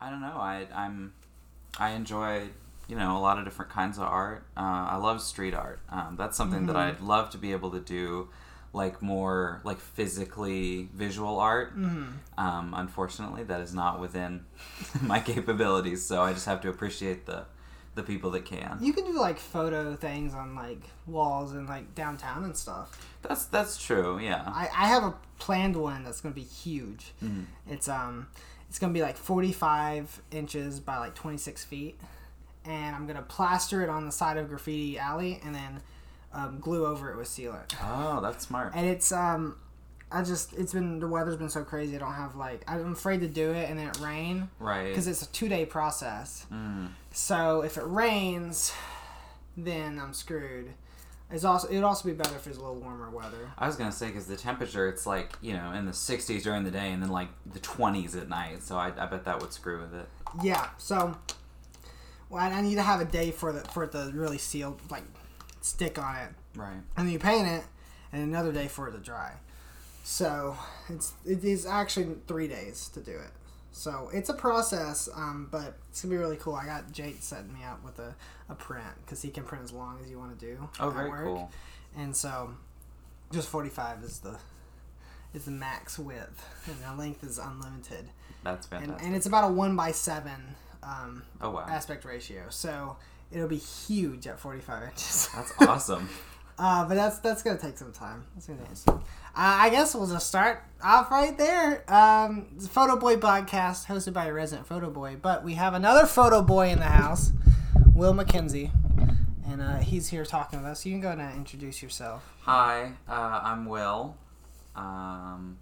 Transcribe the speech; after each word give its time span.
I 0.00 0.10
don't 0.10 0.20
know. 0.20 0.36
I 0.38 0.66
I'm 0.74 1.12
I 1.78 1.90
enjoy 1.90 2.48
you 2.88 2.96
know 2.96 3.16
a 3.16 3.20
lot 3.20 3.38
of 3.38 3.44
different 3.44 3.70
kinds 3.70 3.98
of 3.98 4.04
art. 4.04 4.44
Uh, 4.56 4.60
I 4.90 4.96
love 4.96 5.20
street 5.20 5.54
art. 5.54 5.80
Um, 5.90 6.16
that's 6.18 6.36
something 6.36 6.66
that 6.66 6.76
Mm-hmm. 6.76 7.02
I'd 7.02 7.06
love 7.06 7.30
to 7.30 7.38
be 7.38 7.52
able 7.52 7.70
to 7.72 7.80
do, 7.80 8.28
like 8.72 9.02
more 9.02 9.60
like 9.64 9.78
physically 9.78 10.88
visual 10.94 11.38
art. 11.38 11.76
Mm-hmm. 11.78 12.12
Um, 12.38 12.74
unfortunately, 12.76 13.44
that 13.44 13.60
is 13.60 13.74
not 13.74 14.00
within 14.00 14.44
my 15.02 15.20
capabilities. 15.20 16.04
So 16.04 16.22
I 16.22 16.32
just 16.32 16.46
have 16.46 16.60
to 16.62 16.68
appreciate 16.68 17.26
the 17.26 17.44
the 17.94 18.02
people 18.04 18.30
that 18.30 18.44
can. 18.44 18.78
You 18.80 18.92
can 18.92 19.04
do 19.04 19.18
like 19.18 19.38
photo 19.40 19.96
things 19.96 20.32
on 20.32 20.54
like 20.54 20.82
walls 21.06 21.52
and 21.52 21.68
like 21.68 21.94
downtown 21.96 22.44
and 22.44 22.56
stuff. 22.56 22.96
That's 23.22 23.46
that's 23.46 23.76
true. 23.76 24.18
Yeah. 24.20 24.44
I, 24.46 24.68
I 24.74 24.86
have 24.86 25.02
a 25.02 25.14
planned 25.38 25.74
one 25.76 26.04
that's 26.04 26.20
gonna 26.20 26.34
be 26.34 26.42
huge. 26.42 27.12
Mm-hmm. 27.22 27.42
It's 27.72 27.88
um 27.88 28.28
it's 28.68 28.78
gonna 28.78 28.92
be 28.92 29.02
like 29.02 29.16
forty 29.16 29.52
five 29.52 30.20
inches 30.30 30.80
by 30.80 30.98
like 30.98 31.14
twenty 31.14 31.38
six 31.38 31.64
feet, 31.64 31.98
and 32.64 32.94
I'm 32.94 33.06
gonna 33.06 33.22
plaster 33.22 33.82
it 33.82 33.88
on 33.88 34.04
the 34.06 34.12
side 34.12 34.36
of 34.36 34.48
Graffiti 34.48 34.98
Alley 34.98 35.40
and 35.44 35.54
then 35.54 35.80
um, 36.32 36.58
glue 36.60 36.84
over 36.86 37.10
it 37.10 37.16
with 37.16 37.28
sealant. 37.28 37.74
Oh, 37.82 38.20
that's 38.20 38.46
smart. 38.46 38.72
And 38.74 38.86
it's 38.86 39.10
um 39.12 39.56
I 40.10 40.22
just 40.22 40.52
it's 40.54 40.72
been 40.72 41.00
the 41.00 41.06
weather's 41.08 41.36
been 41.36 41.48
so 41.50 41.64
crazy. 41.64 41.96
I 41.96 41.98
don't 41.98 42.12
have 42.14 42.36
like 42.36 42.62
I'm 42.66 42.92
afraid 42.92 43.20
to 43.20 43.28
do 43.28 43.50
it 43.52 43.68
and 43.70 43.78
then 43.78 43.88
it 43.88 43.98
rain 44.00 44.48
Right. 44.58 44.88
because 44.88 45.06
it's 45.06 45.22
a 45.22 45.28
two 45.28 45.48
day 45.48 45.64
process. 45.66 46.46
Mm. 46.52 46.88
So 47.12 47.62
if 47.62 47.76
it 47.78 47.84
rains, 47.86 48.72
then 49.56 49.98
I'm 49.98 50.12
screwed. 50.14 50.70
It's 51.30 51.44
also 51.44 51.68
it 51.68 51.74
would 51.74 51.84
also 51.84 52.08
be 52.08 52.14
better 52.14 52.34
if 52.36 52.46
it's 52.46 52.56
a 52.56 52.60
little 52.60 52.76
warmer 52.76 53.10
weather. 53.10 53.50
I 53.58 53.66
was 53.66 53.76
gonna 53.76 53.92
say 53.92 54.06
because 54.06 54.26
the 54.26 54.36
temperature 54.36 54.88
it's 54.88 55.04
like 55.06 55.32
you 55.42 55.52
know 55.52 55.72
in 55.72 55.84
the 55.84 55.92
60s 55.92 56.42
during 56.42 56.64
the 56.64 56.70
day 56.70 56.90
and 56.90 57.02
then 57.02 57.10
like 57.10 57.28
the 57.44 57.58
20s 57.60 58.16
at 58.16 58.28
night. 58.28 58.62
So 58.62 58.76
I, 58.76 58.92
I 58.96 59.06
bet 59.06 59.24
that 59.26 59.40
would 59.40 59.52
screw 59.52 59.80
with 59.80 59.94
it. 59.94 60.08
Yeah. 60.42 60.68
So 60.78 61.16
well, 62.30 62.42
I 62.42 62.48
I 62.50 62.60
need 62.62 62.76
to 62.76 62.82
have 62.82 63.00
a 63.00 63.04
day 63.04 63.30
for 63.30 63.52
the 63.52 63.60
for 63.60 63.84
it 63.84 63.92
to 63.92 64.10
really 64.14 64.38
seal 64.38 64.78
like 64.90 65.04
stick 65.60 65.98
on 65.98 66.16
it, 66.16 66.30
Right. 66.56 66.72
and 66.96 67.06
then 67.06 67.10
you 67.10 67.18
paint 67.18 67.46
it, 67.46 67.64
and 68.12 68.22
another 68.22 68.52
day 68.52 68.68
for 68.68 68.88
it 68.88 68.92
to 68.92 68.98
dry. 68.98 69.34
So 70.04 70.56
it's 70.88 71.12
it 71.26 71.44
is 71.44 71.66
actually 71.66 72.16
three 72.26 72.48
days 72.48 72.88
to 72.94 73.00
do 73.00 73.12
it. 73.12 73.30
So 73.70 74.08
it's 74.14 74.28
a 74.30 74.34
process, 74.34 75.08
um, 75.14 75.48
but 75.50 75.76
it's 75.90 76.00
gonna 76.02 76.12
be 76.14 76.16
really 76.18 76.36
cool. 76.36 76.54
I 76.54 76.64
got 76.64 76.90
Jake 76.90 77.18
setting 77.20 77.52
me 77.52 77.60
up 77.64 77.84
with 77.84 77.98
a, 77.98 78.14
a 78.48 78.54
print 78.54 78.84
because 79.04 79.22
he 79.22 79.30
can 79.30 79.44
print 79.44 79.64
as 79.64 79.72
long 79.72 79.98
as 80.02 80.10
you 80.10 80.18
want 80.18 80.38
to 80.38 80.44
do. 80.46 80.68
Oh, 80.80 80.90
very 80.90 81.08
work. 81.10 81.24
cool. 81.24 81.50
And 81.96 82.16
so, 82.16 82.50
just 83.32 83.48
forty 83.48 83.68
five 83.70 84.02
is 84.02 84.20
the 84.20 84.36
is 85.34 85.44
the 85.44 85.50
max 85.50 85.98
width, 85.98 86.44
and 86.66 86.76
the 86.82 87.00
length 87.00 87.22
is 87.24 87.38
unlimited. 87.38 88.08
That's 88.44 88.66
And, 88.70 88.80
fantastic. 88.82 89.06
and 89.06 89.16
it's 89.16 89.26
about 89.26 89.44
a 89.50 89.52
one 89.52 89.76
by 89.76 89.92
seven 89.92 90.54
um, 90.82 91.22
oh 91.40 91.50
wow. 91.50 91.66
aspect 91.68 92.04
ratio, 92.04 92.44
so 92.50 92.96
it'll 93.32 93.48
be 93.48 93.56
huge 93.56 94.26
at 94.26 94.38
forty 94.38 94.60
five 94.60 94.84
inches. 94.84 95.28
That's 95.34 95.52
awesome. 95.62 96.08
Uh, 96.60 96.84
but 96.88 96.96
that's 96.96 97.18
that's 97.20 97.44
gonna 97.44 97.56
take 97.56 97.78
some 97.78 97.92
time. 97.92 98.24
That's 98.34 98.48
gonna 98.48 98.58
take 98.66 98.76
some. 98.76 98.96
Uh, 98.96 99.00
I 99.36 99.70
guess 99.70 99.94
we'll 99.94 100.08
just 100.08 100.26
start 100.26 100.64
off 100.82 101.08
right 101.08 101.38
there. 101.38 101.84
Um, 101.88 102.46
it's 102.56 102.66
a 102.66 102.68
Photo 102.68 102.96
Boy 102.96 103.14
podcast 103.14 103.86
hosted 103.86 104.12
by 104.12 104.26
a 104.26 104.32
resident 104.32 104.66
photo 104.66 104.90
boy, 104.90 105.16
but 105.22 105.44
we 105.44 105.54
have 105.54 105.74
another 105.74 106.04
photo 106.04 106.42
boy 106.42 106.70
in 106.70 106.80
the 106.80 106.84
house, 106.86 107.30
Will 107.94 108.14
McKenzie, 108.14 108.70
and 109.46 109.60
uh, 109.60 109.78
he's 109.78 110.08
here 110.08 110.24
talking 110.24 110.60
with 110.60 110.68
us. 110.68 110.86
You 110.86 110.92
can 110.92 111.00
go 111.00 111.10
and 111.10 111.20
introduce 111.36 111.82
yourself. 111.82 112.22
Hi, 112.42 112.92
uh, 113.08 113.40
I'm 113.42 113.66
Will. 113.66 114.16
Um, 114.76 115.58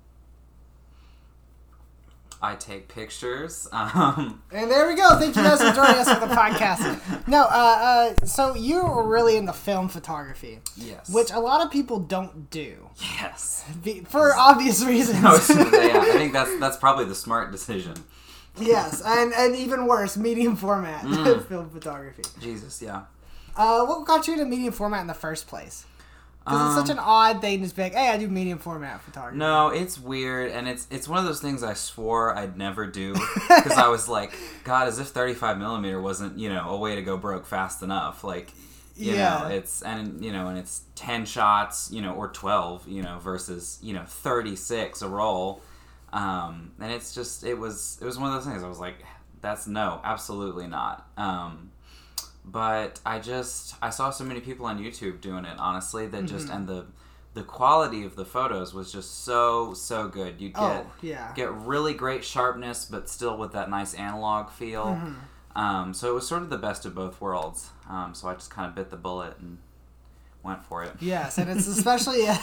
I 2.43 2.55
take 2.57 2.89
pictures. 2.89 3.69
Um, 3.77 4.43
And 4.53 4.71
there 4.71 4.87
we 4.87 4.95
go. 4.95 5.19
Thank 5.19 5.37
you 5.37 5.43
guys 5.43 5.61
for 5.61 5.73
joining 5.73 5.97
us 6.01 6.13
for 6.13 6.27
the 6.27 6.35
podcast. 6.35 7.01
No, 7.29 7.43
uh, 7.43 8.15
uh, 8.21 8.27
so 8.27 8.55
you 8.55 8.85
were 8.85 9.07
really 9.09 9.37
into 9.37 9.53
film 9.53 9.89
photography, 9.89 10.61
yes. 10.77 11.09
which 11.09 11.33
a 11.33 11.41
lot 11.41 11.61
of 11.65 11.73
people 11.73 11.99
don't 11.99 12.51
do 12.51 12.89
yes. 13.21 13.65
Be- 13.83 14.03
for 14.03 14.33
obvious 14.37 14.85
reasons. 14.87 15.23
No, 15.23 15.33
yeah, 15.33 15.99
I 16.01 16.13
think 16.13 16.33
that's 16.33 16.57
that's 16.61 16.77
probably 16.77 17.05
the 17.07 17.17
smart 17.17 17.51
decision. 17.51 17.95
Yes, 18.61 19.03
and 19.05 19.33
and 19.35 19.55
even 19.57 19.87
worse, 19.87 20.17
medium 20.17 20.57
format 20.57 21.03
Mm. 21.05 21.47
film 21.47 21.71
photography. 21.71 22.25
Jesus, 22.41 22.81
yeah. 22.83 23.03
Uh, 23.57 23.85
what 23.87 24.05
got 24.07 24.27
you 24.27 24.35
into 24.35 24.45
medium 24.45 24.73
format 24.73 25.01
in 25.01 25.07
the 25.07 25.15
first 25.15 25.47
place? 25.47 25.87
Because 26.45 26.67
it's 26.67 26.75
such 26.75 26.91
Um, 26.91 26.99
an 26.99 27.05
odd 27.05 27.41
thing 27.41 27.59
to 27.59 27.65
just 27.65 27.75
be 27.75 27.83
like, 27.83 27.95
hey, 27.95 28.09
I 28.11 28.19
do 28.19 28.29
medium 28.29 28.59
format 28.59 29.01
photography. 29.01 29.39
No, 29.39 29.69
it's 29.69 29.99
weird, 29.99 30.53
and 30.53 30.69
it's 30.69 30.87
it's 30.91 31.09
one 31.09 31.19
of 31.19 31.25
those 31.25 31.41
things 31.41 31.63
I 31.65 31.75
swore 31.75 32.37
I'd 32.37 32.57
never 32.57 32.87
do 32.87 33.15
because 33.49 33.73
I 33.77 33.89
was 33.89 34.09
like, 34.09 34.33
God, 34.63 34.87
as 34.87 34.99
if 35.01 35.09
35 35.09 35.59
millimeter 35.59 36.01
wasn't 36.01 36.39
you 36.39 36.49
know 36.49 36.69
a 36.71 36.77
way 36.77 36.95
to 36.95 37.03
go 37.03 37.17
broke 37.17 37.47
fast 37.47 37.83
enough. 37.83 38.23
Like, 38.23 38.53
you 38.97 39.15
Yeah. 39.15 39.41
know, 39.41 39.49
it's 39.49 39.83
and 39.83 40.25
you 40.25 40.33
know, 40.33 40.47
and 40.49 40.57
it's 40.57 40.83
10 40.95 41.27
shots, 41.27 41.91
you 41.91 42.01
know, 42.01 42.13
or 42.15 42.29
12, 42.29 42.87
you 42.87 43.03
know, 43.03 43.19
versus 43.19 43.79
you 43.83 43.93
know 43.95 44.05
36 44.07 45.03
a 45.03 45.09
roll, 45.09 45.63
um, 46.17 46.73
and 46.81 46.91
it's 46.93 47.15
just 47.15 47.45
it 47.45 47.55
was 47.59 47.99
it 48.01 48.05
was 48.05 48.19
one 48.19 48.29
of 48.33 48.35
those 48.43 48.51
things. 48.51 48.63
I 48.65 48.69
was 48.69 48.79
like, 48.81 48.97
that's 49.41 49.67
no, 49.67 50.01
absolutely 50.03 50.67
not. 50.67 51.07
Um, 51.17 51.71
but 52.45 53.01
I 53.05 53.19
just 53.19 53.75
I 53.83 53.91
saw 53.91 54.11
so 54.11 54.25
many 54.25 54.41
people 54.41 54.67
on 54.67 54.79
YouTube 54.79 55.21
doing 55.21 55.45
it 55.45 55.59
honestly 55.59 56.07
that 56.07 56.25
just 56.27 56.47
Mm-hmm. 56.47 56.57
and 56.57 56.69
the 56.69 56.87
the 57.35 57.43
quality 57.43 58.05
of 58.07 58.17
the 58.17 58.25
photos 58.25 58.73
was 58.73 58.91
just 58.91 59.25
so 59.25 59.75
so 59.75 60.09
good. 60.09 60.41
You 60.41 60.49
get 60.51 60.59
Oh, 60.63 60.87
yeah. 61.03 61.33
get 61.35 61.53
really 61.53 61.93
great 61.93 62.25
sharpness, 62.25 62.87
but 62.87 63.09
still 63.11 63.37
with 63.37 63.53
that 63.53 63.69
nice 63.69 63.93
analog 63.95 64.49
feel. 64.51 64.87
Mm-hmm. 64.87 65.59
Um, 65.61 65.93
so 65.95 66.11
it 66.11 66.15
was 66.15 66.27
sort 66.29 66.43
of 66.43 66.51
the 66.51 66.59
best 66.59 66.85
of 66.87 66.95
both 66.95 67.21
worlds. 67.21 67.71
Um, 67.91 68.15
so 68.15 68.29
I 68.29 68.35
just 68.35 68.51
kind 68.51 68.69
of 68.69 68.75
bit 68.75 68.91
the 68.91 68.97
bullet 68.97 69.35
and 69.39 69.59
went 70.43 70.63
for 70.65 70.83
it. 70.85 70.93
Yes, 71.01 71.37
and 71.39 71.51
it's 71.51 71.67
especially. 71.79 72.27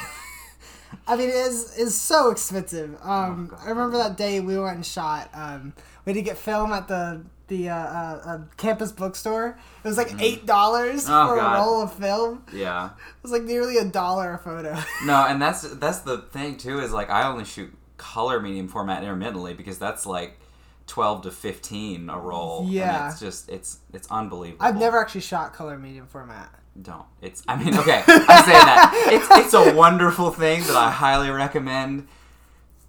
I 1.07 1.15
mean, 1.15 1.29
it 1.29 1.35
is 1.35 1.77
is 1.77 1.99
so 1.99 2.29
expensive. 2.31 2.97
Um, 3.01 3.51
Oh, 3.53 3.59
I 3.65 3.69
remember 3.69 3.97
that 3.97 4.17
day 4.17 4.39
we 4.39 4.57
went 4.59 4.75
and 4.75 4.85
shot. 4.85 5.29
Um, 5.33 5.73
we 6.05 6.11
had 6.11 6.15
to 6.15 6.21
get 6.21 6.37
film 6.37 6.71
at 6.71 6.87
the 6.87 7.23
the 7.47 7.69
uh, 7.69 7.75
uh, 7.75 8.21
uh, 8.25 8.39
campus 8.57 8.91
bookstore. 8.91 9.57
It 9.83 9.87
was 9.87 9.97
like 9.97 10.21
eight 10.21 10.45
dollars 10.45 11.05
Oh, 11.09 11.27
for 11.29 11.35
God. 11.35 11.55
a 11.55 11.59
roll 11.61 11.81
of 11.83 11.93
film. 11.93 12.43
Yeah. 12.53 12.87
It 12.91 13.23
was 13.23 13.31
like 13.31 13.43
nearly 13.43 13.77
a 13.77 13.85
dollar 13.85 14.33
a 14.33 14.37
photo. 14.37 14.77
No, 15.05 15.25
and 15.27 15.41
that's 15.41 15.61
that's 15.75 15.99
the 15.99 16.19
thing 16.19 16.57
too 16.57 16.79
is 16.79 16.91
like 16.93 17.09
I 17.09 17.27
only 17.27 17.43
shoot 17.45 17.73
color 17.97 18.39
medium 18.39 18.67
format 18.69 19.03
intermittently 19.03 19.53
because 19.53 19.77
that's 19.77 20.05
like 20.05 20.39
twelve 20.87 21.21
to 21.23 21.31
fifteen 21.31 22.09
a 22.09 22.17
roll. 22.17 22.65
Yeah. 22.69 23.03
and 23.05 23.11
it's 23.11 23.19
just 23.19 23.49
it's 23.49 23.79
it's 23.93 24.07
unbelievable. 24.09 24.65
I've 24.65 24.77
never 24.79 24.99
actually 24.99 25.21
shot 25.21 25.53
color 25.53 25.77
medium 25.77 26.07
format. 26.07 26.49
Don't. 26.81 27.05
It's 27.21 27.43
I 27.47 27.55
mean 27.55 27.77
okay, 27.77 28.03
I'm 28.07 28.43
saying 28.45 28.65
that 28.65 29.09
it's 29.11 29.27
it's 29.31 29.53
a 29.53 29.73
wonderful 29.75 30.31
thing 30.31 30.61
that 30.61 30.75
I 30.75 30.89
highly 30.91 31.29
recommend 31.29 32.07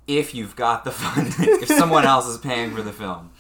if 0.07 0.35
you've 0.35 0.57
got 0.57 0.85
the 0.85 0.91
fund 0.91 1.35
if 1.39 1.69
someone 1.69 2.05
else 2.05 2.27
is 2.27 2.39
paying 2.39 2.75
for 2.75 2.83
the 2.83 2.93
film. 2.93 3.31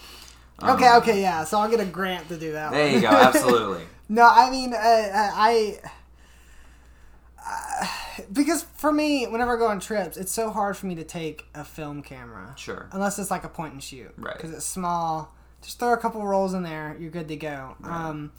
Um, 0.59 0.71
Okay, 0.77 0.94
okay, 0.97 1.21
yeah. 1.21 1.44
So 1.44 1.59
I'll 1.59 1.71
get 1.71 1.81
a 1.81 1.84
grant 1.84 2.28
to 2.28 2.38
do 2.38 2.53
that. 2.53 2.72
There 2.72 2.87
one. 2.87 2.94
you 2.94 3.00
go. 3.00 3.09
Absolutely. 3.10 3.84
No, 4.09 4.28
I 4.31 4.50
mean, 4.50 4.72
uh, 4.72 4.78
I. 4.78 5.81
Uh, 7.44 7.87
because 8.32 8.62
for 8.62 8.93
me, 8.93 9.26
whenever 9.26 9.56
I 9.56 9.59
go 9.59 9.66
on 9.66 9.81
trips, 9.81 10.16
it's 10.16 10.32
so 10.32 10.50
hard 10.50 10.76
for 10.76 10.87
me 10.87 10.94
to 10.94 11.05
take 11.05 11.47
a 11.55 11.65
film 11.65 12.03
camera. 12.03 12.55
Sure. 12.56 12.88
Unless 12.93 13.19
it's 13.19 13.31
like 13.31 13.44
a 13.44 13.49
point 13.49 13.72
and 13.72 13.82
shoot. 13.82 14.12
Right. 14.16 14.37
Because 14.37 14.53
it's 14.53 14.66
small. 14.66 15.34
Just 15.62 15.78
throw 15.78 15.93
a 15.94 15.97
couple 15.97 16.25
rolls 16.26 16.53
in 16.53 16.62
there, 16.62 16.94
you're 17.00 17.11
good 17.11 17.28
to 17.28 17.37
go. 17.37 17.75
Um, 17.84 18.32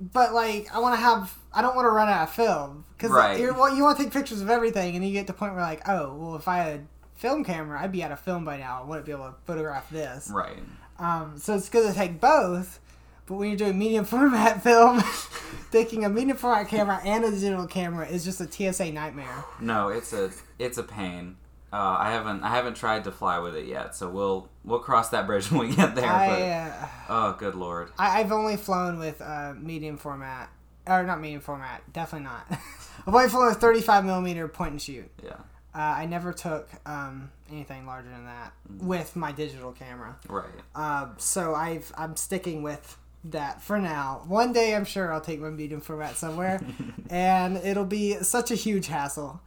but 0.00 0.32
like, 0.32 0.74
I 0.74 0.78
want 0.80 0.94
to 0.94 1.00
have. 1.00 1.36
I 1.52 1.62
don't 1.62 1.74
want 1.76 1.86
to 1.86 1.90
run 1.90 2.08
out 2.08 2.22
of 2.28 2.34
film 2.34 2.84
because 2.96 3.10
Right. 3.10 3.38
you're 3.38 3.52
well, 3.52 3.74
you 3.74 3.82
want 3.82 3.98
to 3.98 4.04
take 4.04 4.12
pictures 4.12 4.40
of 4.40 4.48
everything, 4.50 4.96
and 4.96 5.04
you 5.06 5.12
get 5.12 5.26
to 5.26 5.32
the 5.32 5.38
point 5.38 5.54
where 5.54 5.62
like, 5.62 5.88
oh, 5.88 6.14
well, 6.14 6.36
if 6.36 6.46
I 6.48 6.58
had 6.58 6.86
film 7.16 7.44
camera, 7.44 7.80
I'd 7.82 7.92
be 7.92 8.02
out 8.02 8.12
of 8.12 8.20
film 8.20 8.44
by 8.44 8.56
now. 8.56 8.82
I 8.82 8.86
wouldn't 8.86 9.04
be 9.06 9.12
able 9.12 9.26
to 9.28 9.34
photograph 9.46 9.90
this. 9.90 10.30
Right. 10.32 10.62
Um, 10.98 11.34
so 11.38 11.54
it's 11.56 11.68
good 11.68 11.88
to 11.88 11.94
take 11.94 12.20
both. 12.20 12.78
But 13.26 13.34
when 13.36 13.48
you're 13.48 13.58
doing 13.58 13.78
medium 13.78 14.04
format 14.06 14.62
film, 14.62 15.02
taking 15.72 16.04
a 16.04 16.08
medium 16.08 16.36
format 16.36 16.68
camera 16.68 17.00
and 17.04 17.24
a 17.24 17.30
digital 17.30 17.66
camera 17.66 18.06
is 18.08 18.24
just 18.24 18.40
a 18.40 18.50
TSA 18.50 18.92
nightmare. 18.92 19.44
No, 19.60 19.88
it's 19.88 20.12
a 20.12 20.30
it's 20.58 20.78
a 20.78 20.82
pain. 20.82 21.36
Uh, 21.72 21.96
I 22.00 22.10
haven't 22.10 22.42
I 22.42 22.48
haven't 22.48 22.74
tried 22.74 23.04
to 23.04 23.12
fly 23.12 23.38
with 23.38 23.54
it 23.54 23.66
yet, 23.66 23.94
so 23.94 24.08
we'll 24.08 24.48
we'll 24.64 24.80
cross 24.80 25.10
that 25.10 25.26
bridge 25.26 25.50
when 25.52 25.68
we 25.68 25.74
get 25.74 25.94
there. 25.94 26.06
I, 26.06 26.50
uh, 26.50 26.88
oh, 27.08 27.32
good 27.38 27.54
lord. 27.54 27.90
I 27.98 28.20
I've 28.20 28.32
only 28.32 28.56
flown 28.56 28.98
with 28.98 29.20
uh, 29.20 29.54
medium 29.56 29.96
format, 29.96 30.50
or 30.86 31.02
not 31.04 31.20
medium 31.20 31.40
format, 31.40 31.82
definitely 31.92 32.24
not. 32.26 32.46
I've 33.06 33.14
only 33.14 33.28
flown 33.28 33.48
with 33.48 33.58
35 33.58 34.04
millimeter 34.04 34.48
point 34.48 34.72
and 34.72 34.82
shoot. 34.82 35.10
Yeah. 35.22 35.36
Uh, 35.72 35.78
I 35.78 36.06
never 36.06 36.32
took 36.32 36.68
um, 36.84 37.30
anything 37.50 37.86
larger 37.86 38.08
than 38.08 38.24
that 38.24 38.52
with 38.68 39.14
my 39.14 39.30
digital 39.30 39.70
camera. 39.70 40.16
Right. 40.28 40.48
Uh, 40.74 41.10
so 41.16 41.54
I've 41.54 41.92
I'm 41.96 42.16
sticking 42.16 42.62
with 42.62 42.98
that 43.24 43.62
for 43.62 43.78
now. 43.78 44.22
One 44.26 44.52
day 44.52 44.74
I'm 44.74 44.84
sure 44.84 45.12
I'll 45.12 45.20
take 45.20 45.40
my 45.40 45.50
medium 45.50 45.80
format 45.80 46.16
somewhere, 46.16 46.60
and 47.10 47.58
it'll 47.58 47.84
be 47.84 48.14
such 48.14 48.50
a 48.50 48.56
huge 48.56 48.88
hassle, 48.88 49.40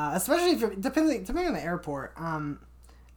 uh, 0.00 0.12
especially 0.14 0.50
if 0.52 0.60
you're 0.60 0.74
depending 0.74 1.22
depending 1.24 1.48
on 1.48 1.54
the 1.54 1.62
airport. 1.62 2.12
Um, 2.16 2.60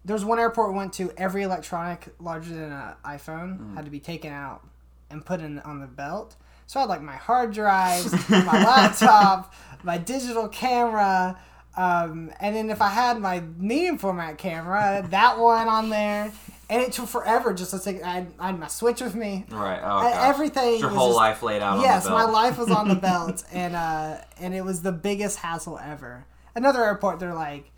there's 0.06 0.26
one 0.26 0.38
airport 0.40 0.72
we 0.72 0.78
went 0.78 0.94
to. 0.94 1.12
Every 1.18 1.44
electronic 1.44 2.14
larger 2.20 2.54
than 2.54 2.72
an 2.72 2.94
iPhone 3.06 3.58
Mm. 3.60 3.76
had 3.76 3.86
to 3.86 3.92
be 3.92 4.00
taken 4.00 4.34
out 4.34 4.62
and 5.10 5.26
put 5.26 5.40
in 5.40 5.60
on 5.60 5.80
the 5.80 5.88
belt. 5.88 6.36
So 6.68 6.80
I 6.80 6.84
had 6.84 6.90
like 6.90 7.02
my 7.02 7.16
hard 7.16 7.54
drives, 7.54 8.12
my 8.30 8.64
laptop, 8.72 9.54
my 9.84 9.98
digital 9.98 10.48
camera, 10.50 11.38
um, 11.78 12.32
and 12.40 12.56
then 12.56 12.70
if 12.70 12.82
I 12.82 12.90
had 12.90 13.20
my 13.20 13.42
medium 13.58 13.98
format 13.98 14.38
camera, 14.38 15.06
that 15.10 15.40
one 15.40 15.68
on 15.68 15.90
there. 15.90 16.32
And 16.70 16.82
it 16.82 16.92
took 16.94 17.08
forever 17.08 17.54
just 17.54 17.72
to 17.72 17.80
take. 17.80 18.02
I 18.04 18.14
had, 18.14 18.28
I 18.40 18.48
had 18.48 18.60
my 18.60 18.68
Switch 18.68 19.02
with 19.02 19.14
me. 19.16 19.46
Right. 19.52 19.80
Oh, 19.84 20.12
everything 20.30 20.80
Your 20.80 20.90
whole 20.90 21.10
just- 21.10 21.18
life 21.18 21.44
laid 21.44 21.62
out 21.62 21.82
yes, 21.82 22.06
on 22.08 22.12
the 22.12 22.18
my 22.18 22.24
life 22.32 22.58
was 22.58 22.72
on 22.72 22.88
the 22.88 22.96
belt, 22.96 23.44
and 23.54 23.76
uh, 23.76 24.18
and 24.40 24.54
it 24.56 24.64
was 24.66 24.82
the 24.82 24.92
biggest 24.94 25.38
hassle 25.40 25.78
ever. 25.78 26.26
Another 26.56 26.84
airport, 26.84 27.20
they're 27.20 27.34
like, 27.34 27.72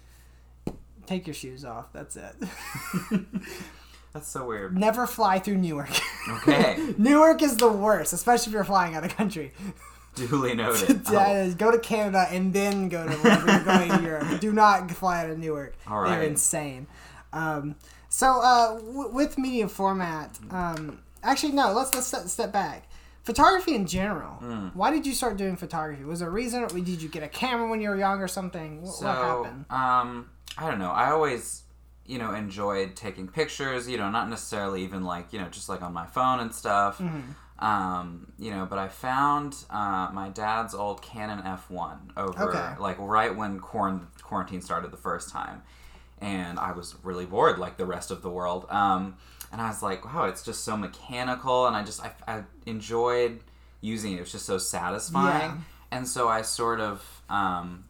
take 1.05 1.27
your 1.27 1.33
shoes 1.33 1.63
off. 1.63 1.91
That's 1.93 2.15
it. 2.15 2.35
That's 4.13 4.27
so 4.29 4.45
weird. 4.47 4.77
Never 4.77 5.05
fly 5.07 5.39
through 5.39 5.57
Newark. 5.57 5.89
Okay. 6.29 6.93
Newark 6.97 7.41
is 7.41 7.57
the 7.57 7.71
worst, 7.71 8.13
especially 8.13 8.51
if 8.51 8.53
you're 8.53 8.63
flying 8.63 8.95
out 8.95 9.03
of 9.03 9.15
country. 9.15 9.51
Duly 10.15 10.53
noted. 10.55 11.03
Go 11.57 11.71
to 11.71 11.79
Canada 11.79 12.25
and 12.31 12.53
then 12.53 12.87
go 12.87 13.05
to 13.05 13.13
wherever 13.17 13.51
you're 13.51 13.63
going 13.65 13.91
in 13.91 14.03
Europe. 14.03 14.39
Do 14.39 14.53
not 14.53 14.89
fly 14.91 15.21
out 15.23 15.29
of 15.29 15.37
Newark. 15.37 15.75
All 15.87 16.03
They're 16.05 16.23
insane. 16.23 16.87
Um, 17.33 17.75
so 18.07 18.39
uh, 18.41 18.75
w- 18.79 19.09
with 19.09 19.37
medium 19.37 19.67
format, 19.67 20.39
um, 20.49 20.99
actually 21.21 21.51
no. 21.51 21.73
Let's 21.73 21.93
let's 21.93 22.07
step, 22.07 22.27
step 22.27 22.53
back. 22.53 22.87
Photography 23.25 23.73
in 23.75 23.87
general. 23.87 24.33
Hmm. 24.35 24.67
Why 24.75 24.91
did 24.91 25.05
you 25.07 25.13
start 25.13 25.35
doing 25.37 25.55
photography? 25.55 26.03
Was 26.03 26.19
there 26.19 26.29
a 26.29 26.31
reason? 26.31 26.63
Or 26.63 26.67
did 26.67 27.01
you 27.01 27.09
get 27.09 27.23
a 27.23 27.27
camera 27.27 27.67
when 27.69 27.81
you 27.81 27.89
were 27.89 27.97
young 27.97 28.21
or 28.21 28.27
something? 28.27 28.83
What, 28.83 28.93
So, 28.93 29.05
what 29.07 29.15
happened? 29.17 29.65
um, 29.71 30.29
I 30.57 30.69
don't 30.69 30.79
know. 30.79 30.91
I 30.91 31.09
always, 31.11 31.63
you 32.05 32.19
know, 32.19 32.33
enjoyed 32.35 32.95
taking 32.95 33.27
pictures. 33.27 33.89
You 33.89 33.97
know, 33.97 34.09
not 34.11 34.29
necessarily 34.29 34.83
even 34.83 35.03
like 35.03 35.33
you 35.33 35.39
know, 35.39 35.49
just 35.49 35.67
like 35.69 35.81
on 35.81 35.91
my 35.91 36.05
phone 36.05 36.39
and 36.39 36.53
stuff. 36.53 36.99
Mm-hmm. 36.99 37.65
Um, 37.65 38.33
you 38.37 38.51
know, 38.51 38.65
but 38.69 38.77
I 38.77 38.89
found 38.89 39.55
uh, 39.69 40.09
my 40.13 40.29
dad's 40.29 40.75
old 40.75 41.01
Canon 41.01 41.39
F1 41.41 41.97
over 42.17 42.49
Okay. 42.49 42.75
like 42.81 42.97
right 42.99 43.33
when 43.35 43.59
quarantine 43.59 44.61
started 44.61 44.91
the 44.91 44.97
first 44.97 45.29
time, 45.29 45.61
and 46.19 46.59
I 46.59 46.73
was 46.73 46.95
really 47.01 47.25
bored 47.25 47.57
like 47.57 47.77
the 47.77 47.85
rest 47.85 48.11
of 48.11 48.21
the 48.21 48.29
world. 48.29 48.65
Um, 48.69 49.15
and 49.55 49.61
I 49.61 49.69
was 49.69 49.81
like, 49.81 50.03
wow, 50.03 50.25
it's 50.25 50.43
just 50.43 50.65
so 50.65 50.75
mechanical, 50.75 51.65
and 51.67 51.77
I 51.77 51.83
just 51.85 52.03
I, 52.03 52.11
I 52.27 52.43
enjoyed 52.65 53.39
using 53.79 54.11
it. 54.11 54.17
It 54.17 54.19
was 54.21 54.31
just 54.33 54.45
so 54.45 54.57
satisfying, 54.57 55.51
Yeah. 55.51 55.57
and 55.97 56.05
so 56.07 56.27
I 56.27 56.41
sort 56.41 56.81
of. 56.81 57.01
Um, 57.29 57.85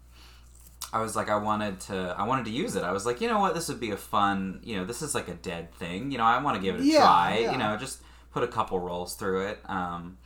I 0.94 1.02
was 1.02 1.16
like, 1.16 1.30
I 1.30 1.36
wanted 1.36 1.80
to, 1.82 2.16
I 2.18 2.24
wanted 2.24 2.46
to 2.46 2.52
use 2.52 2.76
it. 2.78 2.84
I 2.84 2.92
was 2.94 3.06
like, 3.06 3.20
you 3.20 3.28
know 3.28 3.40
what, 3.40 3.54
this 3.54 3.68
would 3.68 3.82
be 3.82 3.92
a 3.92 3.98
fun, 3.98 4.62
you 4.64 4.78
know, 4.78 4.86
this 4.86 5.02
is 5.02 5.14
like 5.14 5.28
a 5.28 5.34
dead 5.34 5.74
thing. 5.74 6.12
You 6.12 6.18
know, 6.20 6.24
I 6.24 6.42
want 6.42 6.56
to 6.56 6.62
give 6.62 6.76
it 6.76 6.82
a 6.82 6.86
Yeah, 6.86 7.00
try. 7.00 7.38
yeah. 7.40 7.52
You 7.52 7.58
know, 7.58 7.76
just 7.76 8.02
put 8.32 8.44
a 8.44 8.48
couple 8.48 8.80
rolls 8.80 9.16
through 9.16 9.48
it. 9.48 9.60
Um, 9.66 10.18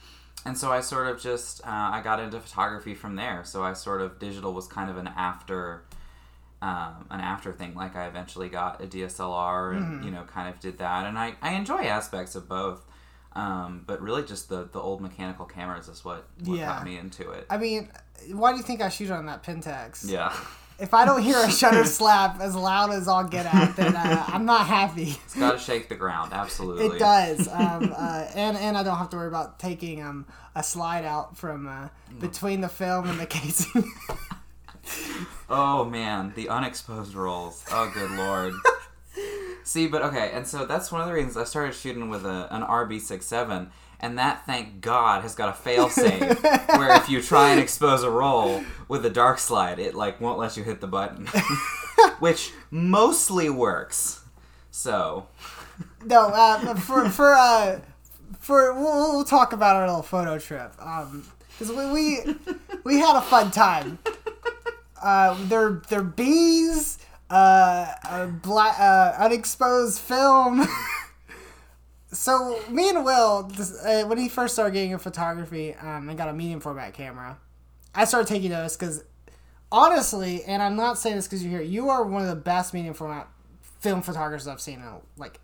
and 0.45 0.55
so 0.55 0.71
I 0.71 0.81
sort 0.81 1.07
of 1.07 1.19
just, 1.19 1.61
uh, 1.65 1.69
I 1.69 2.01
got 2.03 2.19
into 2.19 2.39
photography 2.39 2.93
from 2.93 3.15
there. 3.15 3.43
So 3.45 3.63
I 3.63 3.73
sort 3.73 4.01
of 4.01 4.19
digital 4.19 4.53
was 4.53 4.67
kind 4.67 4.91
of 4.91 4.97
an 4.97 5.07
after, 5.07 5.85
um, 6.61 7.05
an 7.09 7.19
after 7.21 7.51
thing. 7.53 7.73
Like 7.75 7.95
I 7.95 8.07
eventually 8.07 8.49
got 8.49 8.81
a 8.83 8.87
DSLR 8.87 9.75
and 9.77 9.85
Mm-hmm. 9.85 10.03
you 10.05 10.11
know, 10.11 10.23
kind 10.23 10.49
of 10.53 10.59
did 10.59 10.77
that. 10.79 11.05
And 11.05 11.17
I, 11.17 11.35
I 11.41 11.53
enjoy 11.53 11.83
aspects 11.83 12.35
of 12.35 12.47
both. 12.49 12.85
Um, 13.33 13.83
but 13.85 14.01
really, 14.01 14.23
just 14.23 14.49
the, 14.49 14.67
the 14.71 14.79
old 14.79 15.01
mechanical 15.01 15.45
cameras 15.45 15.87
is 15.87 16.03
what, 16.03 16.27
what 16.43 16.57
Yeah. 16.57 16.65
got 16.67 16.83
me 16.83 16.97
into 16.97 17.29
it. 17.31 17.45
I 17.49 17.57
mean, 17.57 17.89
why 18.33 18.51
do 18.51 18.57
you 18.57 18.63
think 18.63 18.81
I 18.81 18.89
shoot 18.89 19.11
on 19.11 19.27
that 19.27 19.43
Pentax? 19.43 20.09
yeah. 20.09 20.35
If 20.81 20.93
I 20.93 21.03
don't 21.03 21.21
hear 21.21 21.37
a 21.37 21.51
shutter 21.51 21.83
slap 21.97 22.39
as 22.39 22.55
loud 22.55 22.91
as 22.91 23.09
I'll 23.09 23.27
get 23.27 23.45
at, 23.53 23.75
then 23.75 23.95
uh, 23.97 24.23
I'm 24.29 24.45
not 24.45 24.65
happy. 24.65 25.17
It's 25.25 25.35
got 25.35 25.51
to 25.51 25.57
shake 25.59 25.89
the 25.89 25.95
ground. 25.95 26.31
Absolutely. 26.33 26.95
It 26.95 26.99
does, 26.99 27.49
um, 27.49 27.93
uh, 27.97 28.25
and 28.33 28.55
and 28.55 28.77
I 28.77 28.83
don't 28.83 28.97
have 28.97 29.09
to 29.09 29.17
worry 29.17 29.27
about 29.27 29.59
taking 29.59 30.01
um, 30.01 30.25
a 30.55 30.63
slide 30.63 31.03
out 31.03 31.37
from 31.37 31.67
uh, 31.67 31.89
between 32.21 32.61
the 32.61 32.69
film 32.69 33.09
and 33.09 33.19
the 33.19 33.25
casing. 33.25 33.83
Oh 35.51 35.83
man, 35.83 36.33
the 36.35 36.47
unexposed 36.47 37.15
rolls. 37.15 37.65
Oh 37.71 37.91
good 37.91 38.11
lord. 38.11 38.53
See, 39.63 39.87
but 39.87 40.03
okay, 40.03 40.29
and 40.31 40.47
so 40.47 40.65
that's 40.65 40.91
one 40.91 41.01
of 41.01 41.07
the 41.07 41.13
reasons 41.13 41.37
I 41.37 41.43
started 41.43 41.73
shooting 41.73 42.09
with 42.09 42.23
a, 42.25 42.47
an 42.53 42.61
RB67, 42.61 43.69
and 43.99 44.17
that, 44.19 44.45
thank 44.45 44.79
God, 44.81 45.23
has 45.23 45.33
got 45.33 45.49
a 45.49 45.51
failsafe 45.69 46.41
where 46.77 46.95
if 46.97 47.09
you 47.09 47.21
try 47.21 47.49
and 47.49 47.59
expose 47.59 48.03
a 48.03 48.09
roll 48.11 48.63
with 48.87 49.03
a 49.05 49.09
dark 49.09 49.39
slide, 49.39 49.79
it 49.79 49.95
like 49.95 50.21
won't 50.21 50.37
let 50.37 50.55
you 50.55 50.63
hit 50.63 50.81
the 50.81 50.87
button, 50.87 51.27
which 52.19 52.51
mostly 52.71 53.49
works. 53.49 54.23
So 54.71 55.27
no, 56.05 56.27
uh, 56.29 56.75
for 56.75 57.09
for 57.09 57.33
uh, 57.33 57.79
for 58.39 58.73
we'll, 58.73 59.13
we'll 59.13 59.23
talk 59.23 59.51
about 59.53 59.75
our 59.75 59.87
little 59.87 60.03
photo 60.03 60.37
trip 60.37 60.73
Um, 60.79 61.25
because 61.51 61.73
we, 61.73 61.91
we 61.91 62.35
we 62.83 62.99
had 62.99 63.17
a 63.17 63.21
fun 63.21 63.51
time. 63.51 63.99
Uh, 65.01 65.35
they're 65.47 65.81
they're 65.89 66.03
bees, 66.03 66.97
uh, 67.29 67.87
a 68.09 68.27
black 68.27 68.79
uh, 68.79 69.15
unexposed 69.23 69.99
film. 69.99 70.65
so 72.11 72.59
me 72.69 72.89
and 72.89 73.05
Will, 73.05 73.43
this- 73.43 73.83
uh, 73.83 74.03
when 74.07 74.17
he 74.17 74.29
first 74.29 74.53
started 74.53 74.73
getting 74.73 74.91
into 74.91 75.03
photography, 75.03 75.73
um, 75.75 76.09
and 76.09 76.17
got 76.17 76.29
a 76.29 76.33
medium 76.33 76.59
format 76.59 76.93
camera, 76.93 77.37
I 77.93 78.05
started 78.05 78.27
taking 78.27 78.51
notice 78.51 78.75
because 78.75 79.03
honestly, 79.71 80.43
and 80.45 80.61
I'm 80.61 80.75
not 80.75 80.97
saying 80.97 81.15
this 81.15 81.27
because 81.27 81.43
you're 81.43 81.59
here, 81.59 81.61
you 81.61 81.89
are 81.89 82.03
one 82.03 82.21
of 82.23 82.27
the 82.29 82.35
best 82.35 82.73
medium 82.73 82.93
format 82.93 83.27
film 83.79 84.01
photographers 84.01 84.47
I've 84.47 84.59
seen. 84.61 84.79
In, 84.79 84.85
like, 85.17 85.39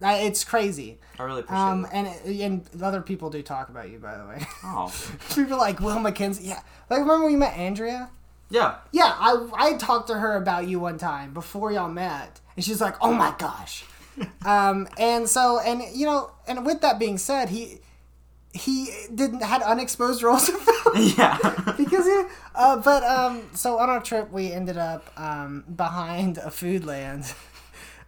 it's 0.00 0.44
crazy. 0.44 0.98
I 1.18 1.22
really 1.24 1.40
appreciate 1.40 1.60
Um, 1.60 1.84
it. 1.86 1.90
and 1.92 2.40
and 2.72 2.82
other 2.82 3.02
people 3.02 3.30
do 3.30 3.42
talk 3.42 3.68
about 3.68 3.90
you, 3.90 3.98
by 3.98 4.16
the 4.16 4.24
way. 4.26 4.46
Oh, 4.64 4.92
people 5.34 5.58
like 5.58 5.80
Will 5.80 5.96
McKenzie. 5.96 6.46
Yeah, 6.46 6.60
like 6.88 7.00
remember 7.00 7.24
when 7.24 7.32
you 7.32 7.38
met 7.38 7.54
Andrea? 7.56 8.10
Yeah. 8.50 8.76
Yeah, 8.92 9.14
I 9.18 9.48
I 9.54 9.76
talked 9.76 10.08
to 10.08 10.18
her 10.18 10.36
about 10.36 10.66
you 10.68 10.80
one 10.80 10.98
time 10.98 11.34
before 11.34 11.72
y'all 11.72 11.88
met, 11.90 12.40
and 12.56 12.64
she's 12.64 12.80
like, 12.80 12.96
"Oh 13.00 13.12
my 13.12 13.34
gosh," 13.38 13.84
um, 14.44 14.88
and 14.98 15.28
so 15.28 15.60
and 15.60 15.82
you 15.94 16.06
know, 16.06 16.30
and 16.46 16.64
with 16.64 16.80
that 16.80 16.98
being 16.98 17.18
said, 17.18 17.50
he 17.50 17.80
he 18.54 18.90
didn't 19.14 19.42
had 19.42 19.62
unexposed 19.62 20.22
rolls 20.22 20.48
of 20.48 20.56
film 20.56 20.94
Yeah. 21.18 21.36
because 21.76 22.06
he, 22.06 22.22
uh, 22.54 22.76
but 22.78 23.04
um, 23.04 23.42
so 23.54 23.78
on 23.78 23.90
our 23.90 24.00
trip 24.00 24.32
we 24.32 24.52
ended 24.52 24.78
up 24.78 25.12
um 25.18 25.64
behind 25.74 26.38
a 26.38 26.48
Foodland. 26.48 27.34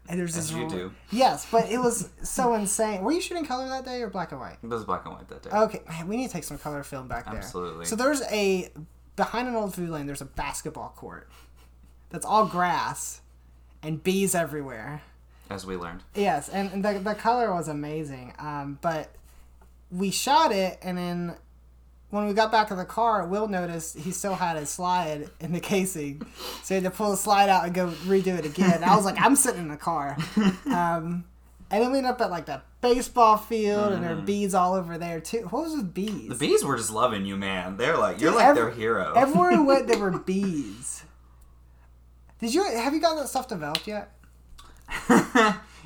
And 0.09 0.19
there's 0.19 0.37
As 0.37 0.51
this 0.51 0.59
you 0.59 0.69
do. 0.69 0.93
Yes, 1.13 1.47
but 1.53 1.71
it 1.71 1.79
was 1.79 2.09
so 2.23 2.55
insane. 2.55 3.03
Were 3.03 3.13
you 3.13 3.21
shooting 3.21 3.45
color 3.45 3.69
that 3.69 3.85
day 3.85 4.03
or 4.03 4.11
black 4.11 4.33
and 4.33 4.41
white? 4.41 4.57
It 4.61 4.67
was 4.67 4.85
black 4.85 5.05
and 5.05 5.15
white 5.15 5.29
that 5.29 5.43
day. 5.43 5.51
Okay, 5.51 5.83
man, 5.89 6.09
we 6.09 6.17
need 6.17 6.27
to 6.27 6.33
take 6.33 6.43
some 6.43 6.59
color 6.59 6.83
film 6.83 7.07
back 7.07 7.27
there. 7.27 7.37
Absolutely. 7.37 7.85
So 7.85 7.95
there's 7.95 8.23
a 8.23 8.73
behind 9.21 9.47
an 9.47 9.55
old 9.55 9.75
food 9.75 9.91
lane. 9.91 10.07
There's 10.07 10.23
a 10.23 10.25
basketball 10.25 10.95
court 10.97 11.29
that's 12.09 12.25
all 12.25 12.47
grass 12.47 13.21
and 13.83 14.03
bees 14.03 14.35
everywhere. 14.35 15.03
As 15.51 15.67
we 15.67 15.77
learned. 15.77 16.03
Yes, 16.15 16.49
and, 16.49 16.73
and 16.73 16.83
the 16.83 16.99
the 17.01 17.15
color 17.15 17.53
was 17.53 17.69
amazing. 17.69 18.33
Um, 18.39 18.79
but 18.81 19.15
we 19.91 20.11
shot 20.11 20.53
it, 20.53 20.79
and 20.81 20.97
then 20.97 21.35
when 22.09 22.29
we 22.29 22.33
got 22.33 22.51
back 22.51 22.71
in 22.71 22.79
the 22.79 22.87
car, 22.87 23.27
Will 23.27 23.47
noticed 23.47 23.99
he 23.99 24.11
still 24.11 24.37
had 24.37 24.57
his 24.57 24.71
slide 24.71 25.29
in 25.39 25.53
the 25.53 25.61
casing, 25.61 26.23
so 26.63 26.75
he 26.75 26.83
had 26.83 26.85
to 26.85 26.97
pull 26.97 27.11
the 27.11 27.17
slide 27.19 27.51
out 27.51 27.67
and 27.67 27.75
go 27.75 27.89
redo 28.07 28.39
it 28.39 28.47
again. 28.47 28.73
And 28.73 28.85
I 28.87 28.97
was 28.97 29.05
like, 29.05 29.21
I'm 29.21 29.37
sitting 29.37 29.61
in 29.61 29.69
the 29.69 29.77
car. 29.77 30.17
Um, 30.67 31.25
and 31.71 31.83
then 31.83 31.93
we 31.93 31.99
ended 31.99 32.13
up 32.13 32.21
at 32.21 32.31
like 32.31 32.47
that 32.47 32.65
baseball 32.81 33.37
field, 33.37 33.93
and 33.93 34.03
there 34.05 34.15
were 34.17 34.23
bees 34.23 34.55
all 34.55 34.75
over 34.75 34.99
there 34.99 35.21
too. 35.21 35.47
What 35.51 35.65
was 35.65 35.77
with 35.77 35.93
bees? 35.95 36.11
Mm. 36.11 36.29
The 36.31 36.35
bees 36.35 36.65
were 36.65 36.77
just 36.77 36.91
loving 36.91 37.25
you, 37.27 37.37
man. 37.37 37.77
They're 37.77 37.97
like 37.97 38.21
you're 38.21 38.33
like 38.35 38.47
ev- 38.47 38.55
their 38.57 38.71
hero. 38.71 39.13
Everywhere 39.17 39.51
we 39.53 39.65
went, 39.65 39.87
there 39.89 39.99
were 39.99 40.11
bees. 40.19 41.05
Did 42.41 42.55
you 42.55 42.65
have 42.65 42.95
you 42.95 43.01
gotten 43.01 43.19
that 43.19 43.29
stuff 43.29 43.49
developed 43.49 43.87
yet? 43.87 44.13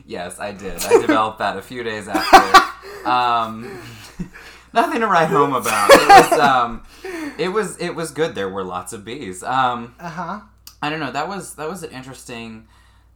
yes, 0.07 0.39
I 0.41 0.53
did. 0.53 0.83
I 0.85 1.01
developed 1.01 1.39
that 1.39 1.57
a 1.57 1.63
few 1.63 1.83
days 1.83 2.09
after. 2.09 2.61
Um, 3.05 3.83
nothing 4.73 5.01
to 5.03 5.07
write 5.07 5.29
home 5.29 5.53
about. 5.53 5.91
It 5.91 6.09
was 6.31 6.41
um, 6.41 6.83
it 7.37 7.49
was 7.49 7.77
it 7.77 7.91
was 7.91 8.11
good. 8.13 8.35
There 8.35 8.49
were 8.49 8.65
lots 8.65 8.95
of 8.95 9.05
bees. 9.05 9.43
Um, 9.43 9.95
Uh 10.01 10.09
huh. 10.09 10.41
I 10.81 10.89
don't 10.89 11.01
know. 11.01 11.13
That 11.13 11.29
was 11.29 11.55
that 11.57 11.69
was 11.69 11.83
an 11.83 11.91
interesting 11.91 12.67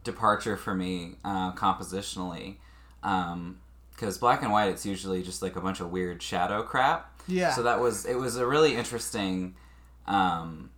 departure 0.03 0.57
for 0.57 0.73
me 0.73 1.15
uh, 1.23 1.53
compositionally. 1.53 2.57
Because 3.01 4.17
black 4.17 4.41
and 4.41 4.51
white, 4.51 4.69
it's 4.69 4.85
usually 4.85 5.23
just 5.23 5.41
like 5.41 5.55
a 5.55 5.61
bunch 5.61 5.79
of 5.79 5.91
weird 5.91 6.21
shadow 6.21 6.63
crap. 6.63 7.21
Yeah. 7.27 7.53
So 7.53 7.63
that 7.63 7.79
was 7.79 8.05
it 8.05 8.15
was 8.15 8.37
a 8.37 8.45
really 8.47 8.75
interesting 8.75 9.55
um, 10.07 10.71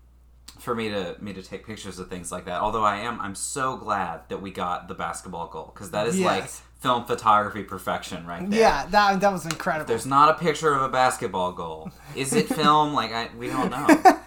for 0.60 0.76
me 0.76 0.90
to 0.90 1.16
me 1.20 1.34
to 1.34 1.42
take 1.42 1.66
pictures 1.66 1.98
of 2.00 2.10
things 2.10 2.32
like 2.32 2.46
that. 2.46 2.62
Although 2.62 2.84
I 2.84 2.98
am 2.98 3.20
I'm 3.22 3.36
so 3.36 3.78
glad 3.78 4.22
that 4.30 4.42
we 4.42 4.52
got 4.52 4.88
the 4.88 4.94
basketball 4.94 5.48
goal 5.48 5.72
because 5.74 5.92
that 5.92 6.08
is 6.08 6.20
like 6.20 6.50
film 6.80 7.06
photography 7.06 7.64
perfection 7.64 8.26
right 8.26 8.48
there. 8.50 8.60
Yeah, 8.60 8.86
that 8.88 9.22
that 9.22 9.32
was 9.32 9.46
incredible. 9.46 9.88
There's 9.88 10.06
not 10.06 10.30
a 10.30 10.34
picture 10.34 10.74
of 10.74 10.82
a 10.82 10.90
basketball 10.90 11.54
goal. 11.54 11.92
Is 12.16 12.34
it 12.34 12.48
film? 12.56 12.94
like 12.94 13.12
I 13.12 13.30
we 13.38 13.48
don't 13.48 13.72
know. 13.72 13.88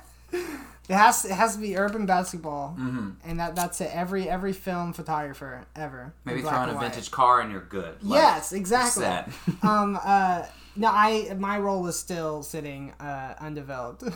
It 0.89 0.95
has 0.95 1.25
it 1.25 1.31
has 1.33 1.55
to 1.55 1.61
be 1.63 1.77
urban 1.79 2.05
basketball, 2.07 2.71
hmm 2.71 3.11
and 3.25 3.41
that 3.41 3.57
that's 3.57 3.81
it. 3.81 3.91
Every 3.95 4.29
every 4.29 4.53
film 4.53 4.93
photographer 4.93 5.65
ever. 5.75 6.13
Maybe 6.25 6.43
throw 6.43 6.63
in 6.65 6.69
a 6.71 6.79
vintage 6.79 7.11
car 7.11 7.41
and 7.41 7.51
you're 7.51 7.63
good. 7.63 8.03
Like, 8.03 8.21
Yes, 8.21 8.53
exactly. 8.53 9.05
Um. 9.63 9.99
Uh. 10.03 10.45
No, 10.77 10.89
I 10.89 11.35
my 11.39 11.59
role 11.59 11.87
is 11.87 11.99
still 11.99 12.43
sitting 12.43 12.93
uh 13.01 13.35
undeveloped. 13.41 14.03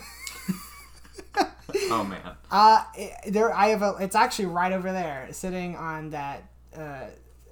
oh 1.91 2.05
man. 2.05 2.21
Uh, 2.51 2.85
it- 2.97 3.33
there 3.33 3.53
I 3.55 3.69
have 3.69 3.83
a. 3.83 3.97
It's 4.01 4.17
actually 4.17 4.47
right 4.47 4.73
over 4.73 4.93
there, 4.93 5.29
sitting 5.33 5.77
on 5.77 6.11
that 6.11 6.45
uh 6.77 7.05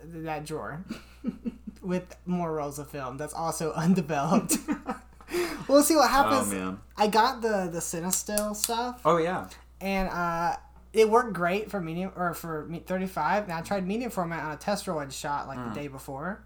that 0.05 0.45
drawer, 0.45 0.85
with 1.83 2.17
more 2.27 2.53
rolls 2.53 2.79
of 2.79 2.91
film. 2.91 3.17
That's 3.17 3.35
also 3.35 3.73
undeveloped. 3.73 4.57
we'll 5.69 5.83
see 5.83 5.95
what 5.97 6.05
Oh 6.11 6.13
happens. 6.13 6.53
man. 6.53 6.79
I 6.97 7.09
got 7.09 7.43
the 7.43 7.69
the 7.73 7.79
Cinestill 7.81 8.55
stuff, 8.57 9.01
Oh 9.05 9.17
yeah. 9.19 9.49
and 9.81 10.09
uh, 10.09 10.57
it 10.93 11.09
worked 11.11 11.33
great 11.35 11.71
for 11.71 11.81
medium 11.81 12.13
or 12.17 12.33
for 12.35 12.67
me- 12.67 12.81
35. 12.87 13.45
And 13.45 13.53
I 13.53 13.61
tried 13.61 13.87
medium 13.87 14.11
format 14.11 14.45
on 14.45 14.53
a 14.53 14.57
test 14.57 14.87
roll 14.87 14.99
I'd 15.01 15.13
shot 15.13 15.47
like 15.49 15.59
Hmm. 15.59 15.69
the 15.71 15.75
day 15.75 15.89
before, 15.89 16.43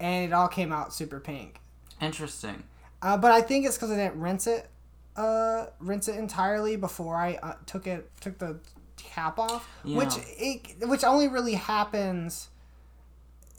and 0.00 0.24
it 0.24 0.32
all 0.32 0.48
came 0.48 0.72
out 0.72 0.94
super 0.94 1.20
pink. 1.20 1.60
Interesting. 2.00 2.62
Uh, 3.02 3.16
but 3.16 3.32
I 3.32 3.40
think 3.42 3.66
it's 3.66 3.76
because 3.76 3.90
I 3.90 3.96
didn't 3.96 4.20
rinse 4.20 4.46
it, 4.46 4.68
uh, 5.16 5.66
rinse 5.80 6.08
it 6.08 6.16
entirely 6.16 6.76
before 6.76 7.16
I 7.16 7.34
uh, 7.42 7.54
took 7.66 7.86
it 7.86 8.10
took 8.20 8.38
the 8.38 8.58
cap 8.96 9.38
off, 9.38 9.68
which 9.84 10.14
it, 10.38 10.88
which 10.88 11.04
only 11.04 11.28
really 11.28 11.54
happens 11.54 12.48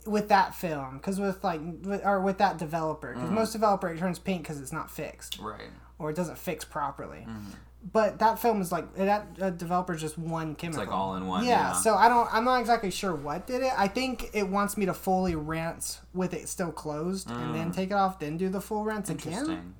with 0.06 0.28
that 0.28 0.54
film 0.54 0.96
because 0.98 1.18
with 1.20 1.42
like 1.44 1.60
with, 1.82 2.04
or 2.04 2.20
with 2.20 2.38
that 2.38 2.56
developer 2.58 3.08
Mm. 3.08 3.14
because 3.14 3.30
most 3.30 3.52
developer 3.52 3.88
it 3.88 3.98
turns 3.98 4.18
pink 4.18 4.42
because 4.42 4.60
it's 4.60 4.72
not 4.72 4.90
fixed 4.90 5.38
Right. 5.38 5.70
or 5.98 6.10
it 6.10 6.16
doesn't 6.16 6.38
fix 6.38 6.64
properly. 6.64 7.26
Mm-hmm. 7.28 7.50
But 7.92 8.18
that 8.18 8.40
film 8.40 8.60
is 8.60 8.72
like 8.72 8.92
that 8.96 9.26
uh, 9.40 9.50
developer 9.50 9.94
is 9.94 10.00
just 10.00 10.18
one 10.18 10.56
chemical. 10.56 10.84
like 10.84 10.92
all 10.92 11.14
in 11.14 11.26
one, 11.28 11.44
Yeah, 11.44 11.50
yeah. 11.68 11.72
So 11.74 11.94
I 11.94 12.08
don't. 12.08 12.28
I'm 12.34 12.44
not 12.44 12.58
exactly 12.60 12.90
sure 12.90 13.14
what 13.14 13.46
did 13.46 13.62
it. 13.62 13.72
I 13.76 13.86
think 13.86 14.30
it 14.32 14.48
wants 14.48 14.76
me 14.76 14.84
to 14.86 14.92
fully 14.94 15.36
rinse 15.36 16.00
with 16.12 16.34
it 16.34 16.48
still 16.48 16.72
closed 16.72 17.30
and 17.30 17.54
then 17.54 17.70
take 17.70 17.90
it 17.92 17.94
off, 17.94 18.18
then 18.18 18.36
do 18.36 18.48
the 18.48 18.60
full 18.60 18.82
rinse 18.84 19.10
again. 19.10 19.74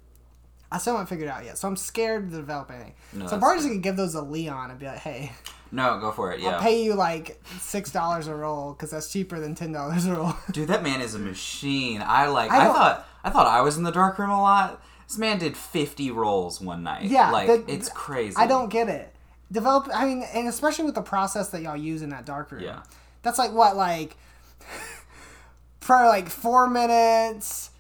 I 0.71 0.79
still 0.79 0.95
haven't 0.95 1.07
figured 1.07 1.29
it 1.29 1.33
out 1.33 1.45
yet, 1.45 1.57
so 1.57 1.67
I'm 1.67 1.77
scared 1.77 2.31
to 2.31 2.37
develop 2.37 2.71
anything. 2.71 2.95
No, 3.15 3.27
so 3.27 3.35
I'm 3.35 3.41
probably 3.41 3.59
just 3.59 3.69
gonna 3.69 3.81
give 3.81 3.97
those 3.97 4.15
a 4.15 4.21
Leon 4.23 4.71
and 4.71 4.79
be 4.79 4.87
like, 4.87 4.99
"Hey, 4.99 5.33
No, 5.73 5.99
go 5.99 6.13
for 6.13 6.33
it. 6.33 6.41
Yeah. 6.41 6.51
I'll 6.57 6.61
pay 6.61 6.83
you 6.83 6.95
like 6.95 7.43
six 7.61 7.91
dollars 7.91 8.27
a 8.27 8.35
roll 8.35 8.73
because 8.75 8.91
that's 8.91 9.11
cheaper 9.13 9.41
than 9.41 9.55
ten 9.55 9.73
dollars 9.73 10.07
a 10.07 10.15
roll." 10.15 10.35
Dude, 10.53 10.69
that 10.69 10.83
man 10.83 11.01
is 11.01 11.15
a 11.15 11.19
machine. 11.19 12.03
I 12.05 12.27
like. 12.29 12.51
I 12.51 12.63
I, 12.63 12.65
thought. 12.67 13.09
I 13.25 13.31
thought 13.31 13.47
I 13.47 13.63
was 13.63 13.77
in 13.79 13.83
the 13.83 13.91
dark 13.93 14.19
room 14.19 14.31
a 14.31 14.41
lot. 14.43 14.83
This 15.07 15.17
man 15.19 15.39
did 15.39 15.57
fifty 15.57 16.11
rolls 16.11 16.61
one 16.61 16.83
night. 16.83 17.05
Yeah, 17.05 17.31
like 17.31 17.47
the- 17.47 17.73
it's 17.73 17.89
crazy. 17.89 18.37
I 18.37 18.47
don't 18.47 18.69
get 18.69 18.89
it. 18.91 19.15
Develop. 19.51 19.89
I 19.95 20.05
mean, 20.05 20.23
and 20.35 20.49
especially 20.49 20.85
with 20.85 20.95
the 20.95 21.01
process 21.03 21.49
that 21.51 21.63
y'all 21.63 21.77
use 21.77 22.03
in 22.03 22.11
that 22.11 22.27
dark 22.27 22.53
room. 22.53 22.63
Yeah. 22.63 22.83
That's 23.23 23.39
like 23.39 23.53
what 23.53 23.75
like 23.77 24.17
probably 25.81 26.09
like 26.09 26.29
four 26.29 26.69
minutes, 26.69 27.71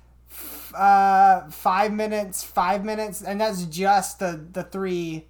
uh, 0.75 1.49
five 1.51 1.93
minutes, 1.93 2.45
five 2.45 2.85
minutes, 2.85 3.23
and 3.23 3.41
that's 3.41 3.65
just 3.65 4.19
the 4.19 4.45
the 4.53 4.63
three. 4.63 5.27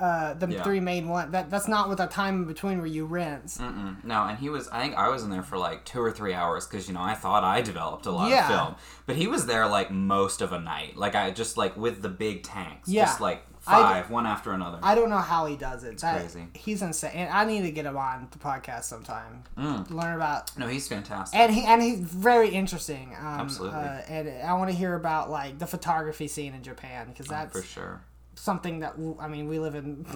Uh, 0.00 0.32
the 0.34 0.46
Yeah. 0.48 0.62
three 0.62 0.78
main 0.78 1.08
one 1.08 1.32
that 1.32 1.50
that's 1.50 1.66
not 1.66 1.88
with 1.88 1.98
the 1.98 2.06
time 2.06 2.36
in 2.42 2.44
between 2.44 2.78
where 2.78 2.86
you 2.86 3.04
rinse. 3.04 3.58
Mm-mm. 3.58 4.04
No, 4.04 4.22
and 4.24 4.38
he 4.38 4.48
was. 4.48 4.68
I 4.68 4.80
think 4.80 4.94
I 4.94 5.08
was 5.08 5.24
in 5.24 5.30
there 5.30 5.42
for 5.42 5.58
like 5.58 5.84
two 5.84 6.00
or 6.00 6.12
three 6.12 6.34
hours 6.34 6.66
because 6.68 6.86
you 6.86 6.94
know 6.94 7.02
I 7.02 7.14
thought 7.14 7.42
I 7.42 7.62
developed 7.62 8.06
a 8.06 8.12
lot 8.12 8.30
Yeah. 8.30 8.42
of 8.48 8.54
film, 8.54 8.74
but 9.06 9.16
he 9.16 9.26
was 9.26 9.46
there 9.46 9.66
like 9.66 9.90
most 9.90 10.40
of 10.40 10.52
a 10.52 10.60
night. 10.60 10.96
Like 10.96 11.16
I 11.16 11.32
just 11.32 11.56
like 11.56 11.76
with 11.76 12.00
the 12.00 12.08
big 12.08 12.44
tanks, 12.44 12.88
Yeah. 12.88 13.06
just 13.06 13.20
like 13.20 13.44
five, 13.60 14.08
one 14.08 14.24
after 14.24 14.52
another. 14.52 14.78
I 14.82 14.94
don't 14.94 15.10
know 15.10 15.18
how 15.18 15.46
he 15.46 15.56
does 15.56 15.82
it. 15.84 15.98
That- 15.98 16.20
crazy. 16.20 16.46
He's 16.54 16.80
insane. 16.80 17.10
And 17.14 17.30
I 17.34 17.44
need 17.44 17.62
to 17.62 17.70
get 17.72 17.84
him 17.84 17.96
on 17.96 18.28
the 18.30 18.38
podcast 18.38 18.84
sometime. 18.84 19.42
Mm. 19.58 19.90
Learn 19.90 20.14
about 20.14 20.56
no, 20.56 20.68
he's 20.68 20.86
fantastic. 20.86 21.38
and 21.38 21.52
he 21.52 21.64
and 21.64 21.82
he's 21.82 21.98
very 21.98 22.50
interesting. 22.50 23.16
Um, 23.18 23.24
Absolutely. 23.40 23.78
Uh, 23.80 24.00
and 24.08 24.42
I 24.46 24.52
want 24.54 24.70
to 24.70 24.76
hear 24.76 24.94
about 24.94 25.28
like 25.28 25.58
the 25.58 25.66
photography 25.66 26.28
scene 26.28 26.54
in 26.54 26.62
Japan 26.62 27.08
because 27.08 27.26
that's 27.26 27.52
for 27.52 27.62
sure. 27.66 28.00
Something 28.38 28.80
that 28.80 28.94
I 29.20 29.28
mean 29.28 29.48
we 29.48 29.58
live 29.58 29.74
in 29.74 30.06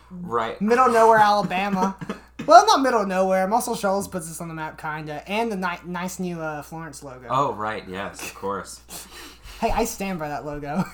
Right. 0.10 0.60
middle 0.60 0.88
nowhere 0.90 1.18
Alabama. 1.18 1.96
well, 2.46 2.66
not 2.66 2.80
middle 2.82 3.06
nowhere. 3.06 3.46
Muscle 3.48 3.74
Shoals 3.74 4.08
puts 4.08 4.30
us 4.30 4.40
on 4.40 4.48
the 4.48 4.54
map, 4.54 4.80
kinda. 4.80 5.22
And 5.28 5.50
the 5.50 5.56
ni- 5.56 5.90
nice 5.90 6.18
new 6.18 6.40
uh, 6.40 6.62
Florence 6.62 7.02
logo. 7.02 7.26
Oh 7.30 7.52
right. 7.54 7.84
Yes, 7.88 8.22
of 8.22 8.34
course. 8.34 8.80
Hey, 9.58 9.70
I 9.70 9.86
stand 9.86 10.18
by 10.18 10.28
that 10.28 10.44
logo. 10.44 10.84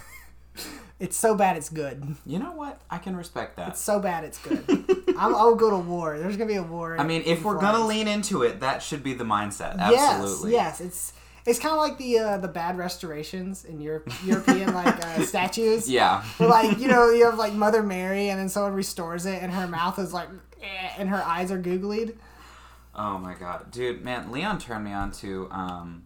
it's 1.00 1.16
so 1.16 1.34
bad 1.34 1.56
it's 1.56 1.68
good. 1.68 2.14
You 2.24 2.38
know 2.38 2.52
what? 2.52 2.80
I 2.88 2.98
can 2.98 3.16
respect 3.16 3.56
that. 3.56 3.70
It's 3.70 3.80
so 3.80 3.98
bad 3.98 4.22
it's 4.22 4.38
good. 4.38 4.62
I'm, 5.18 5.34
I'll 5.34 5.56
go 5.56 5.70
to 5.70 5.78
war. 5.78 6.16
There's 6.16 6.36
gonna 6.36 6.46
be 6.46 6.54
a 6.54 6.62
war. 6.62 6.96
I 6.96 7.02
mean, 7.02 7.22
if 7.26 7.42
we're 7.42 7.58
gonna 7.58 7.84
lean 7.84 8.06
into 8.06 8.44
it, 8.44 8.60
that 8.60 8.80
should 8.80 9.02
be 9.02 9.14
the 9.14 9.24
mindset. 9.24 9.78
Yes, 9.78 10.12
Absolutely. 10.14 10.52
yes. 10.52 10.80
It's 10.80 11.12
it's 11.46 11.58
kind 11.58 11.72
of 11.72 11.78
like 11.78 11.98
the 11.98 12.18
uh, 12.18 12.36
the 12.38 12.48
bad 12.48 12.78
restorations 12.78 13.64
in 13.64 13.80
Europe, 13.80 14.10
European 14.24 14.72
like 14.74 15.04
uh, 15.04 15.22
statues. 15.24 15.88
Yeah. 15.90 16.22
Where, 16.38 16.48
like 16.48 16.78
you 16.78 16.88
know 16.88 17.10
you 17.10 17.24
have 17.24 17.38
like 17.38 17.52
Mother 17.52 17.82
Mary 17.82 18.28
and 18.28 18.38
then 18.38 18.48
someone 18.48 18.72
restores 18.74 19.26
it 19.26 19.42
and 19.42 19.52
her 19.52 19.66
mouth 19.66 19.98
is 19.98 20.12
like 20.12 20.28
eh, 20.62 20.90
and 20.98 21.08
her 21.08 21.22
eyes 21.22 21.50
are 21.50 21.60
googlied. 21.60 22.14
Oh 22.94 23.16
my 23.18 23.34
god, 23.34 23.70
dude, 23.70 24.04
man, 24.04 24.30
Leon 24.30 24.58
turned 24.58 24.84
me 24.84 24.92
on 24.92 25.12
to 25.12 25.48
um, 25.50 26.04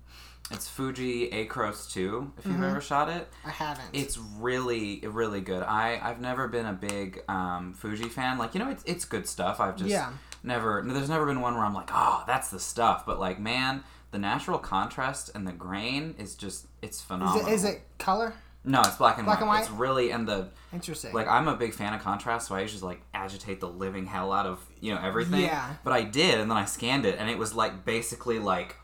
it's 0.52 0.68
Fuji 0.68 1.28
Acros 1.30 1.90
2. 1.92 2.32
If 2.38 2.46
you've 2.46 2.54
Mm-hmm. 2.54 2.62
ever 2.64 2.80
shot 2.80 3.08
it, 3.08 3.28
I 3.44 3.50
haven't. 3.50 3.88
it's 3.92 4.16
really, 4.38 5.00
really 5.04 5.40
good. 5.40 5.64
I 5.64 5.98
I've 6.00 6.20
never 6.20 6.46
been 6.46 6.66
a 6.66 6.72
big 6.72 7.22
um, 7.28 7.74
Fuji 7.74 8.08
fan. 8.08 8.38
Like 8.38 8.54
you 8.54 8.60
know, 8.60 8.70
it's 8.70 8.84
it's 8.86 9.04
good 9.04 9.26
stuff. 9.26 9.58
I've 9.58 9.76
just 9.76 9.90
Yeah. 9.90 10.12
never. 10.44 10.84
There's 10.86 11.08
never 11.08 11.26
been 11.26 11.40
one 11.40 11.54
where 11.56 11.64
I'm 11.64 11.74
like, 11.74 11.90
oh, 11.92 12.22
that's 12.28 12.50
the 12.50 12.60
stuff. 12.60 13.04
But 13.04 13.18
like, 13.18 13.40
man, 13.40 13.82
the 14.10 14.18
natural 14.18 14.58
contrast 14.58 15.30
and 15.34 15.46
the 15.46 15.52
grain 15.52 16.14
is 16.18 16.34
just 16.34 16.66
it's 16.82 16.98
is 16.98 17.02
phenomenal. 17.02 17.46
it 17.48 17.52
is 17.52 17.64
it 17.64 17.82
color? 17.98 18.32
No, 18.64 18.80
it's 18.80 18.96
black 18.96 19.16
and 19.18 19.24
Black 19.26 19.38
white. 19.38 19.42
and 19.42 19.48
white? 19.48 19.60
It's 19.62 19.70
really 19.70 20.10
and 20.10 20.26
the 20.26 20.48
Interesting. 20.72 21.12
like 21.12 21.28
I'm 21.28 21.46
a 21.46 21.54
big 21.56 21.72
fan 21.72 21.94
of 21.94 22.00
contrast, 22.02 22.48
so 22.48 22.54
I 22.56 22.62
usually 22.62 22.82
like 22.82 23.00
agitate 23.14 23.60
the 23.60 23.68
living 23.68 24.06
hell 24.06 24.32
out 24.32 24.46
of 24.46 24.58
you 24.80 24.92
know 24.94 25.00
everything. 25.00 25.42
Yeah. 25.42 25.74
But 25.84 25.92
I 25.92 26.02
did, 26.02 26.40
and 26.40 26.50
then 26.50 26.56
I 26.58 26.64
scanned 26.64 27.06
it, 27.06 27.16
and 27.18 27.30
it 27.30 27.38
was 27.38 27.54
like 27.54 27.84
basically 27.84 28.38
like 28.40 28.74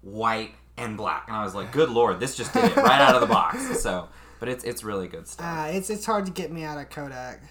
white 0.00 0.54
and 0.76 0.96
black, 0.96 1.24
and 1.26 1.36
I 1.36 1.42
was 1.44 1.54
like, 1.56 1.72
"Good 1.72 1.90
lord, 1.98 2.20
this 2.20 2.36
just 2.36 2.52
did 2.52 2.64
it 2.66 2.76
right 2.76 3.00
out 3.00 3.16
of 3.16 3.20
the 3.20 3.26
box." 3.26 3.80
So, 3.82 4.08
but 4.38 4.48
it's 4.48 4.62
it's 4.62 4.84
really 4.84 5.08
good 5.08 5.26
stuff. 5.26 5.46
uh, 5.46 5.72
it's 5.72 5.90
it's 5.90 6.06
hard 6.06 6.26
to 6.26 6.32
get 6.32 6.52
me 6.52 6.62
out 6.62 6.78
of 6.78 6.88
Kodak 6.90 7.42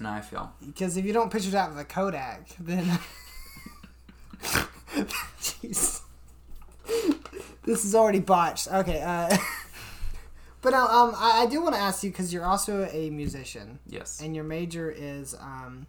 no, 0.00 0.10
I 0.10 0.20
feel. 0.22 0.52
because 0.64 0.96
if 0.96 1.04
you 1.04 1.12
don't 1.12 1.30
picture 1.30 1.50
that 1.50 1.68
with 1.68 1.78
a 1.78 1.84
Kodak, 1.84 2.48
then 2.58 2.98
this 7.72 7.84
is 7.86 7.94
already 7.94 8.20
botched. 8.20 8.68
Okay, 8.72 9.00
uh, 9.00 9.34
but 10.60 10.74
um, 10.74 11.14
I, 11.16 11.42
I 11.42 11.46
do 11.46 11.62
want 11.62 11.74
to 11.74 11.80
ask 11.80 12.02
you 12.04 12.10
because 12.10 12.32
you're 12.32 12.44
also 12.44 12.84
a 12.92 13.08
musician 13.10 13.78
Yes. 13.86 14.20
and 14.22 14.34
your 14.34 14.44
major 14.44 14.90
is 14.90 15.34
um, 15.40 15.86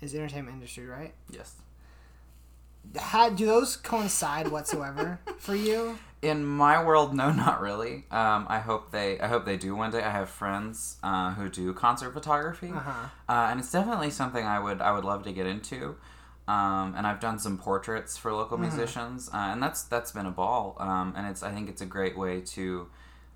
is 0.00 0.14
entertainment 0.14 0.54
industry, 0.54 0.86
right? 0.86 1.12
yes. 1.30 1.54
How 2.96 3.28
do 3.28 3.44
those 3.44 3.76
coincide 3.76 4.48
whatsoever 4.48 5.20
for 5.38 5.54
you? 5.54 5.98
In 6.22 6.44
my 6.46 6.82
world, 6.82 7.14
no, 7.14 7.30
not 7.30 7.60
really. 7.60 8.04
Um, 8.10 8.46
I 8.48 8.60
hope 8.60 8.90
they. 8.92 9.20
I 9.20 9.26
hope 9.28 9.44
they 9.44 9.56
do 9.58 9.76
one 9.76 9.90
day. 9.90 10.02
I 10.02 10.10
have 10.10 10.30
friends 10.30 10.96
uh, 11.02 11.34
who 11.34 11.48
do 11.50 11.72
concert 11.74 12.12
photography, 12.12 12.70
Uh-huh. 12.74 13.08
uh, 13.28 13.48
and 13.50 13.60
it's 13.60 13.70
definitely 13.70 14.10
something 14.10 14.44
I 14.44 14.58
would. 14.58 14.80
I 14.80 14.92
would 14.92 15.04
love 15.04 15.22
to 15.24 15.32
get 15.32 15.46
into. 15.46 15.96
Um, 16.48 16.94
and 16.96 17.06
I've 17.06 17.20
done 17.20 17.38
some 17.38 17.58
portraits 17.58 18.16
for 18.16 18.32
local 18.32 18.56
musicians, 18.56 19.28
uh, 19.28 19.52
and 19.52 19.62
that's 19.62 19.82
that's 19.82 20.12
been 20.12 20.24
a 20.24 20.30
ball. 20.30 20.76
Um, 20.80 21.12
and 21.14 21.26
it's. 21.26 21.42
I 21.42 21.52
think 21.52 21.68
it's 21.68 21.82
a 21.82 21.86
great 21.86 22.16
way 22.16 22.40
to. 22.40 22.88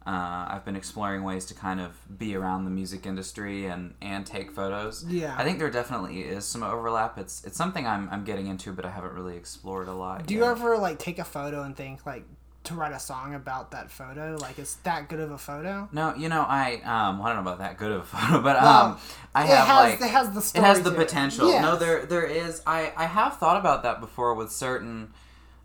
Uh, 0.04 0.46
I've 0.48 0.64
been 0.64 0.74
exploring 0.74 1.22
ways 1.22 1.44
to 1.46 1.54
kind 1.54 1.78
of 1.78 1.92
be 2.18 2.34
around 2.34 2.64
the 2.64 2.70
music 2.70 3.06
industry 3.06 3.66
and, 3.66 3.94
and 4.02 4.26
take 4.26 4.50
photos. 4.50 5.04
Yeah. 5.08 5.32
I 5.38 5.44
think 5.44 5.60
there 5.60 5.70
definitely 5.70 6.22
is 6.22 6.44
some 6.44 6.64
overlap. 6.64 7.18
It's 7.18 7.44
it's 7.44 7.56
something 7.56 7.86
I'm, 7.86 8.08
I'm 8.10 8.24
getting 8.24 8.48
into, 8.48 8.72
but 8.72 8.84
I 8.84 8.90
haven't 8.90 9.12
really 9.12 9.36
explored 9.36 9.86
a 9.86 9.92
lot. 9.94 10.26
Do 10.26 10.34
you 10.34 10.44
ever 10.44 10.76
like 10.76 10.98
take 10.98 11.20
a 11.20 11.24
photo 11.24 11.62
and 11.62 11.76
think 11.76 12.04
like 12.04 12.24
to 12.64 12.74
write 12.74 12.92
a 12.92 13.00
song 13.00 13.34
about 13.34 13.70
that 13.72 13.90
photo? 13.90 14.36
Like 14.40 14.58
it's 14.58 14.74
that 14.84 15.08
good 15.08 15.20
of 15.20 15.30
a 15.30 15.38
photo? 15.38 15.88
No, 15.92 16.14
you 16.14 16.28
know, 16.28 16.42
I 16.48 16.74
um, 16.84 17.18
well, 17.18 17.28
I 17.28 17.34
don't 17.34 17.44
know 17.44 17.50
about 17.50 17.58
that 17.58 17.76
good 17.78 17.92
of 17.92 18.02
a 18.02 18.04
photo, 18.16 18.40
but 18.42 18.62
Well, 18.62 18.82
um, 18.86 18.98
I 19.34 19.44
have 19.46 19.66
has 19.66 20.00
like 20.00 20.00
it 20.00 20.12
has 20.12 20.30
the 20.52 20.58
it 20.58 20.62
has 20.62 20.82
the 20.82 20.90
potential. 20.92 21.48
Yes. 21.48 21.62
No, 21.62 21.76
there 21.76 22.06
there 22.06 22.24
is. 22.26 22.62
I 22.66 22.92
I 22.96 23.06
have 23.06 23.38
thought 23.38 23.56
about 23.56 23.82
that 23.82 24.00
before 24.00 24.34
with 24.34 24.52
certain 24.52 25.12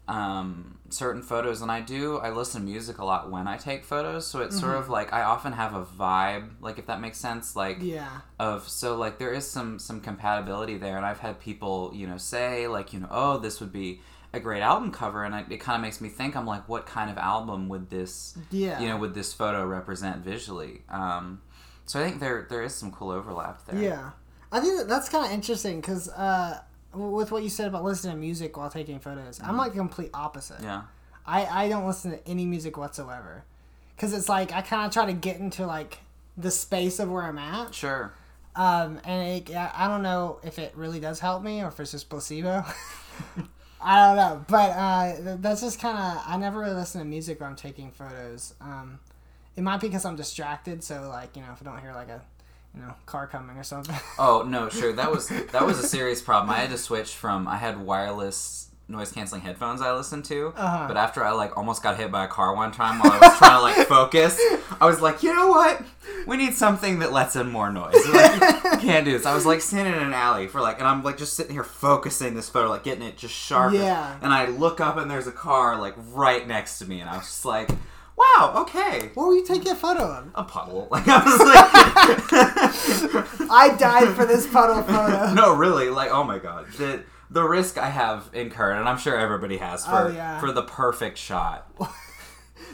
um 0.08 0.78
certain 0.90 1.22
photos, 1.22 1.62
and 1.62 1.70
I 1.70 1.82
do. 1.82 2.18
I 2.18 2.30
listen 2.32 2.62
to 2.62 2.68
music 2.68 2.98
a 3.00 3.06
lot 3.06 3.30
when 3.30 3.46
I 3.48 3.58
take 3.58 3.84
photos, 3.84 4.26
so 4.26 4.40
it's 4.42 4.58
sort 4.58 4.76
of 4.78 4.88
like 4.90 5.12
I 5.12 5.24
often 5.24 5.52
have 5.52 5.74
a 5.76 5.84
vibe, 5.84 6.50
like 6.62 6.80
if 6.80 6.86
that 6.88 7.02
makes 7.02 7.18
sense, 7.18 7.56
like 7.56 7.78
Mm-hmm. 7.80 7.88
Yeah. 7.88 8.22
of 8.40 8.68
so 8.70 8.96
like 8.96 9.20
there 9.20 9.34
is 9.34 9.46
some 9.46 9.80
some 9.80 10.00
compatibility 10.00 10.78
there, 10.78 10.96
and 10.98 11.06
I've 11.06 11.20
had 11.20 11.40
people 11.40 11.92
you 11.94 12.08
know 12.08 12.18
say 12.18 12.68
like 12.68 12.94
you 12.94 13.02
know 13.02 13.08
oh 13.12 13.38
this 13.38 13.60
would 13.60 13.74
be 13.74 14.02
a 14.34 14.40
great 14.40 14.62
album 14.62 14.92
cover, 14.92 15.24
and 15.24 15.34
it, 15.34 15.46
it 15.50 15.58
kind 15.58 15.76
of 15.78 15.82
makes 15.82 16.02
me 16.02 16.10
think 16.10 16.36
I'm 16.36 16.46
like 16.46 16.68
what 16.70 16.86
kind 16.86 17.10
of 17.10 17.18
album 17.18 17.70
would 17.70 17.90
this 17.90 18.38
Yeah. 18.52 18.80
you 18.80 18.88
know 18.88 18.98
would 18.98 19.14
this 19.14 19.34
photo 19.34 19.66
represent 19.66 20.18
visually 20.18 20.82
um 20.90 21.42
So 21.86 22.00
I 22.00 22.04
think 22.04 22.20
there 22.20 22.46
there 22.50 22.62
is 22.64 22.76
some 22.76 22.92
cool 22.92 23.12
overlap 23.12 23.66
there. 23.66 23.82
Yeah, 23.82 24.12
I 24.52 24.60
think 24.60 24.78
that 24.78 24.88
that's 24.90 25.08
kind 25.10 25.26
of 25.26 25.32
interesting 25.32 25.80
because 25.82 26.10
uh, 26.10 26.60
with 26.94 27.32
what 27.32 27.44
you 27.44 27.50
said 27.50 27.68
about 27.68 27.84
listening 27.86 28.14
to 28.16 28.20
music 28.20 28.58
while 28.58 28.70
taking 28.70 29.00
photos, 29.00 29.40
I'm 29.42 29.56
like 29.58 29.72
the 29.74 29.78
complete 29.80 30.10
opposite. 30.14 30.62
Yeah. 30.62 30.82
I 31.26 31.46
I 31.46 31.70
don't 31.70 31.88
listen 31.88 32.12
to 32.12 32.28
any 32.28 32.46
music 32.46 32.78
whatsoever 32.78 33.44
because 33.96 34.14
it's 34.14 34.28
like 34.30 34.52
I 34.52 34.62
kind 34.62 34.86
of 34.86 34.92
try 34.94 35.06
to 35.06 35.14
get 35.14 35.40
into 35.40 35.66
like 35.66 36.00
the 36.36 36.52
space 36.52 37.00
of 37.00 37.10
where 37.10 37.24
I'm 37.24 37.38
at. 37.38 37.74
Sure. 37.74 38.14
Um, 38.56 39.00
and 39.06 39.28
it, 39.50 39.56
I 39.56 39.72
I 39.76 39.88
don't 39.88 40.04
know 40.04 40.40
if 40.44 40.60
it 40.60 40.74
really 40.76 41.00
does 41.00 41.20
help 41.20 41.42
me 41.44 41.62
or 41.64 41.68
if 41.70 41.80
it's 41.80 41.92
just 41.92 42.10
placebo. 42.10 42.66
I 43.88 44.06
don't 44.06 44.18
know, 44.18 44.46
but 44.50 44.70
uh, 44.72 45.38
that's 45.40 45.62
just 45.62 45.80
kind 45.80 45.98
of. 45.98 46.22
I 46.28 46.36
never 46.36 46.60
really 46.60 46.74
listen 46.74 47.00
to 47.00 47.08
music 47.08 47.40
when 47.40 47.52
I'm 47.52 47.56
taking 47.56 47.90
photos. 47.90 48.54
Um, 48.60 49.00
it 49.56 49.62
might 49.62 49.80
be 49.80 49.88
because 49.88 50.04
I'm 50.04 50.18
distracted, 50.18 50.84
so 50.84 51.08
like 51.08 51.38
you 51.38 51.42
know, 51.42 51.54
if 51.54 51.62
I 51.62 51.66
don't 51.72 51.80
hear 51.80 51.94
like 51.94 52.10
a, 52.10 52.22
you 52.76 52.82
know, 52.82 52.94
car 53.06 53.28
coming 53.28 53.56
or 53.56 53.64
something. 53.64 53.96
Oh 54.20 54.44
no, 54.46 54.68
sure. 54.68 54.92
That 54.92 55.10
was 55.10 55.30
that 55.30 55.66
was 55.66 55.80
a 55.80 55.88
serious 55.88 56.22
problem. 56.22 56.50
I 56.50 56.58
had 56.58 56.70
to 56.72 56.78
switch 56.78 57.16
from 57.16 57.48
I 57.48 57.56
had 57.56 57.80
wireless 57.80 58.68
noise 58.90 59.12
canceling 59.12 59.42
headphones 59.42 59.82
I 59.82 59.92
listened 59.94 60.24
to, 60.26 60.54
Uh-huh. 60.56 60.86
but 60.88 60.96
after 60.98 61.24
I 61.24 61.32
like 61.32 61.58
almost 61.58 61.84
got 61.84 61.98
hit 61.98 62.12
by 62.12 62.24
a 62.26 62.28
car 62.28 62.56
one 62.56 62.72
time 62.72 63.00
while 63.00 63.12
I 63.12 63.20
was 63.20 63.38
trying 63.38 63.58
to 63.58 63.62
like 63.62 63.88
focus, 63.88 64.40
I 64.80 64.86
was 64.86 65.02
like, 65.02 65.24
you 65.24 65.34
know 65.36 65.48
what? 65.48 65.82
We 66.26 66.38
need 66.38 66.54
something 66.54 67.00
that 67.00 67.12
lets 67.12 67.36
in 67.36 67.50
more 67.52 67.70
noise. 67.72 67.96
Like, 68.14 68.42
you 68.42 68.78
can't 68.80 69.04
do 69.06 69.12
this. 69.12 69.26
I 69.26 69.34
was 69.36 69.46
like 69.46 69.60
standing 69.62 69.94
in 69.94 70.02
an 70.02 70.14
alley 70.14 70.48
for 70.48 70.62
like, 70.62 70.80
and 70.80 70.88
I'm 70.88 71.04
like 71.04 71.18
just 71.18 71.34
sitting 71.34 71.52
here 71.54 71.64
focusing 71.66 72.34
this 72.36 72.48
photo, 72.50 72.70
like 72.70 72.84
getting 72.84 73.04
it 73.04 73.18
just 73.18 73.34
sharp. 73.34 73.74
Yeah. 73.74 74.18
And 74.22 74.32
I 74.34 74.48
look 74.48 74.80
up 74.80 74.96
and 74.98 75.12
there's 75.12 75.28
a 75.28 75.32
car 75.34 75.78
like 75.80 75.96
right 76.14 76.48
next 76.48 76.80
to 76.80 76.86
me, 76.86 77.02
and 77.02 77.10
I 77.10 77.18
was 77.18 77.26
just 77.28 77.46
like, 77.46 77.70
wow, 78.18 78.54
okay. 78.56 79.12
what 79.14 79.28
were 79.28 79.36
you 79.36 79.46
taking 79.46 79.72
a 79.72 79.76
photo 79.76 80.04
of? 80.04 80.28
A 80.36 80.44
puddle. 80.44 80.88
Like 80.92 81.08
I 81.08 81.24
was 81.24 81.40
like 81.40 81.68
I 83.50 83.76
died 83.78 84.16
for 84.16 84.26
this 84.26 84.48
puddle 84.48 84.82
photo. 84.84 85.34
no, 85.34 85.56
really, 85.56 85.90
like 85.90 86.12
oh 86.12 86.24
my 86.24 86.40
god, 86.40 86.66
the 87.30 87.44
risk 87.44 87.78
I 87.78 87.90
have 87.90 88.30
incurred, 88.34 88.78
and 88.78 88.88
I'm 88.88 88.98
sure 88.98 89.18
everybody 89.18 89.58
has 89.58 89.84
oh, 89.86 89.90
for 89.90 89.98
Oh, 89.98 90.08
yeah. 90.10 90.40
for 90.40 90.52
the 90.52 90.64
perfect 90.64 91.18
shot. 91.18 91.72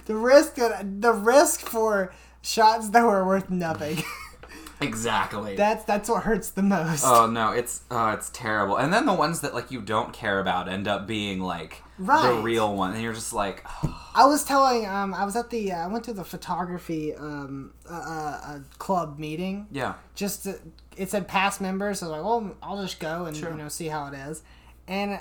The 0.05 0.15
risk, 0.15 0.55
the 0.55 1.13
risk 1.13 1.62
for 1.62 2.13
shots 2.41 2.89
that 2.89 3.05
were 3.05 3.25
worth 3.25 3.50
nothing. 3.50 4.03
Exactly. 4.81 5.55
that's 5.55 5.86
that's 5.86 6.10
what 6.10 6.24
hurts 6.24 6.50
the 6.50 6.62
most. 6.62 7.05
oh 7.05 7.25
no, 7.25 7.51
it's 7.51 7.81
oh 7.89 8.10
it's 8.10 8.29
terrible. 8.31 8.75
And 8.75 8.91
then 8.91 9.05
the 9.05 9.13
ones 9.13 9.39
that 9.41 9.53
like 9.53 9.72
you 9.72 9.79
don't 9.81 10.12
care 10.12 10.39
about 10.39 10.67
end 10.67 10.88
up 10.89 11.07
being 11.07 11.39
like 11.39 11.83
the 12.00 12.39
real 12.41 12.75
one, 12.75 12.93
and 12.93 13.01
you're 13.01 13.13
just 13.13 13.33
like, 13.33 13.65
I 14.15 14.25
was 14.25 14.43
telling, 14.43 14.85
um, 14.85 15.13
I 15.13 15.25
was 15.25 15.35
at 15.35 15.50
the, 15.50 15.71
uh, 15.71 15.77
I 15.77 15.88
went 15.88 16.03
to 16.05 16.13
the 16.13 16.23
photography 16.23 17.13
um, 17.15 17.73
uh, 17.89 17.93
uh, 17.93 18.59
club 18.79 19.19
meeting. 19.19 19.67
yeah, 19.71 19.93
Just 20.15 20.43
to, 20.43 20.59
it 20.97 21.09
said 21.09 21.27
past 21.27 21.62
members, 21.62 22.00
so 22.00 22.07
I 22.07 22.09
was 22.09 22.17
like, 22.17 22.25
well, 22.25 22.55
I'll 22.62 22.81
just 22.81 23.00
go 23.00 23.25
and 23.25 23.35
Sure. 23.35 23.51
you 23.51 23.57
know 23.57 23.67
see 23.69 23.88
how 23.88 24.07
it 24.07 24.13
is. 24.13 24.43
And 24.88 25.19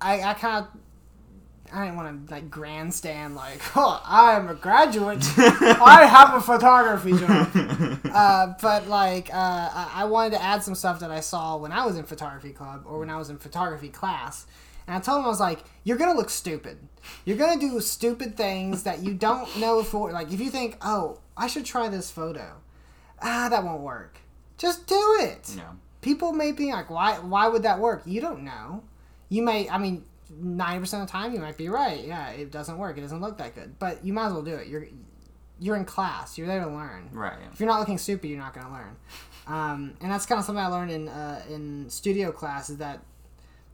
I, 0.00 0.20
I 0.22 0.34
kind 0.34 0.64
of, 0.66 0.80
I 1.72 1.84
didn't 1.86 1.96
want 1.96 2.28
to 2.28 2.34
like 2.34 2.50
grandstand 2.50 3.34
like, 3.34 3.60
oh, 3.76 4.00
I'm 4.04 4.48
a 4.48 4.54
graduate. 4.54 5.24
I 5.38 6.06
have 6.06 6.34
a 6.34 6.40
photography 6.40 7.12
job. 7.16 8.00
uh, 8.12 8.54
but 8.60 8.86
like, 8.88 9.30
uh, 9.32 9.36
I, 9.36 9.90
I 9.96 10.04
wanted 10.04 10.32
to 10.36 10.42
add 10.42 10.62
some 10.62 10.74
stuff 10.74 11.00
that 11.00 11.10
I 11.10 11.20
saw 11.20 11.56
when 11.56 11.72
I 11.72 11.86
was 11.86 11.96
in 11.96 12.04
photography 12.04 12.50
club 12.52 12.84
or 12.86 12.98
when 12.98 13.08
I 13.10 13.16
was 13.16 13.30
in 13.30 13.38
photography 13.38 13.88
class. 13.88 14.46
And 14.86 14.96
I 14.96 15.00
told 15.00 15.20
him 15.20 15.24
I 15.24 15.28
was 15.28 15.40
like, 15.40 15.64
"You're 15.84 15.96
gonna 15.96 16.14
look 16.14 16.30
stupid. 16.30 16.78
You're 17.24 17.36
gonna 17.36 17.60
do 17.60 17.80
stupid 17.80 18.36
things 18.36 18.82
that 18.84 19.00
you 19.02 19.14
don't 19.14 19.54
know 19.58 19.82
for. 19.82 20.12
like. 20.12 20.32
If 20.32 20.40
you 20.40 20.50
think, 20.50 20.76
oh, 20.82 21.20
I 21.36 21.46
should 21.46 21.64
try 21.64 21.88
this 21.88 22.10
photo, 22.10 22.56
ah, 23.22 23.48
that 23.50 23.64
won't 23.64 23.80
work. 23.82 24.18
Just 24.58 24.86
do 24.86 25.16
it. 25.20 25.52
yeah, 25.56 25.72
People 26.00 26.32
may 26.32 26.52
be 26.52 26.70
like, 26.72 26.90
why? 26.90 27.18
Why 27.18 27.48
would 27.48 27.62
that 27.64 27.78
work? 27.80 28.02
You 28.06 28.20
don't 28.20 28.42
know. 28.44 28.84
You 29.28 29.42
may. 29.42 29.68
I 29.68 29.78
mean, 29.78 30.04
ninety 30.30 30.80
percent 30.80 31.02
of 31.02 31.08
the 31.08 31.12
time, 31.12 31.32
you 31.32 31.40
might 31.40 31.56
be 31.56 31.68
right. 31.68 32.04
Yeah, 32.06 32.30
it 32.30 32.50
doesn't 32.50 32.78
work. 32.78 32.96
It 32.98 33.00
doesn't 33.00 33.20
look 33.20 33.38
that 33.38 33.54
good. 33.54 33.78
But 33.78 34.04
you 34.04 34.12
might 34.12 34.26
as 34.26 34.32
well 34.32 34.42
do 34.42 34.54
it. 34.54 34.68
You're 34.68 34.86
you're 35.60 35.76
in 35.76 35.84
class. 35.84 36.36
You're 36.36 36.46
there 36.46 36.60
to 36.64 36.70
learn. 36.70 37.08
right. 37.12 37.38
If 37.52 37.60
you're 37.60 37.68
not 37.68 37.78
looking 37.80 37.96
stupid, 37.98 38.28
you're 38.28 38.38
not 38.38 38.54
going 38.54 38.66
to 38.66 38.72
learn. 38.72 38.96
Um, 39.46 39.94
and 40.00 40.10
that's 40.10 40.26
kind 40.26 40.38
of 40.38 40.44
something 40.44 40.62
I 40.62 40.66
learned 40.68 40.90
in 40.90 41.08
uh, 41.08 41.42
in 41.48 41.88
studio 41.90 42.32
class 42.32 42.70
is 42.70 42.78
that 42.78 43.00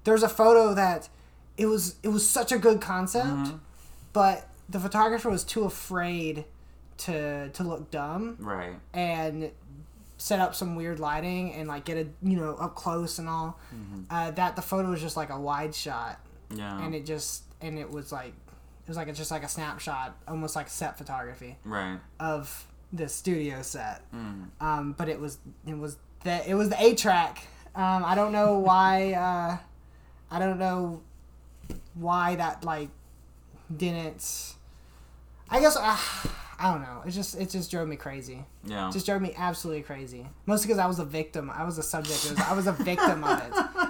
there's 0.05 0.23
a 0.23 0.29
photo 0.29 0.75
that 0.75 1.09
it 1.57 1.67
was 1.67 1.97
it 2.03 2.09
was 2.09 2.29
such 2.29 2.53
a 2.53 2.59
good 2.59 2.81
concept, 2.81 3.53
but 4.13 4.49
the 4.69 4.79
photographer 4.81 5.29
was 5.31 5.45
too 5.45 5.65
afraid 5.65 6.45
to 6.99 7.49
to 7.51 7.63
look 7.65 7.91
dumb 7.91 8.37
Right. 8.39 8.75
and 8.93 9.51
set 10.19 10.39
up 10.39 10.55
some 10.55 10.77
weird 10.77 11.01
lighting 11.01 11.55
and 11.55 11.67
like 11.69 11.85
get 11.87 11.97
a 11.97 12.07
you 12.23 12.37
know 12.37 12.55
up 12.57 12.75
close 12.75 13.19
and 13.19 13.29
all. 13.29 13.59
Uh, 14.11 14.31
that 14.33 14.57
the 14.57 14.63
photo 14.63 14.91
was 14.91 15.01
just 15.01 15.17
like 15.17 15.31
a 15.31 15.39
wide 15.41 15.75
shot, 15.75 16.19
Yeah. 16.51 16.83
and 16.83 16.95
it 16.95 17.07
just 17.07 17.45
and 17.61 17.79
it 17.79 17.91
was 17.91 18.13
like 18.13 18.33
it 18.33 18.89
was 18.89 18.97
like 18.97 19.09
a, 19.09 19.13
just 19.13 19.31
like 19.31 19.45
a 19.45 19.49
snapshot, 19.49 20.17
almost 20.27 20.57
like 20.57 20.69
set 20.69 20.99
photography 20.99 21.57
right. 21.65 21.99
of 22.19 22.67
the 22.93 23.09
studio 23.09 23.63
set. 23.63 24.03
Mm. 24.13 24.47
Um, 24.61 24.93
but 24.99 25.09
it 25.09 25.21
was 25.21 25.39
it 25.67 25.77
was 25.79 25.97
the 26.25 26.49
it 26.51 26.55
was 26.55 26.69
the 26.71 26.83
A 26.83 26.95
track. 26.95 27.47
Um, 27.75 28.05
I 28.05 28.15
don't 28.15 28.33
know 28.33 28.59
why. 28.59 29.13
Uh, 29.13 29.59
I 30.31 30.39
don't 30.39 30.59
know 30.59 31.03
why 31.95 32.37
that 32.37 32.65
like 32.65 32.89
didn't. 33.75 34.55
I 35.49 35.61
guess 35.61 35.77
uh, 35.77 35.97
I 36.59 36.73
don't 36.73 36.83
know. 36.83 37.03
It 37.07 37.11
just 37.11 37.39
it 37.41 37.51
just 37.51 37.71
drove 37.71 37.89
me 37.89 37.97
crazy. 37.97 38.45
Yeah. 38.65 38.89
It 38.89 38.93
just 38.93 39.07
drove 39.07 39.23
me 39.23 39.35
absolutely 39.37 39.83
crazy. 39.83 40.27
Mostly 40.47 40.69
because 40.69 40.79
I 40.79 40.87
was 40.87 40.99
a 40.99 41.05
victim. 41.05 41.51
I 41.51 41.65
was 41.65 41.79
a 41.79 41.83
subject. 41.83 42.31
Was, 42.31 42.39
I 42.39 42.53
was 42.53 42.67
a 42.67 42.73
victim 42.73 43.25
of 43.25 43.39
it. 43.41 43.89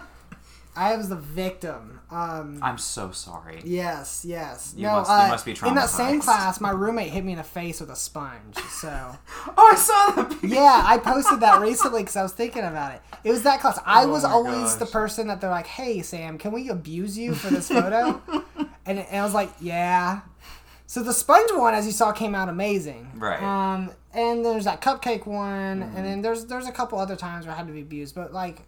I 0.80 0.96
was 0.96 1.08
the 1.08 1.16
victim. 1.16 2.00
Um, 2.10 2.58
I'm 2.62 2.78
so 2.78 3.10
sorry. 3.12 3.60
Yes, 3.64 4.24
yes. 4.26 4.74
You 4.76 4.84
no, 4.84 4.92
must- 4.96 5.10
you 5.10 5.14
uh, 5.16 5.28
must 5.28 5.44
be 5.44 5.68
in 5.68 5.74
that 5.74 5.90
same 5.90 6.20
class, 6.20 6.60
my 6.60 6.70
roommate 6.70 7.10
hit 7.10 7.24
me 7.24 7.32
in 7.32 7.38
the 7.38 7.44
face 7.44 7.80
with 7.80 7.90
a 7.90 7.96
sponge. 7.96 8.56
So 8.70 8.88
Oh, 9.56 9.70
I 9.72 9.76
saw 9.76 10.22
that. 10.22 10.30
picture. 10.30 10.46
yeah, 10.46 10.82
I 10.86 10.98
posted 10.98 11.40
that 11.40 11.60
recently 11.60 12.02
because 12.02 12.16
I 12.16 12.22
was 12.22 12.32
thinking 12.32 12.64
about 12.64 12.94
it. 12.94 13.02
It 13.24 13.30
was 13.30 13.42
that 13.44 13.60
class. 13.60 13.78
I 13.84 14.04
Oh 14.04 14.08
was 14.08 14.24
always 14.24 14.76
the 14.78 14.86
person 14.86 15.28
that 15.28 15.40
they're 15.40 15.50
like, 15.50 15.66
"Hey, 15.66 16.02
Sam, 16.02 16.38
can 16.38 16.50
we 16.52 16.68
abuse 16.70 17.16
you 17.18 17.34
for 17.34 17.50
this 17.50 17.68
photo?" 17.68 18.20
and, 18.86 18.98
and 18.98 19.16
I 19.16 19.22
was 19.22 19.34
like, 19.34 19.50
"Yeah." 19.60 20.22
So 20.86 21.02
the 21.04 21.12
sponge 21.14 21.50
one, 21.52 21.74
as 21.74 21.86
you 21.86 21.92
saw, 21.92 22.10
came 22.10 22.34
out 22.34 22.48
amazing. 22.48 23.12
Right. 23.14 23.40
Um, 23.40 23.92
and 24.12 24.44
there's 24.44 24.64
that 24.64 24.80
cupcake 24.80 25.24
one, 25.26 25.82
Mm-hmm. 25.82 25.96
and 25.96 26.04
then 26.06 26.22
there's 26.22 26.46
there's 26.46 26.66
a 26.66 26.72
couple 26.72 26.98
other 26.98 27.14
times 27.14 27.46
where 27.46 27.54
I 27.54 27.58
had 27.58 27.68
to 27.68 27.72
be 27.72 27.82
abused, 27.82 28.14
but 28.16 28.32
like, 28.32 28.62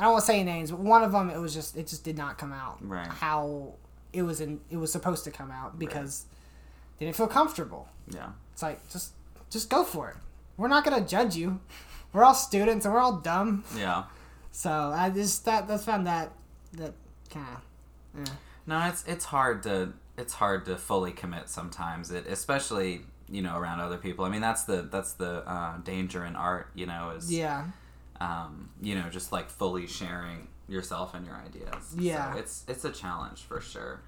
I 0.00 0.04
don't 0.04 0.12
want 0.12 0.22
to 0.24 0.26
say 0.26 0.42
names, 0.42 0.70
but 0.70 0.80
one 0.80 1.02
of 1.04 1.12
them, 1.12 1.28
it 1.30 1.38
was 1.38 1.52
just 1.54 1.76
it 1.76 1.86
just 1.86 2.02
did 2.04 2.16
not 2.16 2.38
come 2.38 2.52
out 2.52 2.78
Right. 2.80 3.06
how 3.06 3.74
it 4.12 4.22
was 4.22 4.40
in 4.40 4.60
it 4.70 4.76
was 4.78 4.90
supposed 4.90 5.24
to 5.24 5.30
come 5.30 5.50
out 5.50 5.78
because 5.78 6.24
they 6.98 7.04
didn't 7.06 7.16
feel 7.16 7.28
comfortable. 7.28 7.86
Yeah. 8.08 8.30
It's 8.52 8.62
like 8.62 8.88
just 8.90 9.12
just 9.50 9.68
go 9.70 9.84
for 9.84 10.08
it. 10.10 10.16
We're 10.56 10.68
not 10.68 10.84
gonna 10.84 11.06
judge 11.06 11.36
you. 11.36 11.60
We're 12.12 12.24
all 12.24 12.34
students 12.34 12.84
and 12.86 12.94
we're 12.94 13.00
all 13.00 13.18
dumb. 13.18 13.62
Yeah. 13.76 14.04
So 14.52 14.70
I 14.70 15.10
just 15.10 15.44
that 15.44 15.68
that's 15.68 15.84
found 15.84 16.06
that 16.06 16.32
that 16.72 16.94
kind 17.30 17.46
of 17.54 18.26
Yeah. 18.26 18.32
No, 18.66 18.88
it's 18.88 19.04
it's 19.06 19.26
hard 19.26 19.62
to 19.64 19.92
it's 20.16 20.32
hard 20.34 20.64
to 20.66 20.76
fully 20.76 21.12
commit 21.12 21.48
sometimes. 21.50 22.10
It 22.10 22.26
especially 22.26 23.02
you 23.28 23.42
know 23.42 23.56
around 23.56 23.80
other 23.80 23.96
people. 23.98 24.24
I 24.24 24.28
mean 24.30 24.40
that's 24.40 24.64
the 24.64 24.82
that's 24.90 25.12
the 25.12 25.48
uh, 25.48 25.76
danger 25.84 26.24
in 26.24 26.36
art. 26.36 26.68
You 26.74 26.86
know 26.86 27.10
is 27.16 27.32
yeah 27.32 27.66
um, 28.20 28.70
you 28.82 28.94
know 28.94 29.08
just 29.10 29.32
like 29.32 29.48
fully 29.50 29.86
sharing 29.86 30.48
yourself 30.68 31.14
and 31.14 31.26
your 31.26 31.36
ideas. 31.36 31.94
Yeah. 31.98 32.32
so 32.34 32.38
it's 32.38 32.64
it's 32.68 32.84
a 32.84 32.90
challenge 32.92 33.40
for 33.42 33.60
sure. 33.60 34.00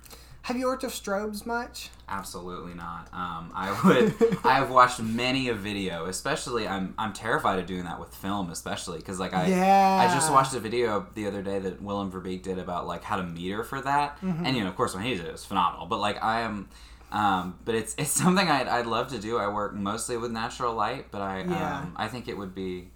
Have 0.46 0.57
you 0.57 0.66
worked 0.66 0.83
with 0.83 0.92
strobes 0.92 1.46
much? 1.46 1.88
Absolutely 2.09 2.75
not. 2.75 3.09
Um, 3.12 3.53
I 3.55 3.81
would. 3.85 4.14
I 4.44 4.55
have 4.55 4.70
watched 4.70 4.98
many 5.01 5.48
a 5.51 5.55
video, 5.55 6.07
especially. 6.07 6.66
I'm. 6.66 6.94
I'm 6.98 7.12
terrified 7.12 7.61
of 7.61 7.66
doing 7.66 7.85
that 7.85 8.01
with 8.01 8.12
film, 8.12 8.51
especially 8.51 8.98
because 8.98 9.20
like 9.20 9.33
I. 9.35 9.46
Yeah. 9.46 10.09
I 10.11 10.12
just 10.12 10.33
watched 10.33 10.53
a 10.55 10.59
video 10.59 11.07
the 11.14 11.29
other 11.29 11.42
day 11.42 11.61
that 11.61 11.81
Willem 11.81 12.11
Verbeek 12.11 12.42
did 12.42 12.59
about 12.59 12.88
like 12.88 13.05
how 13.05 13.16
to 13.16 13.22
meter 13.22 13.62
for 13.62 13.81
that, 13.83 14.20
Mm-hmm. 14.20 14.44
and 14.44 14.57
you 14.57 14.64
know, 14.64 14.68
of 14.68 14.75
course, 14.75 14.94
when 14.94 15.05
he 15.05 15.14
did 15.14 15.25
it, 15.25 15.29
it 15.29 15.33
was 15.33 15.44
phenomenal. 15.44 15.87
But 15.87 16.01
like 16.01 16.20
I 16.22 16.40
am. 16.40 16.68
Um, 17.12 17.57
but 17.64 17.77
it's 17.77 17.94
it's 17.96 18.11
something 18.22 18.48
I'd, 18.48 18.66
I'd 18.66 18.87
love 18.87 19.09
to 19.11 19.18
do. 19.18 19.38
I 19.38 19.46
work 19.46 19.75
mostly 19.75 20.16
with 20.16 20.33
natural 20.33 20.75
light, 20.75 21.07
but 21.12 21.20
I 21.22 21.42
Yeah. 21.42 21.79
um, 21.83 21.92
I 21.96 22.09
think 22.09 22.27
it 22.27 22.37
would 22.37 22.53
be 22.55 22.90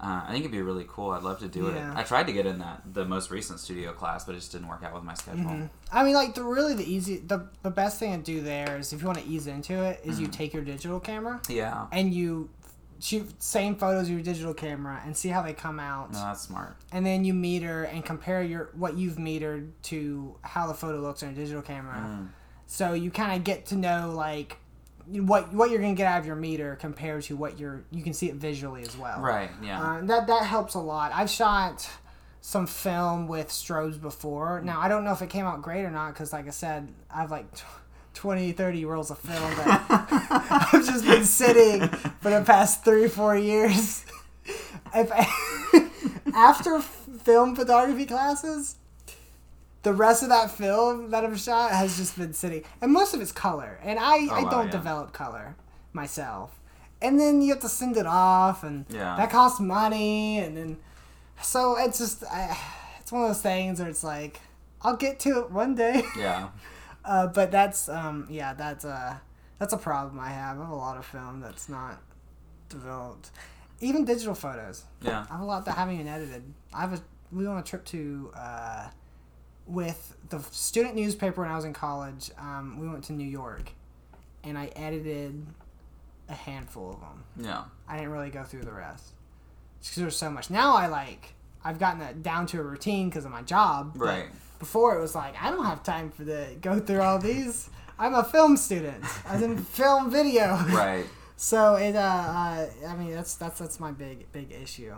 uh, 0.00 0.22
I 0.26 0.32
think 0.32 0.40
it'd 0.40 0.52
be 0.52 0.60
really 0.62 0.84
cool. 0.88 1.10
I'd 1.12 1.22
love 1.22 1.38
to 1.40 1.48
do 1.48 1.66
Yeah. 1.68 1.92
it. 1.92 1.96
I 1.96 2.02
tried 2.02 2.26
to 2.26 2.32
get 2.32 2.44
in 2.46 2.58
that 2.58 2.82
the 2.92 3.04
most 3.04 3.30
recent 3.30 3.60
studio 3.60 3.92
class, 3.92 4.24
but 4.24 4.32
it 4.34 4.38
just 4.38 4.52
didn't 4.52 4.68
work 4.68 4.82
out 4.84 4.92
with 4.94 5.02
my 5.04 5.14
schedule. 5.14 5.44
Mm-hmm. 5.44 5.66
I 5.90 6.04
mean, 6.04 6.14
like 6.14 6.34
the 6.34 6.42
really 6.44 6.74
the 6.74 6.84
easy 6.90 7.16
the 7.18 7.48
the 7.62 7.70
best 7.70 7.98
thing 7.98 8.12
to 8.16 8.22
do 8.22 8.40
there 8.42 8.76
is 8.78 8.92
if 8.92 9.00
you 9.00 9.06
want 9.06 9.18
to 9.18 9.26
ease 9.26 9.46
into 9.46 9.82
it 9.82 10.00
is 10.04 10.14
Mm-hmm. 10.16 10.22
you 10.24 10.28
take 10.28 10.52
your 10.54 10.62
digital 10.64 11.00
camera 11.00 11.40
Yeah, 11.48 11.86
and 11.92 12.12
you 12.12 12.50
shoot 12.98 13.42
same 13.42 13.76
photos 13.76 14.04
of 14.04 14.10
your 14.14 14.22
digital 14.22 14.54
camera 14.54 15.02
and 15.04 15.14
see 15.16 15.28
how 15.28 15.42
they 15.42 15.52
come 15.52 15.78
out. 15.78 16.12
no, 16.12 16.18
that's 16.18 16.40
smart. 16.42 16.76
and 16.92 17.04
then 17.04 17.24
you 17.24 17.34
meter 17.34 17.84
and 17.84 18.04
compare 18.04 18.42
your 18.42 18.70
what 18.74 18.96
you've 18.96 19.16
metered 19.16 19.70
to 19.82 20.36
how 20.42 20.66
the 20.66 20.74
photo 20.74 20.98
looks 21.00 21.22
on 21.22 21.28
a 21.30 21.32
digital 21.32 21.62
camera. 21.62 21.96
Mm. 21.96 22.28
So 22.66 22.94
you 22.94 23.10
kind 23.10 23.36
of 23.36 23.44
get 23.44 23.66
to 23.66 23.76
know 23.76 24.12
like 24.14 24.56
what 25.08 25.52
what 25.52 25.70
you're 25.70 25.80
gonna 25.80 25.94
get 25.94 26.06
out 26.06 26.20
of 26.20 26.26
your 26.26 26.36
meter 26.36 26.76
compared 26.76 27.22
to 27.24 27.36
what 27.36 27.58
you're 27.58 27.84
you 27.90 28.02
can 28.02 28.12
see 28.12 28.28
it 28.28 28.34
visually 28.36 28.82
as 28.82 28.96
well. 28.96 29.20
Right. 29.20 29.50
Yeah. 29.62 29.80
Uh, 29.80 30.00
that 30.06 30.26
that 30.26 30.44
helps 30.44 30.74
a 30.74 30.80
lot. 30.80 31.12
I've 31.14 31.30
shot 31.30 31.88
some 32.40 32.66
film 32.66 33.28
with 33.28 33.48
strobes 33.48 34.00
before. 34.00 34.60
Now 34.62 34.80
I 34.80 34.88
don't 34.88 35.04
know 35.04 35.12
if 35.12 35.22
it 35.22 35.30
came 35.30 35.44
out 35.46 35.62
great 35.62 35.84
or 35.84 35.90
not 35.90 36.12
because, 36.14 36.32
like 36.32 36.46
I 36.46 36.50
said, 36.50 36.88
I've 37.10 37.30
like. 37.30 37.52
T- 37.54 37.62
20 38.14 38.52
30 38.52 38.86
rolls 38.86 39.10
of 39.10 39.18
film 39.18 39.54
that 39.56 40.70
I've 40.72 40.86
just 40.86 41.04
been 41.04 41.26
sitting 41.26 41.86
for 42.22 42.30
the 42.30 42.42
past 42.46 42.82
three 42.82 43.08
four 43.08 43.36
years 43.36 44.06
if 44.94 45.10
after 46.34 46.80
film 46.80 47.54
photography 47.54 48.06
classes 48.06 48.76
the 49.86 49.92
rest 49.92 50.24
of 50.24 50.30
that 50.30 50.50
film 50.50 51.10
that 51.12 51.24
I've 51.24 51.38
shot 51.38 51.70
has 51.70 51.96
just 51.96 52.18
been 52.18 52.32
sitting, 52.32 52.64
and 52.80 52.92
most 52.92 53.14
of 53.14 53.20
it's 53.20 53.30
color, 53.30 53.78
and 53.84 54.00
I, 54.00 54.26
I 54.32 54.42
wow, 54.42 54.50
don't 54.50 54.64
yeah. 54.66 54.72
develop 54.72 55.12
color 55.12 55.54
myself. 55.92 56.58
And 57.00 57.20
then 57.20 57.40
you 57.40 57.52
have 57.52 57.62
to 57.62 57.68
send 57.68 57.96
it 57.96 58.04
off, 58.04 58.64
and 58.64 58.84
Yeah. 58.88 59.14
that 59.16 59.30
costs 59.30 59.60
money, 59.60 60.40
and 60.40 60.56
then 60.56 60.78
so 61.40 61.76
it's 61.78 61.98
just 61.98 62.24
I, 62.24 62.58
it's 62.98 63.12
one 63.12 63.22
of 63.22 63.28
those 63.28 63.40
things 63.40 63.78
where 63.78 63.88
it's 63.88 64.02
like 64.02 64.40
I'll 64.82 64.96
get 64.96 65.20
to 65.20 65.38
it 65.42 65.52
one 65.52 65.76
day, 65.76 66.02
yeah. 66.18 66.48
uh, 67.04 67.28
but 67.28 67.52
that's 67.52 67.88
um 67.88 68.26
yeah 68.28 68.54
that's 68.54 68.84
a 68.84 69.22
that's 69.60 69.72
a 69.72 69.78
problem 69.78 70.18
I 70.18 70.30
have. 70.30 70.58
I 70.58 70.62
have 70.62 70.70
a 70.72 70.74
lot 70.74 70.96
of 70.96 71.06
film 71.06 71.38
that's 71.40 71.68
not 71.68 72.02
developed, 72.68 73.30
even 73.80 74.04
digital 74.04 74.34
photos. 74.34 74.82
Yeah. 75.00 75.26
I 75.30 75.34
have 75.34 75.42
a 75.42 75.44
lot 75.44 75.64
that 75.66 75.76
haven't 75.76 75.94
even 75.94 76.08
edited. 76.08 76.42
I 76.74 76.80
have 76.80 76.94
a 76.94 77.00
we 77.30 77.44
went 77.44 77.50
on 77.50 77.58
a 77.60 77.62
trip 77.62 77.84
to 77.84 78.32
uh, 78.36 78.88
with 79.66 80.16
the 80.28 80.40
student 80.50 80.94
newspaper 80.94 81.42
when 81.42 81.50
I 81.50 81.56
was 81.56 81.64
in 81.64 81.72
college. 81.72 82.30
Um, 82.38 82.78
we 82.80 82.88
went 82.88 83.04
to 83.04 83.12
New 83.12 83.28
York, 83.28 83.70
and 84.44 84.56
I 84.58 84.66
edited 84.76 85.46
a 86.28 86.34
handful 86.34 86.90
of 86.90 87.00
them. 87.00 87.24
Yeah. 87.46 87.64
I 87.88 87.96
didn't 87.96 88.12
really 88.12 88.30
go 88.30 88.42
through 88.44 88.62
the 88.62 88.72
rest 88.72 89.12
because 89.80 89.96
there's 89.96 90.16
so 90.16 90.30
much. 90.30 90.50
Now 90.50 90.74
I 90.76 90.86
like 90.86 91.34
I've 91.64 91.78
gotten 91.78 92.00
that 92.00 92.22
down 92.22 92.46
to 92.46 92.60
a 92.60 92.62
routine 92.62 93.08
because 93.08 93.24
of 93.24 93.30
my 93.30 93.42
job. 93.42 93.94
but 93.96 94.04
Right. 94.06 94.26
Before 94.58 94.96
it 94.96 95.00
was 95.00 95.14
like 95.14 95.34
I 95.40 95.50
don't 95.50 95.64
have 95.64 95.82
time 95.82 96.10
for 96.10 96.24
the 96.24 96.48
go 96.60 96.80
through 96.80 97.02
all 97.02 97.18
these. 97.18 97.70
I'm 97.98 98.14
a 98.14 98.24
film 98.24 98.56
student. 98.56 99.04
I 99.28 99.38
didn't 99.38 99.58
film 99.64 100.10
video. 100.10 100.56
Right. 100.68 101.06
So 101.36 101.74
it 101.76 101.94
uh, 101.94 101.98
uh 101.98 102.66
I 102.88 102.96
mean 102.96 103.12
that's 103.12 103.34
that's 103.34 103.58
that's 103.58 103.78
my 103.80 103.92
big 103.92 104.30
big 104.32 104.52
issue. 104.52 104.94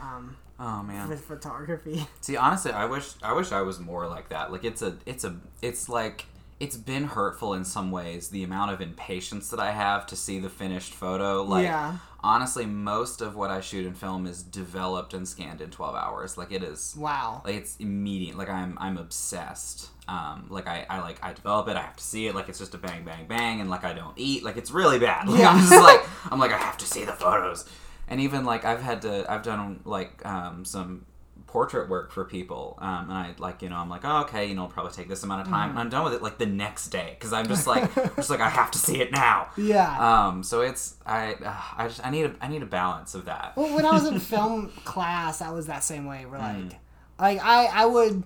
Um, 0.00 0.36
Oh 0.58 0.82
man. 0.82 1.08
with 1.08 1.24
photography. 1.24 2.06
See, 2.20 2.36
honestly, 2.36 2.72
I 2.72 2.84
wish 2.84 3.10
I 3.22 3.32
wish 3.32 3.52
I 3.52 3.62
was 3.62 3.78
more 3.80 4.06
like 4.06 4.28
that. 4.30 4.52
Like 4.52 4.64
it's 4.64 4.80
a 4.82 4.96
it's 5.06 5.24
a 5.24 5.36
it's 5.60 5.88
like 5.88 6.26
it's 6.60 6.76
been 6.76 7.04
hurtful 7.04 7.54
in 7.54 7.64
some 7.64 7.90
ways 7.90 8.28
the 8.28 8.44
amount 8.44 8.70
of 8.70 8.80
impatience 8.80 9.50
that 9.50 9.58
I 9.58 9.72
have 9.72 10.06
to 10.06 10.16
see 10.16 10.38
the 10.38 10.48
finished 10.48 10.94
photo. 10.94 11.42
Like 11.42 11.64
Yeah. 11.64 11.96
honestly, 12.22 12.64
most 12.66 13.20
of 13.20 13.34
what 13.34 13.50
I 13.50 13.60
shoot 13.60 13.84
in 13.84 13.94
film 13.94 14.26
is 14.26 14.42
developed 14.42 15.12
and 15.14 15.26
scanned 15.26 15.60
in 15.60 15.70
12 15.70 15.94
hours. 15.96 16.38
Like 16.38 16.52
it 16.52 16.62
is 16.62 16.94
Wow. 16.96 17.42
like 17.44 17.56
it's 17.56 17.76
immediate. 17.78 18.38
Like 18.38 18.48
I'm 18.48 18.78
I'm 18.80 18.96
obsessed. 18.96 19.88
Um, 20.08 20.46
like 20.50 20.66
I, 20.66 20.84
I 20.90 21.00
like 21.00 21.18
I 21.22 21.32
develop 21.32 21.68
it. 21.68 21.76
I 21.76 21.80
have 21.82 21.96
to 21.96 22.02
see 22.04 22.26
it. 22.26 22.34
Like 22.34 22.48
it's 22.48 22.58
just 22.58 22.74
a 22.74 22.78
bang 22.78 23.04
bang 23.04 23.26
bang, 23.28 23.60
and 23.60 23.70
like 23.70 23.84
I 23.84 23.92
don't 23.92 24.14
eat. 24.16 24.42
Like 24.42 24.56
it's 24.56 24.70
really 24.70 24.98
bad. 24.98 25.28
Like, 25.28 25.40
Yeah. 25.40 25.50
I'm 25.50 25.58
just 25.60 25.72
like 25.72 26.00
I'm 26.30 26.38
like 26.40 26.52
I 26.52 26.58
have 26.58 26.76
to 26.78 26.86
see 26.86 27.04
the 27.04 27.12
photos. 27.12 27.68
And 28.08 28.20
even 28.20 28.44
like 28.44 28.64
I've 28.64 28.82
had 28.82 29.02
to 29.02 29.30
I've 29.32 29.42
done 29.42 29.80
like 29.84 30.24
um, 30.26 30.64
some 30.64 31.06
portrait 31.46 31.88
work 31.88 32.10
for 32.10 32.24
people, 32.24 32.78
um, 32.80 33.10
and 33.10 33.12
I 33.12 33.34
like 33.38 33.62
you 33.62 33.68
know 33.68 33.76
I'm 33.76 33.88
like 33.88 34.00
oh, 34.04 34.22
okay 34.22 34.46
you 34.46 34.54
know 34.54 34.64
it'll 34.64 34.72
probably 34.72 34.92
take 34.92 35.08
this 35.08 35.22
amount 35.22 35.42
of 35.42 35.48
time, 35.48 35.70
and 35.70 35.78
I'm 35.78 35.88
done 35.88 36.02
with 36.04 36.14
it 36.14 36.22
like 36.22 36.36
the 36.36 36.46
next 36.46 36.88
day 36.88 37.14
because 37.18 37.32
I'm 37.32 37.46
just 37.46 37.66
like 37.66 37.94
just 38.16 38.28
like 38.28 38.40
I 38.40 38.48
have 38.48 38.70
to 38.72 38.78
see 38.78 39.00
it 39.00 39.12
now. 39.12 39.50
Yeah. 39.56 40.26
Um, 40.26 40.42
so 40.42 40.62
it's 40.62 40.96
I 41.06 41.34
uh, 41.34 41.54
I 41.76 41.86
just 41.88 42.04
I 42.04 42.10
need 42.10 42.24
a 42.26 42.34
I 42.40 42.48
need 42.48 42.62
a 42.62 42.66
balance 42.66 43.14
of 43.14 43.26
that. 43.26 43.52
well, 43.56 43.72
when 43.74 43.84
I 43.86 43.92
was 43.92 44.06
in 44.06 44.18
film 44.34 44.68
class, 44.84 45.40
I 45.40 45.50
was 45.50 45.66
that 45.66 45.84
same 45.84 46.06
way. 46.06 46.26
We're 46.26 46.38
like, 46.38 46.56
Mm. 46.56 46.72
like 47.20 47.38
I 47.42 47.66
I 47.66 47.84
would 47.86 48.24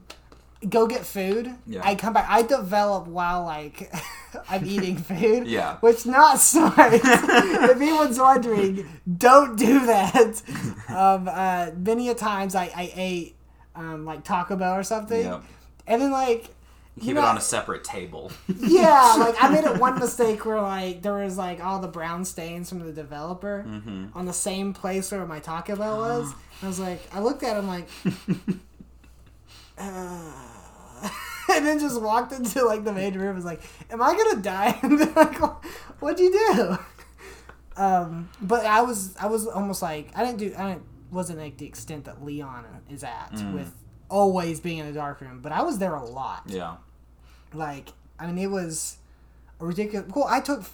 go 0.68 0.86
get 0.86 1.04
food. 1.06 1.50
Yeah. 1.66 1.80
I 1.84 1.94
come 1.94 2.12
back. 2.12 2.26
I 2.28 2.42
develop 2.42 3.06
while 3.06 3.44
like 3.44 3.92
I'm 4.48 4.64
eating 4.66 4.96
food. 5.10 5.46
Yeah. 5.46 5.76
Which 5.78 6.06
not 6.06 6.38
smart. 6.52 6.92
if 6.94 7.76
anyone's 7.76 8.18
wondering, 8.18 8.86
don't 9.18 9.56
do 9.58 9.86
that. 9.86 10.42
Um, 10.88 11.28
uh, 11.28 11.70
many 11.76 12.08
a 12.08 12.14
times 12.14 12.54
I 12.54 12.64
I 12.74 12.92
ate 12.94 13.36
um, 13.74 14.04
like 14.04 14.24
Taco 14.24 14.56
Bell 14.56 14.74
or 14.74 14.82
something, 14.82 15.24
Yep. 15.24 15.42
and 15.86 16.02
then 16.02 16.10
like. 16.10 16.50
Keep 16.98 17.08
you 17.10 17.18
it 17.18 17.24
on 17.24 17.36
a 17.36 17.42
separate 17.42 17.84
table. 17.84 18.32
Yeah, 18.48 19.16
like 19.18 19.34
I 19.38 19.50
made 19.50 19.64
it 19.64 19.78
one 19.78 19.98
mistake 19.98 20.46
where 20.46 20.62
like 20.62 21.02
there 21.02 21.12
was 21.12 21.36
like 21.36 21.62
all 21.62 21.78
the 21.78 21.88
brown 21.88 22.24
stains 22.24 22.70
from 22.70 22.78
the 22.78 22.90
developer 22.90 23.66
Mm-hmm. 23.68 24.16
on 24.18 24.24
the 24.24 24.32
same 24.32 24.72
place 24.72 25.12
where 25.12 25.26
my 25.26 25.38
Taco 25.38 25.76
Bell 25.76 25.98
was. 25.98 26.32
I 26.62 26.66
was 26.66 26.80
like, 26.80 27.00
I 27.14 27.20
looked 27.20 27.42
at 27.42 27.54
him 27.58 27.68
like, 27.68 27.86
uh, 29.78 30.32
and 31.52 31.66
then 31.66 31.78
just 31.78 32.00
walked 32.00 32.32
into 32.32 32.64
like 32.64 32.84
the 32.84 32.92
main 32.92 33.14
room. 33.14 33.26
and 33.28 33.36
Was 33.36 33.44
like, 33.44 33.62
am 33.90 34.02
I 34.02 34.16
gonna 34.16 34.42
die? 34.42 34.78
And 34.82 34.98
they're 34.98 35.12
like, 35.14 35.38
what'd 36.00 36.18
you 36.20 36.32
do? 36.32 36.78
Um, 37.76 38.30
but 38.40 38.64
I 38.64 38.80
was 38.82 39.14
I 39.16 39.26
was 39.26 39.46
almost 39.46 39.82
like 39.82 40.10
I 40.16 40.24
didn't 40.24 40.38
do 40.38 40.54
I 40.56 40.68
didn't 40.70 40.82
wasn't 41.10 41.38
like 41.38 41.58
the 41.58 41.66
extent 41.66 42.06
that 42.06 42.24
Leon 42.24 42.64
is 42.90 43.04
at 43.04 43.32
with 43.52 43.72
always 44.08 44.60
being 44.60 44.78
in 44.78 44.86
the 44.86 44.92
dark 44.92 45.20
room, 45.20 45.40
but 45.42 45.52
I 45.52 45.62
was 45.62 45.78
there 45.78 45.94
a 45.94 46.04
lot 46.04 46.42
Yeah. 46.46 46.76
like 47.52 47.92
I 48.18 48.26
mean 48.26 48.38
it 48.38 48.50
was 48.50 48.96
a 49.60 49.66
ridiculous. 49.66 50.10
Cool. 50.10 50.24
I 50.28 50.40
took 50.40 50.64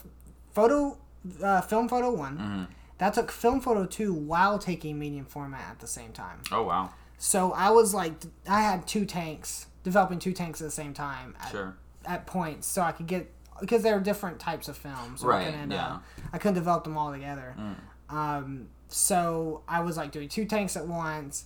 photo, 0.53 0.97
uh, 1.43 1.61
film 1.63 1.89
photo 1.89 2.13
one. 2.13 2.39
Mhm. 2.39 2.75
That 2.99 3.15
took 3.15 3.33
film 3.33 3.61
photo 3.61 3.85
two 3.85 4.15
while 4.15 4.59
taking 4.61 4.97
medium 4.99 5.25
format 5.25 5.69
at 5.71 5.79
the 5.81 5.87
same 5.89 6.13
time. 6.13 6.39
Oh 6.53 6.63
wow. 6.63 6.91
So 7.25 7.53
I 7.53 7.71
was 7.71 7.95
like, 7.95 8.15
I 8.49 8.63
had 8.63 8.85
two 8.89 9.05
tanks 9.05 9.67
developing 9.85 10.19
two 10.19 10.33
tanks 10.33 10.61
at 10.61 10.65
the 10.65 10.73
same 10.73 10.93
time 10.93 11.37
at, 11.41 11.53
Sure. 11.53 11.77
at 12.05 12.27
points, 12.27 12.67
so 12.67 12.83
I 12.83 12.91
could 12.91 13.07
get 13.07 13.31
because 13.61 13.85
there 13.85 13.95
are 13.97 14.01
different 14.01 14.41
types 14.41 14.67
of 14.67 14.77
films. 14.77 15.21
so 15.21 15.29
I 15.29 15.31
Right, 15.31 15.45
couldn't, 15.47 15.71
yeah. 15.71 15.87
Uh, 15.87 15.99
I 16.33 16.39
couldn't 16.39 16.55
develop 16.57 16.83
them 16.83 16.99
all 16.99 17.13
together. 17.13 17.55
Um, 18.11 18.71
so 18.89 19.63
I 19.69 19.83
was 19.83 19.97
like 19.97 20.11
doing 20.11 20.29
two 20.29 20.47
tanks 20.47 20.77
at 20.77 20.89
once. 20.89 21.45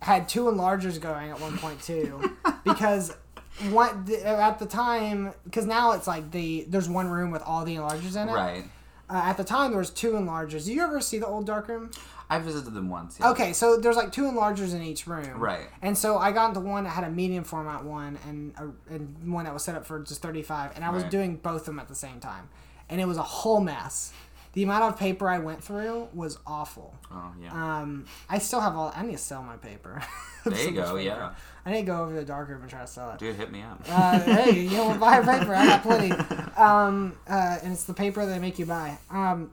Had 0.00 0.28
two 0.28 0.46
enlargers 0.46 1.00
going 1.00 1.30
at 1.30 1.38
one 1.40 1.56
point 1.56 1.80
too, 1.80 2.20
because 2.64 3.14
th- 3.60 4.22
at 4.24 4.58
the 4.58 4.66
time 4.66 5.34
because 5.44 5.66
now 5.66 5.92
it's 5.92 6.08
like 6.08 6.32
the 6.32 6.66
there's 6.68 6.88
one 6.88 7.08
room 7.08 7.30
with 7.30 7.42
all 7.42 7.64
the 7.64 7.76
enlargers 7.76 8.20
in 8.20 8.28
it. 8.28 8.32
Right. 8.32 8.64
Uh, 9.08 9.20
at 9.24 9.36
the 9.36 9.44
time 9.44 9.70
there 9.70 9.78
was 9.78 9.90
two 9.90 10.12
enlargers. 10.14 10.64
Do 10.64 10.72
you 10.72 10.82
ever 10.82 11.00
see 11.00 11.18
the 11.20 11.26
old 11.28 11.46
dark 11.46 11.68
room? 11.68 11.92
I 12.34 12.38
visited 12.38 12.72
them 12.74 12.88
once. 12.88 13.18
Yeah. 13.20 13.30
Okay, 13.30 13.52
so 13.52 13.76
there's 13.76 13.96
like 13.96 14.10
two 14.12 14.22
enlargers 14.24 14.74
in 14.74 14.82
each 14.82 15.06
room. 15.06 15.38
Right. 15.38 15.68
And 15.82 15.96
so 15.96 16.18
I 16.18 16.32
got 16.32 16.48
into 16.48 16.60
one 16.60 16.84
that 16.84 16.90
had 16.90 17.04
a 17.04 17.10
medium 17.10 17.44
format 17.44 17.84
one 17.84 18.18
and 18.28 18.54
a, 18.56 18.92
and 18.94 19.32
one 19.32 19.44
that 19.44 19.52
was 19.54 19.62
set 19.64 19.74
up 19.76 19.84
for 19.86 20.00
just 20.00 20.22
35, 20.22 20.72
and 20.76 20.84
I 20.84 20.90
was 20.90 21.02
Right. 21.02 21.10
doing 21.12 21.36
both 21.36 21.60
of 21.62 21.66
them 21.66 21.78
at 21.78 21.88
the 21.88 21.94
same 21.94 22.20
time, 22.20 22.48
and 22.88 23.00
it 23.00 23.06
was 23.06 23.16
a 23.18 23.22
whole 23.22 23.60
mess. 23.60 24.12
The 24.54 24.62
amount 24.64 24.84
of 24.84 24.98
paper 24.98 25.30
I 25.30 25.38
went 25.38 25.64
through 25.64 26.08
was 26.12 26.38
awful. 26.46 26.94
Oh 27.10 27.32
yeah. 27.40 27.52
Um, 27.80 28.04
I 28.28 28.38
still 28.38 28.60
have 28.60 28.76
all. 28.76 28.92
I 28.94 29.02
need 29.02 29.12
to 29.12 29.18
sell 29.18 29.42
my 29.42 29.56
paper. 29.56 30.02
there 30.44 30.54
So 30.58 30.62
you 30.64 30.72
go. 30.72 30.82
paper. 30.88 31.00
Yeah. 31.00 31.30
I 31.64 31.70
need 31.70 31.80
to 31.80 31.86
go 31.86 32.02
over 32.02 32.12
to 32.12 32.20
the 32.20 32.26
dark 32.26 32.48
room 32.50 32.60
and 32.60 32.68
try 32.68 32.80
to 32.82 32.86
sell 32.86 33.12
it. 33.12 33.18
Dude, 33.18 33.34
hit 33.36 33.50
me 33.50 33.62
up. 33.62 33.80
Uh, 33.88 34.18
hey, 34.20 34.60
you 34.60 34.68
don't 34.70 34.98
buy 35.00 35.20
paper? 35.20 35.54
I 35.54 35.66
got 35.66 35.82
plenty. 35.82 36.12
Um, 36.54 37.16
uh, 37.26 37.58
and 37.62 37.72
it's 37.72 37.84
the 37.84 37.94
paper 37.94 38.26
they 38.26 38.38
make 38.38 38.58
you 38.58 38.66
buy. 38.66 38.98
Um, 39.10 39.52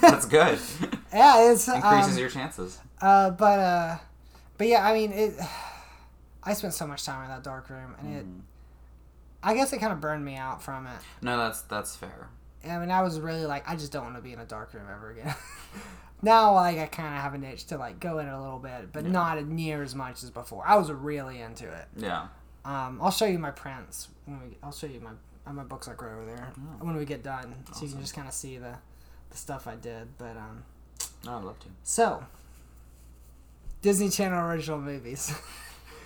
That's 0.00 0.26
good. 0.26 0.58
yeah, 1.12 1.50
it's 1.50 1.68
Increases 1.68 2.14
um, 2.14 2.18
your 2.18 2.28
chances. 2.30 2.78
Uh, 3.00 3.30
but 3.30 3.58
uh, 3.58 3.98
but 4.58 4.66
yeah, 4.66 4.86
I 4.86 4.94
mean 4.94 5.12
it. 5.12 5.34
I 6.46 6.52
spent 6.52 6.74
so 6.74 6.86
much 6.86 7.04
time 7.04 7.22
in 7.22 7.30
that 7.30 7.42
dark 7.42 7.70
room, 7.70 7.94
and 7.98 8.16
it. 8.16 8.26
I 9.42 9.54
guess 9.54 9.72
it 9.72 9.78
kind 9.78 9.92
of 9.92 10.00
burned 10.00 10.24
me 10.24 10.36
out 10.36 10.62
from 10.62 10.86
it. 10.86 10.98
No, 11.22 11.38
that's 11.38 11.62
that's 11.62 11.96
fair. 11.96 12.28
I 12.68 12.78
mean, 12.78 12.90
I 12.90 13.02
was 13.02 13.20
really 13.20 13.44
like, 13.44 13.68
I 13.68 13.76
just 13.76 13.92
don't 13.92 14.04
want 14.04 14.16
to 14.16 14.22
be 14.22 14.32
in 14.32 14.38
a 14.38 14.44
dark 14.44 14.72
room 14.72 14.86
ever 14.90 15.10
again. 15.10 15.34
now, 16.22 16.54
like, 16.54 16.78
I 16.78 16.86
kind 16.86 17.14
of 17.14 17.20
have 17.20 17.34
an 17.34 17.44
itch 17.44 17.66
to 17.66 17.76
like 17.76 18.00
go 18.00 18.18
in 18.18 18.26
it 18.26 18.32
a 18.32 18.40
little 18.40 18.58
bit, 18.58 18.92
but 18.92 19.04
not 19.04 19.44
near 19.46 19.82
as 19.82 19.94
much 19.94 20.22
as 20.22 20.30
before. 20.30 20.64
I 20.66 20.76
was 20.76 20.90
really 20.90 21.40
into 21.40 21.70
it. 21.70 21.86
Yeah. 21.96 22.28
Um, 22.64 22.98
I'll 23.02 23.10
show 23.10 23.26
you 23.26 23.38
my 23.38 23.50
prints 23.50 24.08
when 24.24 24.40
we. 24.40 24.56
I'll 24.62 24.72
show 24.72 24.86
you 24.86 25.00
my 25.00 25.10
uh, 25.46 25.52
my 25.52 25.64
books 25.64 25.86
like 25.86 26.00
right 26.00 26.12
over 26.12 26.24
there 26.24 26.52
when 26.80 26.96
we 26.96 27.04
get 27.04 27.22
done, 27.22 27.54
so 27.74 27.84
you 27.84 27.90
can 27.90 28.00
just 28.00 28.14
kind 28.14 28.26
of 28.26 28.32
see 28.32 28.56
the 28.56 28.74
the 29.34 29.38
stuff 29.38 29.66
I 29.66 29.74
did. 29.74 30.16
But 30.16 30.36
um, 30.36 30.62
No, 31.26 31.38
I'd 31.38 31.44
love 31.44 31.58
to. 31.60 31.66
So, 31.82 32.24
Disney 33.82 34.08
Channel 34.08 34.48
original 34.48 34.80
movies. 34.80 35.34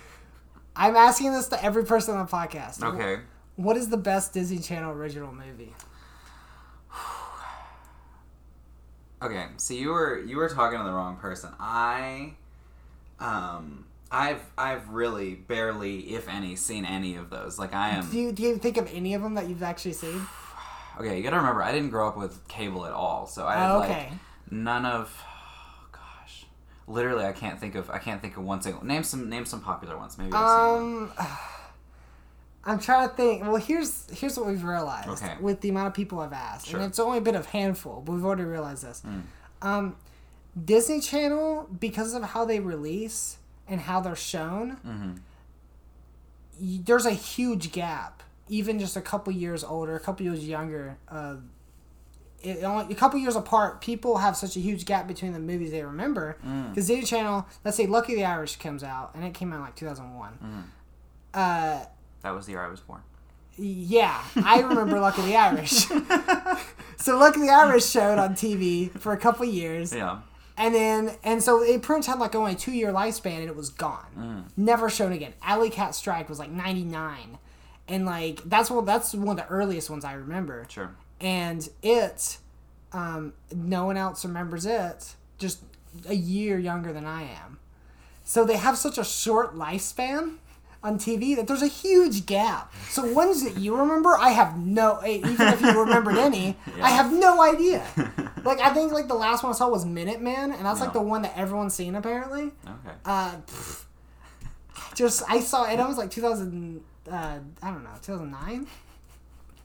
I'm 0.75 0.95
asking 0.95 1.33
this 1.33 1.47
to 1.49 1.63
every 1.63 1.85
person 1.85 2.15
on 2.15 2.25
the 2.25 2.31
podcast. 2.31 2.83
Okay. 2.83 3.21
What 3.55 3.77
is 3.77 3.89
the 3.89 3.97
best 3.97 4.33
Disney 4.33 4.59
Channel 4.59 4.91
original 4.91 5.33
movie? 5.33 5.73
Okay. 9.21 9.47
So 9.57 9.73
you 9.73 9.89
were 9.89 10.17
you 10.21 10.37
were 10.37 10.47
talking 10.47 10.77
to 10.77 10.85
the 10.85 10.93
wrong 10.93 11.17
person. 11.17 11.49
I, 11.59 12.35
um, 13.19 13.83
I've 14.09 14.41
I've 14.57 14.87
really 14.87 15.35
barely, 15.35 16.13
if 16.15 16.29
any, 16.29 16.55
seen 16.55 16.85
any 16.85 17.17
of 17.17 17.29
those. 17.29 17.59
Like 17.59 17.73
I 17.73 17.89
am. 17.89 18.09
Do 18.09 18.17
you, 18.17 18.31
do 18.31 18.43
you 18.43 18.57
think 18.57 18.77
of 18.77 18.89
any 18.93 19.13
of 19.15 19.21
them 19.21 19.33
that 19.33 19.49
you've 19.49 19.61
actually 19.61 19.91
seen? 19.91 20.21
Okay, 20.99 21.17
you 21.17 21.23
got 21.23 21.31
to 21.31 21.37
remember, 21.37 21.63
I 21.63 21.71
didn't 21.71 21.89
grow 21.89 22.07
up 22.07 22.17
with 22.17 22.47
cable 22.47 22.85
at 22.85 22.91
all, 22.91 23.25
so 23.27 23.45
I 23.47 23.55
had 23.55 23.71
Oh, 23.71 23.79
like 23.79 24.09
none 24.51 24.85
of. 24.85 25.15
Oh, 25.25 25.87
gosh, 25.91 26.45
literally, 26.87 27.25
I 27.25 27.31
can't 27.31 27.59
think 27.59 27.75
of. 27.75 27.89
I 27.89 27.97
can't 27.99 28.21
think 28.21 28.37
of 28.37 28.43
one 28.43 28.61
single. 28.61 28.83
Name 28.85 29.03
some. 29.03 29.29
Name 29.29 29.45
some 29.45 29.61
popular 29.61 29.97
ones. 29.97 30.17
Maybe. 30.17 30.31
I've 30.33 30.79
seen 30.79 30.95
them. 30.99 31.11
Um, 31.17 31.27
I'm 32.65 32.79
trying 32.79 33.09
to 33.09 33.15
think. 33.15 33.41
Well, 33.43 33.55
here's 33.55 34.09
here's 34.11 34.37
what 34.37 34.45
we've 34.47 34.63
realized 34.63 35.07
Okay. 35.09 35.35
with 35.39 35.61
the 35.61 35.69
amount 35.69 35.87
of 35.87 35.93
people 35.93 36.19
I've 36.19 36.33
asked, 36.33 36.67
Sure. 36.67 36.79
And 36.79 36.89
it's 36.89 36.99
only 36.99 37.19
been 37.21 37.35
a 37.35 37.41
handful, 37.41 38.01
but 38.05 38.11
we've 38.11 38.25
already 38.25 38.43
realized 38.43 38.83
this. 38.83 39.01
Um, 39.61 39.95
Disney 40.65 40.99
Channel, 40.99 41.69
because 41.79 42.13
of 42.13 42.21
how 42.23 42.43
they 42.45 42.59
release 42.59 43.37
and 43.67 43.79
how 43.81 44.01
they're 44.01 44.15
shown, 44.15 44.77
Mm-hmm. 44.85 45.11
y- 46.59 46.79
there's 46.83 47.05
a 47.05 47.11
huge 47.11 47.71
gap. 47.71 48.23
Even 48.49 48.79
just 48.79 48.97
a 48.97 49.01
couple 49.01 49.31
years 49.31 49.63
older, 49.63 49.95
a 49.95 49.99
couple 49.99 50.25
years 50.25 50.47
younger, 50.47 50.97
uh, 51.07 51.35
it, 52.41 52.63
only, 52.63 52.91
a 52.91 52.95
couple 52.95 53.19
years 53.19 53.35
apart, 53.35 53.79
people 53.81 54.17
have 54.17 54.35
such 54.35 54.55
a 54.55 54.59
huge 54.59 54.85
gap 54.85 55.07
between 55.07 55.33
the 55.33 55.39
movies 55.39 55.71
they 55.71 55.83
remember. 55.83 56.37
Mm. 56.45 56.69
Because 56.69 56.87
Disney 56.87 57.03
Channel, 57.05 57.45
let's 57.65 57.77
say 57.77 57.85
Luck 57.85 58.09
of 58.09 58.15
the 58.15 58.25
Irish 58.25 58.55
comes 58.57 58.83
out, 58.83 59.11
and 59.13 59.23
it 59.23 59.33
came 59.33 59.51
out 59.53 59.57
in 59.57 59.61
like 59.61 59.75
2001. 59.75 60.39
Mm. 60.43 60.63
Uh, 61.33 61.85
That 62.23 62.31
was 62.31 62.45
the 62.47 62.53
year 62.53 62.63
I 62.63 62.69
was 62.69 62.79
born. 62.79 63.01
yeah, 63.57 64.23
I 64.43 64.61
remember 64.61 64.99
Luck 65.01 65.17
of 65.17 65.25
the 65.25 65.35
Irish. 65.35 65.85
so 66.97 67.17
Luck 67.17 67.35
of 67.35 67.41
the 67.41 67.49
Irish 67.49 67.85
showed 67.85 68.17
on 68.17 68.33
TV 68.33 68.89
for 68.99 69.11
a 69.13 69.17
couple 69.17 69.45
years, 69.45 69.93
Yeah. 69.93 70.19
and 70.57 70.73
then 70.73 71.11
and 71.23 71.43
so 71.43 71.61
it 71.61 71.81
pretty 71.81 71.99
much 71.99 72.07
had 72.07 72.19
like 72.19 72.35
only 72.35 72.53
a 72.53 72.55
two 72.55 72.71
year 72.71 72.91
lifespan, 72.93 73.39
and 73.41 73.49
it 73.49 73.55
was 73.55 73.69
gone, 73.69 74.05
Mm. 74.17 74.43
never 74.57 74.89
shown 74.89 75.11
again. 75.11 75.33
Alley 75.43 75.69
Cat 75.69 75.93
Strike 75.93 76.29
was 76.29 76.39
like 76.39 76.49
ninety 76.49 76.83
nine, 76.85 77.37
and 77.89 78.05
like 78.05 78.41
that's 78.45 78.69
one 78.71 78.85
that's 78.85 79.13
one 79.13 79.37
of 79.39 79.45
the 79.45 79.51
earliest 79.51 79.89
ones 79.89 80.05
I 80.05 80.13
remember. 80.13 80.65
Sure. 80.69 80.95
And 81.19 81.67
it, 81.83 82.37
um, 82.93 83.33
no 83.53 83.85
one 83.85 83.97
else 83.97 84.23
remembers 84.23 84.65
it. 84.65 85.15
Just 85.37 85.59
a 86.07 86.13
year 86.15 86.57
younger 86.57 86.93
than 86.93 87.05
I 87.05 87.23
am, 87.23 87.59
so 88.23 88.45
they 88.45 88.57
have 88.57 88.77
such 88.77 88.97
a 88.97 89.03
short 89.03 89.55
lifespan 89.55 90.35
on 90.81 90.97
TV 90.97 91.35
that 91.35 91.47
there's 91.47 91.61
a 91.61 91.67
huge 91.67 92.25
gap. 92.25 92.73
So 92.89 93.11
ones 93.11 93.43
that 93.43 93.57
you 93.57 93.75
remember, 93.75 94.15
I 94.17 94.29
have 94.29 94.57
no. 94.57 95.03
Even 95.05 95.47
if 95.47 95.61
you 95.61 95.79
remembered 95.79 96.17
any, 96.29 96.55
I 96.81 96.89
have 96.89 97.11
no 97.11 97.41
idea. 97.41 97.85
Like 98.45 98.61
I 98.61 98.73
think 98.73 98.93
like 98.93 99.09
the 99.09 99.15
last 99.15 99.43
one 99.43 99.51
I 99.53 99.55
saw 99.55 99.67
was 99.69 99.85
Minutemen, 99.85 100.53
and 100.53 100.65
that's 100.65 100.79
like 100.79 100.93
the 100.93 101.01
one 101.01 101.23
that 101.23 101.37
everyone's 101.37 101.73
seen 101.73 101.93
apparently. 101.93 102.43
Okay. 102.65 102.95
Uh, 103.03 103.35
pff, 103.45 103.83
just 104.95 105.23
I 105.29 105.41
saw 105.41 105.69
it. 105.69 105.77
It 105.77 105.85
was 105.85 105.97
like 105.97 106.09
2000. 106.09 106.81
Uh, 107.09 107.39
I 107.61 107.71
don't 107.71 107.83
know, 107.83 107.89
2009. 108.01 108.67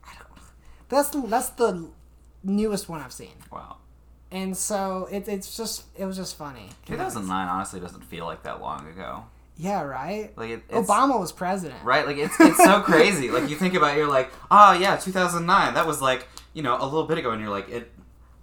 I 0.05 0.09
don't. 0.19 0.37
Know. 0.37 0.43
That's 0.89 1.09
the, 1.11 1.21
that's 1.27 1.49
the 1.51 1.89
newest 2.43 2.89
one 2.89 3.01
I've 3.01 3.13
seen, 3.13 3.33
Wow. 3.53 3.77
and 4.31 4.57
so 4.57 5.09
it, 5.11 5.29
it's 5.29 5.57
just 5.57 5.85
it 5.97 6.05
was 6.07 6.17
just 6.17 6.37
funny. 6.37 6.69
2009 6.87 7.49
honestly 7.49 7.81
doesn't 7.81 8.05
feel 8.05 8.25
like 8.27 8.43
that 8.45 8.61
long 8.61 8.87
ago. 8.89 9.25
Yeah, 9.57 9.83
right. 9.83 10.37
Like 10.37 10.51
it, 10.51 10.63
it's, 10.69 10.89
Obama 10.91 11.19
was 11.21 11.31
president. 11.33 11.83
Right, 11.85 12.07
like 12.07 12.17
it's 12.17 12.35
it's 12.41 12.63
so 12.63 12.81
crazy. 12.83 13.31
Like 13.31 13.49
you 13.49 13.57
think 13.57 13.75
about, 13.75 13.95
it, 13.95 13.99
you're 13.99 14.09
like, 14.09 14.31
oh 14.51 14.73
yeah, 14.73 14.97
2009. 14.97 15.75
That 15.75 15.87
was 15.87 16.03
like 16.03 16.27
you 16.55 16.63
know 16.63 16.77
a 16.81 16.85
little 16.85 17.05
bit 17.05 17.19
ago, 17.19 17.31
and 17.31 17.41
you're 17.41 17.51
like, 17.51 17.69
it 17.69 17.91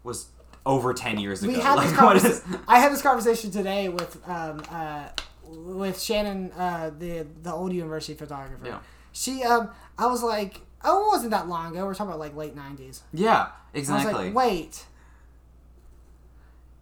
was 0.03 0.27
over 0.65 0.93
10 0.93 1.17
years 1.19 1.41
ago. 1.43 1.51
we 1.53 1.59
had 1.59 1.75
like 1.75 1.89
this 1.89 1.97
what 2.01 2.15
is? 2.15 2.23
conversation. 2.23 2.59
I 2.67 2.79
had 2.79 2.91
this 2.91 3.01
conversation 3.01 3.51
today 3.51 3.89
with 3.89 4.17
um 4.29 4.63
uh 4.71 5.09
with 5.51 5.99
Shannon 6.01 6.51
uh 6.57 6.91
the 6.97 7.25
the 7.43 7.51
old 7.53 7.73
university 7.73 8.13
photographer. 8.13 8.65
Yeah. 8.65 8.79
She 9.11 9.43
um 9.43 9.69
I 9.97 10.07
was 10.07 10.23
like 10.23 10.61
oh 10.83 11.05
it 11.05 11.07
wasn't 11.09 11.31
that 11.31 11.47
long 11.47 11.71
ago. 11.71 11.85
We're 11.85 11.93
talking 11.93 12.09
about 12.11 12.19
like 12.19 12.35
late 12.35 12.55
nineties. 12.55 13.01
Yeah, 13.13 13.47
I 13.73 13.77
was 13.77 13.89
exactly. 13.89 14.13
like 14.13 14.33
wait. 14.33 14.85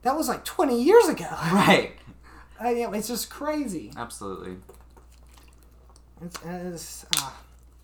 That 0.04 0.16
was 0.16 0.28
like 0.30 0.46
twenty 0.46 0.82
years 0.82 1.08
ago. 1.08 1.28
right. 1.52 1.92
I, 2.60 2.72
yeah, 2.74 2.92
it's 2.94 3.08
just 3.08 3.30
crazy. 3.30 3.92
Absolutely. 3.96 4.58
It's, 6.22 6.38
it's 6.46 7.06
uh, 7.18 7.32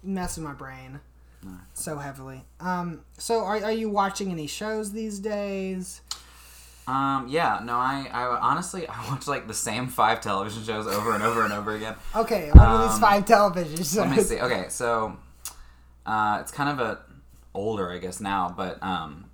messing 0.04 0.44
my 0.44 0.52
brain 0.54 1.00
No. 1.42 1.52
so 1.74 1.98
heavily. 1.98 2.44
Um, 2.60 3.02
so 3.18 3.46
are, 3.46 3.64
are 3.64 3.72
you 3.72 3.90
watching 3.90 4.32
any 4.32 4.48
shows 4.48 4.92
these 4.92 5.20
days? 5.20 6.02
Um, 6.88 7.28
yeah, 7.30 7.62
no, 7.64 7.74
I, 7.74 8.08
I 8.12 8.24
honestly, 8.40 8.88
I 8.90 9.10
watch 9.10 9.28
like 9.28 9.48
the 9.48 9.54
same 9.54 9.88
five 9.88 10.22
television 10.22 10.64
shows 10.64 10.86
over 10.88 11.14
and 11.14 11.24
over 11.24 11.44
and 11.44 11.54
over 11.54 11.74
again. 11.76 11.96
Okay, 12.16 12.50
what 12.52 12.64
are 12.64 12.84
these 12.86 12.96
Um, 12.96 13.02
five 13.02 13.26
television 13.26 13.78
shows? 13.78 13.96
Let 13.98 14.10
me 14.12 14.22
see. 14.22 14.40
Okay, 14.40 14.68
so, 14.70 15.18
uh, 16.06 16.38
it's 16.42 16.52
kind 16.52 16.70
of 16.70 16.80
a 16.80 17.00
older, 17.54 17.92
I 17.92 17.98
guess 17.98 18.20
now, 18.20 18.54
but, 18.56 18.82
um, 18.84 19.26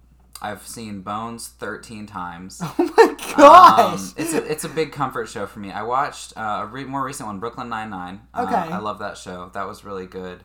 I've 0.43 0.65
seen 0.65 1.01
Bones 1.01 1.49
13 1.49 2.07
times. 2.07 2.61
Oh 2.79 2.93
my 2.97 3.15
gosh! 3.37 3.99
Um, 3.99 4.13
it's 4.17 4.33
a 4.33 4.43
it's 4.51 4.63
a 4.63 4.69
big 4.69 4.91
comfort 4.91 5.29
show 5.29 5.45
for 5.45 5.59
me. 5.59 5.71
I 5.71 5.83
watched 5.83 6.33
uh, 6.35 6.61
a 6.63 6.65
re- 6.65 6.83
more 6.83 7.03
recent 7.03 7.27
one, 7.27 7.39
Brooklyn 7.39 7.69
Nine 7.69 7.89
Nine. 7.91 8.21
Uh, 8.33 8.43
Okay. 8.47 8.55
I 8.73 8.79
love 8.79 8.99
that 8.99 9.17
show. 9.17 9.49
That 9.53 9.67
was 9.67 9.85
really 9.85 10.07
good. 10.07 10.43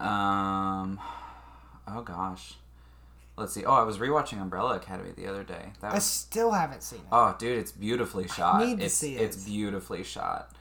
Um, 0.00 0.98
oh 1.88 2.02
gosh, 2.02 2.54
let's 3.36 3.52
see. 3.52 3.64
Oh, 3.64 3.74
I 3.74 3.82
was 3.82 3.98
rewatching 3.98 4.40
Umbrella 4.40 4.76
Academy 4.76 5.10
the 5.16 5.26
other 5.26 5.44
day. 5.44 5.72
That 5.80 5.94
I 5.94 5.98
still 5.98 6.52
haven't 6.52 6.82
seen 6.82 7.00
it. 7.00 7.06
oh, 7.12 7.34
dude, 7.38 7.58
it's 7.58 7.72
beautifully 7.72 8.28
shot. 8.28 8.62
I 8.62 8.66
need 8.66 8.78
to 8.80 8.86
it's, 8.86 8.94
see 8.94 9.16
It's 9.16 9.44
beautifully 9.44 10.02
shot. 10.04 10.52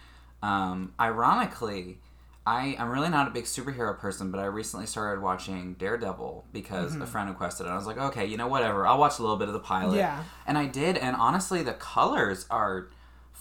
Um, 0.44 0.94
ironically. 1.00 2.00
I, 2.48 2.76
I'm 2.78 2.92
really 2.92 3.10
not 3.10 3.28
a 3.28 3.32
big 3.32 3.46
superhero 3.46 3.98
person, 3.98 4.30
but 4.30 4.40
I 4.40 4.46
recently 4.46 4.86
started 4.86 5.24
watching 5.24 5.74
Daredevil 5.80 6.46
because 6.54 6.92
Mm-hmm. 6.94 7.02
a 7.02 7.08
friend 7.08 7.28
requested 7.30 7.66
it. 7.66 7.70
I 7.70 7.76
was 7.76 7.88
like, 7.88 7.98
okay, 7.98 8.28
you 8.28 8.38
know, 8.38 8.48
whatever. 8.48 8.86
I'll 8.86 9.00
watch 9.00 9.18
a 9.18 9.24
little 9.24 9.38
bit 9.38 9.48
of 9.48 9.56
the 9.56 9.60
pilot. 9.60 9.98
Yeah. 9.98 10.24
And 10.46 10.56
I 10.56 10.68
did, 10.68 10.96
and 10.96 11.16
honestly, 11.16 11.64
the 11.64 11.74
colors 11.74 12.46
are 12.52 12.90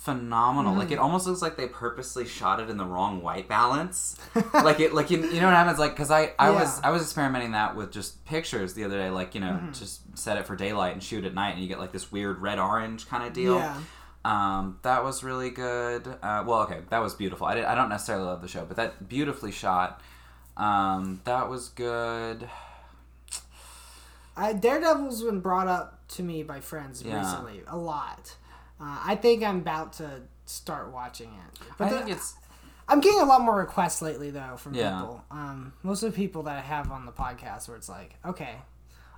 phenomenal. 0.05 0.75
Like 0.75 0.91
it 0.91 0.99
almost 0.99 1.27
looks 1.27 1.41
like 1.41 1.57
they 1.57 1.67
purposely 1.67 2.27
shot 2.27 2.61
it 2.61 2.69
in 2.69 2.77
the 2.77 2.85
wrong 2.85 3.23
white 3.23 3.49
balance. 3.49 4.19
like 4.55 4.79
it, 4.79 4.93
like 4.93 5.11
you, 5.11 5.19
you 5.19 5.41
know 5.41 5.47
what 5.47 5.57
happens? 5.57 5.79
Like 5.79 5.93
because 5.93 6.11
I, 6.11 6.33
I 6.39 6.51
was, 6.51 6.81
I 6.83 6.91
was 6.91 7.01
experimenting 7.03 7.53
that 7.53 7.75
with 7.75 7.91
just 7.91 8.23
pictures 8.27 8.75
the 8.75 8.85
other 8.85 8.99
day. 8.99 9.09
Like 9.11 9.35
you 9.35 9.41
know, 9.41 9.59
just 9.73 10.17
set 10.19 10.37
it 10.37 10.47
for 10.47 10.57
daylight 10.57 10.93
and 10.93 11.03
shoot 11.03 11.25
at 11.25 11.33
night, 11.35 11.53
and 11.53 11.63
you 11.63 11.69
get 11.69 11.79
like 11.79 11.93
this 11.93 12.13
weird 12.13 12.41
red 12.43 12.59
orange 12.59 13.09
kind 13.09 13.25
of 13.27 13.33
deal. 13.33 13.57
Yeah. 13.57 13.81
Um, 14.27 14.79
that 14.83 15.05
was 15.05 15.25
really 15.25 15.51
good. 15.51 16.07
Uh, 16.23 16.45
well, 16.47 16.61
okay, 16.63 16.81
that 16.91 17.01
was 17.01 17.15
beautiful. 17.15 17.47
I, 17.47 17.55
did, 17.55 17.65
I 17.65 17.75
don't 17.75 17.89
necessarily 17.91 18.25
love 18.25 18.41
the 18.43 18.49
show, 18.49 18.65
but 18.65 18.77
that 18.77 19.09
beautifully 19.09 19.53
shot. 19.53 20.01
Um, 20.57 21.21
that 21.25 21.49
was 21.51 21.69
good. 21.71 22.49
I, 24.37 24.53
Daredevil's 24.53 25.23
been 25.23 25.41
brought 25.41 25.69
up 25.69 26.07
to 26.09 26.23
me 26.23 26.43
by 26.43 26.61
friends 26.61 27.03
Yeah. 27.03 27.19
recently 27.21 27.63
a 27.67 27.77
lot. 27.77 28.37
Uh, 28.81 28.99
I 29.05 29.15
think 29.17 29.43
I'm 29.43 29.59
about 29.59 29.95
to 29.95 30.23
start 30.47 30.93
watching 30.93 31.29
it. 31.29 31.61
But 31.79 31.87
I 31.87 31.91
the- 31.91 31.97
think 31.99 32.11
it's 32.11 32.35
I'm 32.87 33.01
getting 33.01 33.21
a 33.21 33.25
lot 33.25 33.41
more 33.41 33.57
requests 33.57 34.03
lately 34.03 34.31
though 34.31 34.57
from 34.59 34.75
Yeah. 34.75 34.99
people. 35.01 35.25
Um, 35.31 35.73
most 35.83 36.03
of 36.03 36.13
the 36.13 36.17
people 36.17 36.43
that 36.45 36.59
I 36.59 36.61
have 36.61 36.91
on 36.91 37.07
the 37.07 37.13
podcast 37.13 37.67
where 37.69 37.77
it's 37.79 37.89
like, 37.89 38.17
okay, 38.27 38.57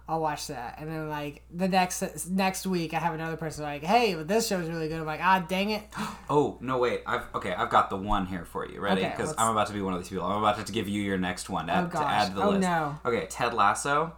I'll 0.08 0.20
watch 0.20 0.46
that, 0.46 0.76
and 0.78 0.88
then 0.88 1.08
like 1.08 1.42
the 1.52 1.66
next 1.66 2.28
next 2.30 2.64
week 2.64 2.94
I 2.94 3.00
have 3.00 3.12
another 3.14 3.36
person 3.36 3.64
like, 3.64 3.82
hey, 3.82 4.14
but 4.14 4.28
this 4.28 4.46
show's 4.46 4.68
really 4.68 4.86
good. 4.86 5.00
I'm 5.00 5.06
like, 5.06 5.18
ah, 5.20 5.44
dang 5.48 5.70
it. 5.70 5.82
Oh 6.30 6.58
no! 6.60 6.78
Wait, 6.78 7.02
I've 7.06 7.22
okay. 7.36 7.52
I've 7.54 7.70
got 7.70 7.88
the 7.90 7.96
one 7.96 8.26
here 8.26 8.44
for 8.44 8.68
you. 8.68 8.80
Ready? 8.80 9.02
Because 9.04 9.28
let's- 9.30 9.40
I'm 9.40 9.50
about 9.50 9.66
to 9.68 9.72
be 9.72 9.80
one 9.82 9.94
of 9.94 10.00
these 10.00 10.08
people. 10.08 10.24
I'm 10.26 10.38
about 10.42 10.64
to 10.64 10.72
give 10.72 10.88
you 10.88 11.02
your 11.02 11.18
next 11.18 11.48
one 11.48 11.66
to, 11.68 11.72
Oh, 11.72 11.76
add, 11.76 11.84
to 11.86 11.92
gosh. 11.92 12.04
add 12.22 12.28
to 12.30 12.34
the 12.34 12.42
Oh, 12.44 12.48
list. 12.50 12.60
no. 12.62 12.98
Okay, 13.04 13.26
Ted 13.26 13.52
Lasso. 13.54 14.12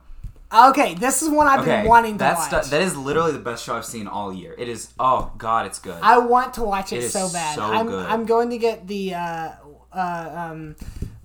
Okay, 0.53 0.95
this 0.95 1.23
is 1.23 1.29
one 1.29 1.47
I've 1.47 1.61
Okay, 1.61 1.81
been 1.83 1.89
wanting 1.89 2.13
to 2.15 2.19
that's 2.19 2.51
watch. 2.51 2.71
that 2.71 2.81
is 2.81 2.97
literally 2.97 3.33
the 3.33 3.39
best 3.39 3.65
show 3.65 3.77
I've 3.77 3.85
seen 3.85 4.07
all 4.07 4.33
year. 4.33 4.55
It 4.57 4.69
is. 4.69 4.93
Oh 4.99 5.31
God, 5.37 5.67
it's 5.67 5.79
good. 5.79 5.99
I 6.03 6.19
want 6.19 6.55
to 6.55 6.63
watch 6.63 6.93
it, 6.93 7.11
so 7.11 7.29
bad. 7.31 7.55
so 7.57 7.63
I'm 7.63 7.87
good. 7.87 8.07
I'm 8.07 8.25
going 8.25 8.51
to 8.51 8.59
get 8.59 8.87
the 8.89 9.15
uh, 9.15 9.51
uh, 9.93 10.49
um, 10.51 10.77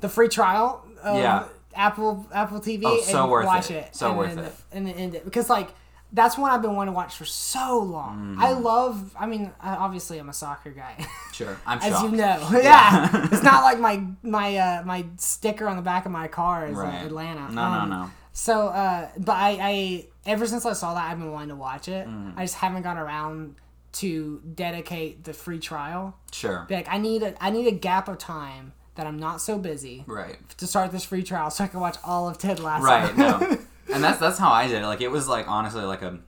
the 0.01 0.09
free 0.09 0.27
trial. 0.27 0.85
Of 1.01 1.17
Yeah. 1.19 1.45
Apple 1.75 2.27
Apple 2.33 2.59
TV 2.59 2.83
Oh, 2.85 2.95
and 2.97 3.03
so 3.03 3.27
worth 3.29 3.45
watch 3.45 3.71
it. 3.71 3.75
it. 3.87 3.95
So 3.95 4.09
and 4.09 4.17
worth 4.17 4.37
it. 4.37 4.53
And 4.71 4.87
then 4.87 4.93
end 4.95 5.15
it 5.15 5.25
because 5.25 5.49
like 5.49 5.69
that's 6.11 6.37
one 6.37 6.51
I've 6.51 6.61
been 6.61 6.75
wanting 6.75 6.93
to 6.93 6.95
watch 6.95 7.15
for 7.15 7.25
so 7.25 7.79
long. 7.79 8.17
Mm-hmm. 8.35 8.41
I 8.43 8.51
love. 8.51 9.15
I 9.19 9.25
mean, 9.25 9.51
obviously 9.61 10.19
I'm 10.19 10.29
a 10.29 10.33
soccer 10.33 10.69
guy, 10.69 11.03
sure, 11.33 11.57
I'm 11.65 11.79
sure 11.79 11.87
as 11.89 11.93
shocked. 11.99 12.11
you 12.11 12.17
know. 12.17 12.47
Yeah. 12.51 13.09
Yeah, 13.11 13.27
it's 13.31 13.41
not 13.43 13.63
like 13.69 13.79
my 13.79 14.03
my 14.21 14.55
uh, 14.57 14.83
my 14.85 15.05
sticker 15.17 15.67
on 15.67 15.77
the 15.77 15.81
back 15.81 16.05
of 16.05 16.11
my 16.11 16.27
car 16.27 16.67
is 16.67 16.77
uh, 16.77 16.81
Right. 16.81 17.05
Atlanta. 17.05 17.51
No, 17.51 17.61
Um, 17.63 17.89
no, 17.89 17.95
no. 18.03 18.11
So, 18.33 18.67
uh, 18.69 19.09
but 19.17 19.33
I, 19.33 19.57
I 19.61 20.05
ever 20.25 20.45
since 20.47 20.65
I 20.65 20.73
saw 20.73 20.93
that, 20.95 21.09
I've 21.11 21.19
been 21.19 21.31
wanting 21.31 21.49
to 21.49 21.55
watch 21.55 21.87
it. 21.87 22.07
Mm. 22.07 22.33
I 22.35 22.43
just 22.43 22.55
haven't 22.55 22.81
got 22.81 22.97
around 22.97 23.55
to 23.93 24.41
dedicate 24.55 25.23
the 25.23 25.33
free 25.33 25.59
trial. 25.59 26.17
Sure. 26.31 26.65
Be 26.67 26.73
like, 26.75 26.87
I 26.89 26.97
need 26.97 27.21
a, 27.21 27.35
I 27.43 27.51
need 27.51 27.67
a 27.67 27.71
gap 27.71 28.07
of 28.07 28.17
time 28.17 28.73
that 28.95 29.05
I'm 29.05 29.17
not 29.17 29.39
so 29.41 29.57
busy 29.59 30.03
Right. 30.07 30.37
to 30.57 30.65
start 30.67 30.91
this 30.91 31.03
free 31.03 31.23
trial, 31.23 31.49
so 31.51 31.63
I 31.63 31.67
can 31.67 31.79
watch 31.79 31.97
all 32.03 32.27
of 32.27 32.37
Ted 32.39 32.59
Lasso. 32.59 32.83
Right. 32.85 33.15
No. 33.17 33.57
and 33.93 34.03
that's 34.03 34.19
that's 34.19 34.39
how 34.39 34.51
I 34.51 34.67
did 34.67 34.81
it. 34.81 34.85
Like 34.87 35.01
it 35.01 35.11
was 35.11 35.27
like 35.27 35.47
honestly 35.47 35.83
like 35.83 36.01
a 36.01 36.19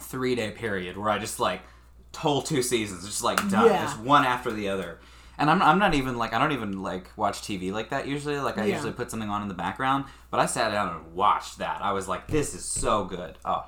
three 0.00 0.34
day 0.34 0.50
period 0.50 0.96
where 0.96 1.10
I 1.10 1.18
just 1.18 1.40
like 1.40 1.60
whole 2.16 2.42
two 2.42 2.62
seasons, 2.62 3.06
just 3.06 3.22
like 3.22 3.36
done, 3.50 3.66
Yeah. 3.66 3.84
just 3.84 3.98
one 4.00 4.24
after 4.24 4.50
the 4.50 4.68
other. 4.68 4.98
And 5.42 5.50
I'm, 5.50 5.60
I'm 5.60 5.80
not 5.80 5.92
even 5.94 6.16
like 6.18 6.32
I 6.34 6.38
don't 6.38 6.52
even 6.52 6.84
like 6.84 7.10
watch 7.16 7.40
TV 7.42 7.72
like 7.72 7.90
that 7.90 8.06
usually. 8.06 8.38
Like 8.38 8.58
I 8.58 8.64
Yeah. 8.64 8.76
usually 8.76 8.92
put 8.92 9.10
something 9.10 9.28
on 9.28 9.42
in 9.42 9.48
the 9.48 9.54
background, 9.54 10.04
but 10.30 10.38
I 10.38 10.46
sat 10.46 10.70
down 10.70 10.94
and 10.94 11.14
watched 11.16 11.58
that. 11.58 11.82
I 11.82 11.90
was 11.90 12.06
like, 12.06 12.28
this 12.28 12.54
is 12.54 12.64
so 12.64 13.04
good. 13.06 13.38
Oh, 13.44 13.64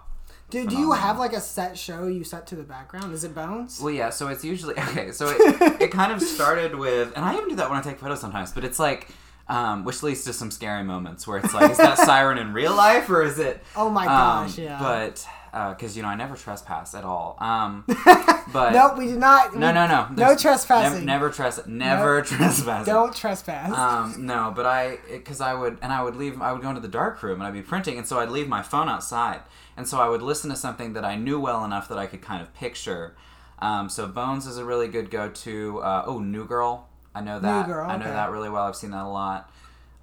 Do, 0.50 0.68
do 0.68 0.78
you 0.78 0.92
have 0.92 1.18
like 1.18 1.32
a 1.32 1.40
set 1.40 1.76
show 1.76 2.06
you 2.06 2.22
set 2.22 2.46
to 2.46 2.54
the 2.54 2.62
background? 2.62 3.12
Is 3.12 3.24
it 3.24 3.34
Bones? 3.34 3.80
Well, 3.80 3.92
yeah. 3.92 4.10
So 4.10 4.28
it's 4.28 4.44
usually 4.44 4.74
okay. 4.78 5.10
So 5.10 5.26
it, 5.30 5.37
it 5.82 5.90
kind 5.90 6.12
of 6.12 6.22
started 6.22 6.76
with, 6.76 7.12
and 7.16 7.24
I 7.24 7.34
even 7.34 7.48
do 7.48 7.56
that 7.56 7.68
when 7.68 7.76
I 7.76 7.82
take 7.82 7.98
photos 7.98 8.20
sometimes. 8.20 8.52
But 8.52 8.62
it's 8.62 8.78
like, 8.78 9.08
um, 9.48 9.84
which 9.84 10.00
leads 10.04 10.22
to 10.26 10.32
some 10.32 10.52
scary 10.52 10.84
moments 10.84 11.26
where 11.26 11.38
it's 11.38 11.52
like, 11.52 11.72
is 11.72 11.78
that 11.78 11.98
siren 12.06 12.38
in 12.38 12.52
real 12.52 12.76
life 12.76 13.10
or 13.10 13.22
is 13.22 13.40
it? 13.40 13.64
Oh 13.74 13.90
my 13.90 14.02
um, 14.06 14.46
gosh, 14.46 14.58
yeah. 14.58 14.78
But 14.78 15.26
because 15.54 15.96
you 15.96 16.02
know 16.02 16.08
I 16.08 16.16
never 16.16 16.36
trespass 16.36 16.94
at 16.94 17.04
all. 17.04 17.36
Um, 17.38 17.84
but 18.52 18.72
nope, 18.72 18.98
we 18.98 19.06
do 19.06 19.18
not. 19.18 19.54
no, 19.54 19.72
no, 19.72 19.86
no, 19.86 20.08
No 20.16 20.36
trespassing. 20.36 21.04
Never, 21.04 21.28
never 21.28 21.30
trespass. 21.34 21.66
Never 21.66 22.22
trespass. 22.22 22.86
Don't 22.86 23.14
trespass. 23.14 23.72
Um, 23.72 24.26
no, 24.26 24.52
but 24.54 24.66
I, 24.66 24.98
because 25.10 25.40
I 25.40 25.54
would, 25.54 25.78
and 25.80 25.92
I 25.92 26.02
would 26.02 26.16
leave, 26.16 26.42
I 26.42 26.52
would 26.52 26.60
go 26.62 26.68
into 26.68 26.80
the 26.80 26.88
dark 26.88 27.22
room 27.22 27.40
and 27.40 27.46
I'd 27.46 27.52
be 27.52 27.62
printing, 27.62 27.98
and 27.98 28.06
so 28.06 28.18
I'd 28.18 28.30
leave 28.30 28.48
my 28.48 28.62
phone 28.62 28.88
outside, 28.88 29.40
and 29.76 29.86
so 29.86 30.00
I 30.00 30.08
would 30.08 30.22
listen 30.22 30.50
to 30.50 30.56
something 30.56 30.92
that 30.94 31.04
I 31.04 31.14
knew 31.14 31.38
well 31.38 31.64
enough 31.64 31.88
that 31.88 31.98
I 31.98 32.06
could 32.06 32.20
kind 32.22 32.42
of 32.42 32.52
picture. 32.54 33.14
Um, 33.60 33.88
so 33.88 34.08
Bones 34.08 34.46
is 34.46 34.58
a 34.58 34.64
really 34.64 34.88
good 34.88 35.10
go-to. 35.10 35.78
Uh, 35.78 36.02
oh, 36.06 36.18
New 36.18 36.44
Girl, 36.46 36.88
I 37.14 37.20
know 37.20 37.38
that. 37.38 37.66
Girl, 37.66 37.88
I 37.88 37.96
know 37.96 38.06
that 38.06 38.30
really 38.30 38.50
well. 38.50 38.64
I've 38.64 38.76
seen 38.76 38.90
that 38.90 39.04
a 39.04 39.08
lot. 39.08 39.50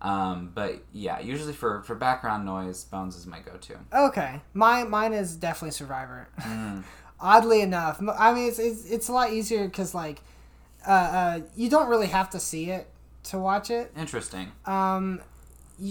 Um, 0.01 0.51
but 0.55 0.83
yeah, 0.93 1.19
usually 1.19 1.53
for 1.53 1.83
for 1.83 1.93
background 1.95 2.45
noise, 2.45 2.83
Bones 2.85 3.15
is 3.15 3.27
my 3.27 3.39
go-to. 3.39 3.75
Okay, 3.93 4.41
my 4.53 4.83
mine 4.83 5.13
is 5.13 5.35
definitely 5.35 5.71
Survivor. 5.71 6.27
Mm. 6.39 6.83
Oddly 7.19 7.61
enough, 7.61 8.01
I 8.17 8.33
mean 8.33 8.47
it's 8.49 8.57
it's, 8.59 8.89
it's 8.89 9.07
a 9.09 9.11
lot 9.13 9.31
easier 9.31 9.65
because 9.65 9.93
like, 9.93 10.21
uh, 10.87 10.91
uh, 10.91 11.39
you 11.55 11.69
don't 11.69 11.87
really 11.87 12.07
have 12.07 12.31
to 12.31 12.39
see 12.39 12.71
it 12.71 12.87
to 13.25 13.37
watch 13.37 13.69
it. 13.69 13.91
Interesting. 13.95 14.51
Um, 14.65 15.21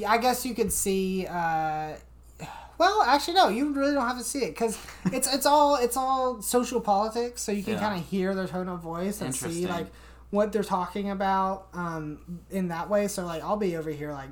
I 0.08 0.18
guess 0.18 0.44
you 0.44 0.54
could 0.56 0.72
see. 0.72 1.26
Uh, 1.28 1.92
well, 2.78 3.02
actually, 3.02 3.34
no, 3.34 3.48
you 3.48 3.72
really 3.72 3.92
don't 3.94 4.06
have 4.08 4.18
to 4.18 4.24
see 4.24 4.40
it 4.40 4.54
because 4.56 4.76
it's 5.12 5.32
it's 5.32 5.46
all 5.46 5.76
it's 5.76 5.96
all 5.96 6.42
social 6.42 6.80
politics, 6.80 7.42
so 7.42 7.52
you 7.52 7.62
can 7.62 7.74
Yeah. 7.74 7.80
kind 7.80 8.00
of 8.00 8.08
hear 8.08 8.34
their 8.34 8.48
tone 8.48 8.68
of 8.68 8.80
voice 8.80 9.20
and 9.20 9.32
see 9.32 9.68
like 9.68 9.86
what 10.30 10.52
they're 10.52 10.62
talking 10.62 11.10
about 11.10 11.66
um, 11.74 12.40
in 12.50 12.68
that 12.68 12.88
way. 12.88 13.08
So 13.08 13.24
like, 13.26 13.42
I'll 13.42 13.56
be 13.56 13.76
over 13.76 13.90
here 13.90 14.12
like 14.12 14.28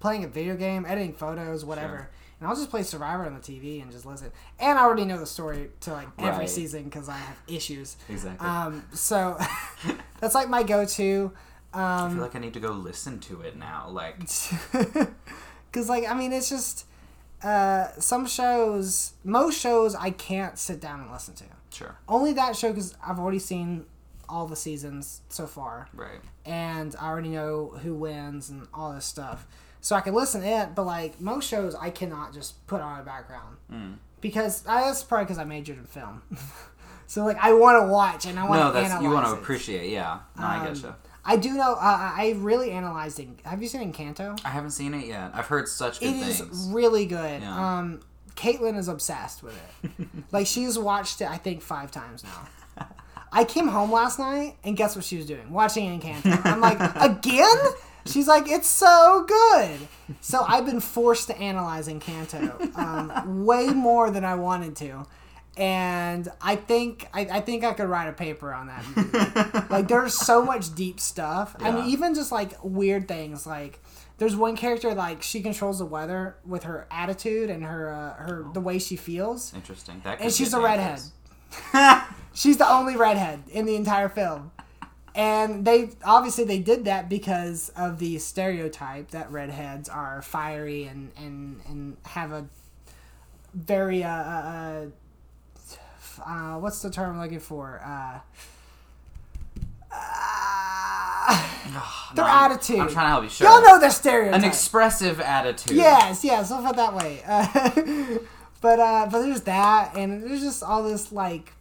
playing 0.00 0.24
a 0.24 0.28
video 0.28 0.56
game, 0.56 0.84
editing 0.86 1.12
photos, 1.14 1.64
whatever. 1.64 1.96
Sure. 1.96 2.10
And 2.40 2.48
I'll 2.48 2.56
just 2.56 2.70
play 2.70 2.82
Survivor 2.82 3.26
on 3.26 3.34
the 3.34 3.40
TV 3.40 3.82
and 3.82 3.92
just 3.92 4.06
listen. 4.06 4.30
And 4.58 4.78
I 4.78 4.82
already 4.82 5.04
know 5.04 5.18
the 5.18 5.26
story 5.26 5.70
to 5.80 5.92
like 5.92 6.08
every 6.18 6.40
Right. 6.40 6.48
season 6.48 6.84
because 6.84 7.08
I 7.08 7.16
have 7.16 7.36
issues. 7.46 7.96
Exactly. 8.08 8.46
Um, 8.46 8.84
so 8.94 9.38
that's 10.20 10.34
like 10.34 10.48
my 10.48 10.62
go-to. 10.62 11.32
I 11.72 12.02
Um, 12.04 12.14
feel 12.14 12.22
like 12.22 12.34
I 12.34 12.38
need 12.38 12.54
to 12.54 12.60
go 12.60 12.72
listen 12.72 13.20
to 13.20 13.42
it 13.42 13.56
now. 13.56 13.88
Like, 13.90 14.18
because 15.70 15.88
like 15.88 16.04
i 16.08 16.14
mean 16.14 16.32
it's 16.32 16.48
just 16.48 16.84
uh 17.44 17.88
some 17.98 18.26
shows 18.26 19.12
most 19.22 19.58
shows 19.60 19.94
i 19.94 20.10
can't 20.10 20.58
sit 20.58 20.80
down 20.80 21.00
and 21.00 21.12
listen 21.12 21.32
to 21.34 21.44
sure, 21.72 21.96
only 22.08 22.32
that 22.32 22.56
show 22.56 22.68
because 22.70 22.96
i've 23.06 23.18
already 23.20 23.38
seen 23.38 23.86
all 24.30 24.46
the 24.46 24.56
seasons 24.56 25.20
so 25.28 25.46
far 25.46 25.88
right. 25.94 26.20
and 26.46 26.94
i 27.00 27.06
already 27.08 27.28
know 27.30 27.68
who 27.82 27.94
wins 27.94 28.48
and 28.50 28.66
all 28.72 28.92
this 28.92 29.04
stuff 29.04 29.46
so 29.80 29.96
i 29.96 30.00
can 30.00 30.14
listen 30.14 30.40
to 30.40 30.46
it 30.46 30.74
but 30.74 30.84
like 30.84 31.20
most 31.20 31.48
shows 31.48 31.74
i 31.74 31.90
cannot 31.90 32.32
just 32.32 32.64
put 32.66 32.80
on 32.80 33.00
a 33.00 33.02
background 33.02 33.56
Mm. 33.72 33.96
because 34.20 34.66
I, 34.66 34.82
that's 34.82 35.02
probably 35.02 35.24
because 35.26 35.38
i 35.38 35.44
majored 35.44 35.78
in 35.78 35.84
film 35.84 36.22
so 37.06 37.24
like 37.24 37.36
i 37.38 37.52
want 37.52 37.82
to 37.82 37.86
watch 37.90 38.26
and 38.26 38.38
i 38.38 38.44
want 38.48 38.60
No, 38.60 38.66
to 38.68 38.72
that's 38.74 38.86
analyze 38.86 39.02
you 39.02 39.10
want 39.10 39.26
to 39.26 39.32
appreciate. 39.32 39.90
Yeah, 39.90 40.20
no, 40.38 40.44
I 40.44 40.56
Um, 40.58 40.66
getcha. 40.74 40.94
i 41.24 41.36
do 41.36 41.52
know 41.54 41.72
uh, 41.74 41.76
i 42.16 42.34
really 42.38 42.70
analyzed 42.70 43.18
it 43.20 43.28
have 43.44 43.60
you 43.62 43.68
seen 43.68 43.92
encanto 43.92 44.38
I 44.44 44.48
haven't 44.50 44.70
seen 44.70 44.94
it 44.94 45.06
yet. 45.06 45.30
I've 45.34 45.46
heard 45.46 45.68
such 45.68 46.00
good 46.00 46.08
It 46.08 46.16
is 46.28 46.38
things. 46.40 46.68
really 46.72 47.06
good. 47.06 47.42
Yeah. 47.42 47.78
Um, 47.78 48.00
Caitlin 48.36 48.76
is 48.78 48.88
obsessed 48.88 49.42
with 49.42 49.54
it. 49.84 49.90
like 50.32 50.46
she's 50.46 50.78
watched 50.78 51.20
it, 51.20 51.28
I 51.28 51.36
think, 51.36 51.60
five 51.60 51.90
times 51.90 52.24
now. 52.24 52.48
I 53.32 53.44
came 53.44 53.68
home 53.68 53.92
last 53.92 54.18
night 54.18 54.56
and 54.64 54.76
guess 54.76 54.96
what 54.96 55.04
she 55.04 55.16
was 55.16 55.26
doing? 55.26 55.50
Watching 55.50 56.00
Encanto. 56.00 56.40
I'm 56.44 56.60
like, 56.60 56.78
again? 56.96 57.56
She's 58.06 58.26
like, 58.26 58.48
it's 58.48 58.68
so 58.68 59.24
good. 59.28 59.78
So 60.20 60.42
I've 60.46 60.66
been 60.66 60.80
forced 60.80 61.28
to 61.28 61.36
analyze 61.38 61.86
Encanto 61.86 62.76
um, 62.76 63.44
way 63.44 63.66
more 63.68 64.10
than 64.10 64.24
I 64.24 64.34
wanted 64.34 64.74
to. 64.76 65.04
And 65.56 66.28
I 66.40 66.56
think 66.56 67.06
I, 67.12 67.20
I 67.22 67.40
think 67.40 67.64
I 67.64 67.72
could 67.74 67.88
write 67.88 68.08
a 68.08 68.12
paper 68.12 68.52
on 68.54 68.68
that. 68.68 68.84
movie. 68.96 69.66
like 69.70 69.88
there's 69.88 70.14
so 70.14 70.42
much 70.44 70.74
deep 70.74 70.98
stuff. 70.98 71.54
I 71.60 71.70
mean, 71.72 71.86
even 71.90 72.14
just 72.14 72.32
like 72.32 72.54
weird 72.62 73.06
things. 73.08 73.46
Like 73.46 73.80
there's 74.18 74.34
one 74.36 74.56
character 74.56 74.94
like 74.94 75.22
she 75.22 75.42
controls 75.42 75.78
the 75.80 75.84
weather 75.84 76.36
with 76.46 76.62
her 76.62 76.86
attitude 76.90 77.50
and 77.50 77.64
her 77.64 77.92
uh, 77.92 78.14
her 78.22 78.46
the 78.54 78.60
way 78.60 78.78
she 78.78 78.96
feels. 78.96 79.52
Interesting. 79.54 80.00
That 80.04 80.20
And 80.20 80.32
she's 80.32 80.54
a 80.54 80.60
redhead. 80.60 80.96
dangerous. 80.96 81.12
She's 82.34 82.56
the 82.56 82.68
only 82.70 82.96
redhead 82.96 83.42
in 83.50 83.66
the 83.66 83.76
entire 83.76 84.08
film. 84.08 84.52
And 85.14 85.64
they 85.64 85.90
obviously 86.04 86.44
they 86.44 86.60
did 86.60 86.84
that 86.84 87.08
because 87.08 87.70
of 87.70 87.98
the 87.98 88.18
stereotype 88.18 89.10
that 89.10 89.30
redheads 89.30 89.88
are 89.88 90.22
fiery 90.22 90.84
and 90.84 91.10
and 91.16 91.60
and 91.68 91.96
have 92.06 92.30
a 92.32 92.46
very 93.52 94.04
uh, 94.04 94.08
uh, 94.10 94.86
uh 96.24 96.58
what's 96.60 96.80
the 96.80 96.90
term 96.90 97.16
I'm 97.16 97.20
looking 97.20 97.40
for 97.40 97.80
uh, 97.84 98.20
uh 99.92 101.48
their 102.14 102.24
No, 102.24 102.30
I'm- 102.30 102.52
attitude. 102.52 102.78
I'm 102.80 102.88
trying 102.88 103.06
to 103.06 103.10
help 103.10 103.24
you. 103.24 103.30
Sure. 103.30 103.48
Y'all 103.48 103.62
know 103.62 103.80
the 103.80 103.90
stereotype. 103.90 104.40
An 104.40 104.44
expressive 104.48 105.20
attitude. 105.20 105.76
Yes, 105.76 106.24
yes, 106.24 106.50
I'll 106.50 106.64
put 106.64 106.76
that 106.76 106.94
way. 106.94 107.22
Uh, 107.26 108.18
but 108.60 108.78
uh, 108.80 109.08
but 109.10 109.22
there's 109.22 109.42
that, 109.42 109.96
and 109.96 110.22
there's 110.22 110.40
just 110.40 110.62
all 110.62 110.82
this 110.82 111.12
like 111.12 111.52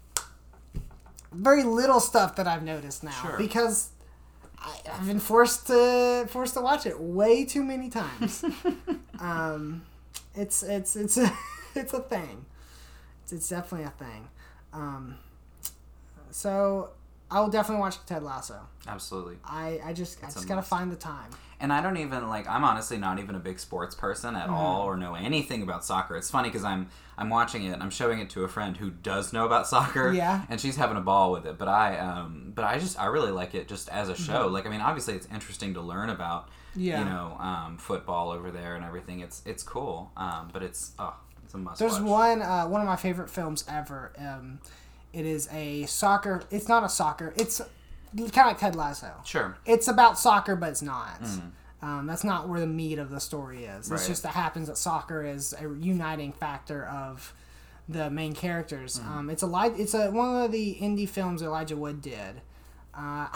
very 1.31 1.63
little 1.63 1.99
stuff 1.99 2.35
that 2.37 2.47
I've 2.47 2.63
noticed 2.63 3.03
now 3.03 3.11
Sure. 3.11 3.37
because 3.37 3.89
I, 4.57 4.75
I've 4.91 5.05
been 5.07 5.19
forced 5.19 5.67
to 5.67 6.25
forced 6.29 6.55
to 6.55 6.61
watch 6.61 6.85
it 6.85 6.99
way 6.99 7.45
too 7.45 7.63
many 7.63 7.89
times. 7.89 8.43
um, 9.19 9.83
it's 10.35 10.63
it's 10.63 10.95
it's 10.95 11.17
a 11.17 11.31
it's 11.75 11.93
a 11.93 11.99
thing. 12.01 12.45
It's, 13.23 13.33
it's 13.33 13.49
definitely 13.49 13.85
a 13.87 13.91
thing. 13.91 14.27
Um, 14.73 15.15
so 16.31 16.91
I 17.31 17.39
will 17.39 17.49
definitely 17.49 17.81
watch 17.81 18.03
Ted 18.05 18.23
Lasso. 18.23 18.59
Absolutely. 18.87 19.37
I 19.45 19.79
I 19.83 19.93
just 19.93 20.23
I 20.23 20.27
just 20.27 20.47
gotta 20.47 20.61
find 20.63 20.91
the 20.91 20.95
time. 20.95 21.29
And 21.61 21.73
I 21.73 21.81
don't 21.81 21.97
even 21.97 22.27
like. 22.29 22.47
I'm 22.47 22.63
honestly 22.63 22.97
not 22.97 23.19
even 23.19 23.35
a 23.35 23.39
big 23.39 23.59
sports 23.59 23.93
person 23.95 24.33
Mm-hmm. 24.35 24.43
at 24.43 24.49
all, 24.49 24.83
or 24.83 24.95
know 24.95 25.15
anything 25.15 25.61
about 25.61 25.83
soccer. 25.83 26.15
It's 26.15 26.31
funny 26.31 26.47
because 26.49 26.63
I'm 26.63 26.87
I'm 27.17 27.29
watching 27.29 27.65
it. 27.65 27.71
and 27.73 27.83
I'm 27.83 27.89
showing 27.89 28.19
it 28.19 28.29
to 28.31 28.43
a 28.45 28.47
friend 28.47 28.77
who 28.77 28.89
does 28.89 29.33
know 29.33 29.45
about 29.45 29.67
soccer. 29.75 30.13
Yeah. 30.13 30.43
And 30.49 30.59
she's 30.61 30.77
having 30.77 30.95
a 30.97 31.01
ball 31.01 31.31
with 31.31 31.45
it. 31.45 31.57
But 31.57 31.67
I 31.67 31.97
um. 31.97 32.53
But 32.55 32.63
I 32.65 32.79
just 32.79 32.99
I 32.99 33.07
really 33.07 33.31
like 33.31 33.55
it 33.55 33.67
just 33.67 33.89
as 33.89 34.07
a 34.09 34.15
show. 34.15 34.45
Mm-hmm. 34.45 34.53
Like 34.53 34.65
I 34.65 34.69
mean, 34.69 34.81
obviously 34.81 35.15
it's 35.15 35.27
interesting 35.33 35.73
to 35.73 35.81
learn 35.81 36.09
about. 36.09 36.47
Yeah. 36.75 36.99
You 36.99 37.05
know, 37.05 37.35
um, 37.39 37.77
football 37.77 38.29
over 38.31 38.51
there 38.51 38.75
and 38.75 38.85
everything. 38.85 39.19
It's 39.19 39.41
it's 39.45 39.63
cool. 39.63 40.11
Um, 40.15 40.49
but 40.53 40.63
it's 40.63 40.91
oh, 40.99 41.15
it's 41.43 41.53
a 41.53 41.57
must. 41.57 41.79
There's 41.79 41.99
watch. 41.99 42.39
one 42.39 42.41
uh, 42.41 42.67
one 42.67 42.79
of 42.79 42.87
my 42.87 42.95
favorite 42.95 43.29
films 43.29 43.65
ever. 43.67 44.13
Um, 44.17 44.59
it 45.11 45.25
is 45.25 45.49
a 45.51 45.85
soccer. 45.87 46.43
It's 46.51 46.69
not 46.69 46.83
a 46.83 46.89
soccer. 46.89 47.33
It's 47.35 47.59
kind 48.17 48.29
of 48.29 48.35
like 48.35 48.57
Ted 48.59 48.75
Lasso. 48.75 49.11
Sure. 49.25 49.57
It's 49.65 49.87
about 49.87 50.17
soccer, 50.19 50.55
but 50.55 50.69
it's 50.69 50.81
not. 50.81 51.21
Um, 51.81 52.07
that's 52.07 52.23
not 52.25 52.49
where 52.49 52.59
the 52.59 52.67
meat 52.67 52.99
of 52.99 53.09
the 53.09 53.19
story 53.21 53.63
is. 53.65 53.77
It's 53.79 53.87
Mm. 53.89 53.91
Right. 53.97 54.07
just 54.07 54.23
that 54.23 54.33
happens 54.33 54.67
that 54.67 54.77
soccer 54.77 55.23
is 55.23 55.53
a 55.53 55.63
uniting 55.79 56.33
factor 56.33 56.85
of 56.85 57.33
the 57.87 58.09
main 58.09 58.33
characters. 58.33 58.99
Mm. 58.99 59.07
Um, 59.07 59.29
it's 59.29 59.43
a 59.43 59.47
li- 59.47 59.73
It's 59.81 59.93
a 59.93 60.11
one 60.11 60.41
of 60.43 60.51
the 60.51 60.77
indie 60.81 61.07
films 61.07 61.41
Elijah 61.41 61.77
Wood 61.77 62.01
did. 62.01 62.41
Uh, 62.93 63.27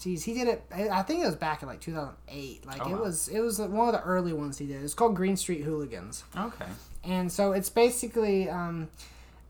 Jeez, 0.00 0.24
he 0.24 0.34
did 0.34 0.48
it. 0.48 0.62
I 0.74 1.02
think 1.02 1.22
it 1.22 1.26
was 1.26 1.36
back 1.36 1.62
in 1.62 1.68
like 1.68 1.80
2008. 1.80 2.66
Like 2.66 2.84
Oh, 2.84 2.90
it 2.90 2.92
wow. 2.96 3.02
was, 3.02 3.28
it 3.28 3.40
was 3.40 3.58
one 3.60 3.88
of 3.88 3.94
the 3.94 4.02
early 4.02 4.32
ones 4.32 4.58
he 4.58 4.66
did. 4.66 4.82
It's 4.82 4.92
called 4.92 5.14
Green 5.16 5.36
Street 5.36 5.62
Hooligans 5.62 6.24
Okay. 6.36 6.66
and 7.04 7.30
so 7.32 7.52
it's 7.52 7.70
basically 7.70 8.50
um, 8.50 8.88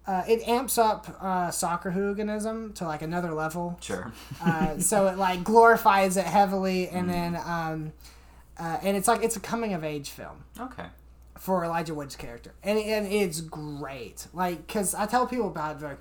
uh, 0.07 0.23
it 0.29 0.47
amps 0.47 0.79
up 0.79 1.09
uh, 1.21 1.51
soccer 1.51 1.91
hooliganism 1.91 2.73
to 2.75 2.85
like 2.85 3.03
another 3.03 3.33
level. 3.33 3.77
Sure. 3.81 4.13
Uh, 4.45 4.79
so 4.79 5.09
it 5.09 5.19
like 5.19 5.43
glorifies 5.43 6.17
it 6.17 6.27
heavily, 6.27 6.89
and 6.89 7.11
then 7.11 7.37
um, 7.45 7.93
uh, 8.59 8.79
and 8.83 8.97
it's 8.97 9.09
like 9.09 9.23
it's 9.23 9.37
a 9.37 9.41
coming 9.41 9.75
of 9.75 9.83
age 9.83 10.11
film 10.11 10.45
okay. 10.61 10.87
for 11.37 11.65
Elijah 11.65 11.95
Wood's 11.95 12.15
character, 12.15 12.53
and 12.63 12.79
and 12.79 13.07
it's 13.13 13.41
great. 13.41 14.29
Like 14.33 14.67
because 14.67 14.95
I 14.95 15.07
tell 15.07 15.27
people 15.27 15.49
about 15.49 15.83
it 15.83 15.85
like 15.85 15.99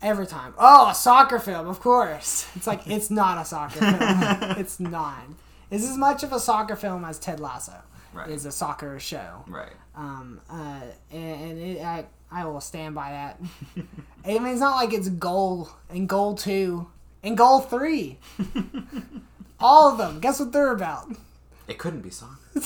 every 0.00 0.26
time. 0.26 0.54
Oh, 0.56 0.90
a 0.90 0.94
soccer 0.94 1.40
film, 1.40 1.66
of 1.66 1.80
course. 1.80 2.48
It's 2.56 2.66
like 2.66 2.86
it's 2.86 3.10
not 3.10 3.38
a 3.38 3.44
soccer 3.44 3.80
film. 3.80 3.96
it's 4.58 4.78
not. 4.78 5.24
It's 5.68 5.84
as 5.84 5.96
much 5.96 6.22
of 6.22 6.32
a 6.32 6.38
soccer 6.38 6.76
film 6.76 7.04
as 7.04 7.18
Ted 7.18 7.40
Lasso 7.40 7.82
Right. 8.16 8.30
is 8.30 8.46
a 8.46 8.52
soccer 8.52 8.98
show. 8.98 9.44
Right. 9.46 9.72
Um, 9.94 10.40
uh, 10.50 10.80
and, 11.12 11.50
and 11.50 11.58
it, 11.60 11.82
I, 11.82 12.06
I 12.30 12.44
will 12.46 12.60
stand 12.60 12.94
by 12.94 13.10
that. 13.10 13.40
I 14.24 14.38
mean, 14.38 14.46
it's 14.46 14.60
not 14.60 14.76
like 14.76 14.92
it's 14.92 15.08
goal 15.08 15.68
and 15.90 16.08
goal 16.08 16.34
two 16.34 16.88
and 17.22 17.36
Goal 17.36 17.60
Three. 17.60 18.18
All 19.60 19.90
of 19.90 19.98
them. 19.98 20.20
Guess 20.20 20.40
what 20.40 20.52
they're 20.52 20.72
about? 20.72 21.10
It 21.68 21.78
couldn't 21.78 22.02
be 22.02 22.10
soccer. 22.10 22.36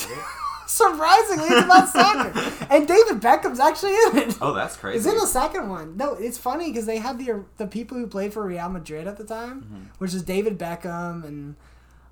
Surprisingly, 0.66 1.46
it's 1.48 1.64
about 1.64 1.88
soccer. 1.88 2.66
And 2.70 2.86
David 2.86 3.20
Beckham's 3.20 3.58
actually 3.58 3.92
in 3.92 4.18
it. 4.28 4.38
Oh, 4.40 4.52
that's 4.54 4.76
crazy. 4.76 4.98
Is 4.98 5.06
in 5.06 5.16
the 5.18 5.26
second 5.26 5.68
one. 5.68 5.96
No, 5.96 6.14
it's 6.14 6.38
funny 6.38 6.70
because 6.70 6.86
they 6.86 6.98
had 6.98 7.18
the 7.18 7.44
the 7.56 7.66
people 7.66 7.96
who 7.98 8.06
played 8.06 8.32
for 8.32 8.44
Real 8.44 8.68
Madrid 8.68 9.06
at 9.08 9.16
the 9.16 9.24
time, 9.24 9.62
Mm-hmm. 9.62 9.84
which 9.98 10.14
is 10.14 10.22
David 10.22 10.58
Beckham 10.58 11.24
and 11.24 11.56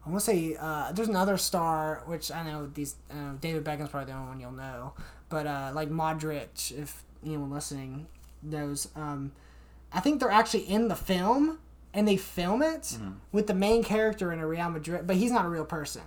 I 0.08 0.10
want 0.10 0.24
to 0.24 0.30
say 0.30 0.56
uh, 0.58 0.90
there's 0.92 1.08
another 1.08 1.36
star 1.36 2.02
which 2.06 2.32
I 2.32 2.42
know 2.42 2.66
these 2.72 2.96
uh, 3.10 3.32
David 3.42 3.62
Beckham's 3.62 3.90
probably 3.90 4.10
the 4.10 4.18
only 4.18 4.28
one 4.28 4.40
you'll 4.40 4.52
know, 4.52 4.94
but 5.28 5.46
uh, 5.46 5.70
like 5.74 5.90
Modric, 5.90 6.72
if 6.72 7.04
anyone 7.24 7.50
listening 7.50 8.06
knows, 8.42 8.88
um, 8.96 9.32
I 9.92 10.00
think 10.00 10.20
they're 10.20 10.30
actually 10.30 10.62
in 10.62 10.88
the 10.88 10.96
film 10.96 11.58
and 11.92 12.08
they 12.08 12.16
film 12.16 12.62
it 12.62 12.82
Mm-hmm. 12.82 13.10
with 13.32 13.46
the 13.48 13.54
main 13.54 13.84
character 13.84 14.32
in 14.32 14.38
a 14.38 14.46
Real 14.46 14.70
Madrid, 14.70 15.06
but 15.06 15.16
he's 15.16 15.30
not 15.32 15.44
a 15.44 15.48
real 15.48 15.64
person. 15.66 16.02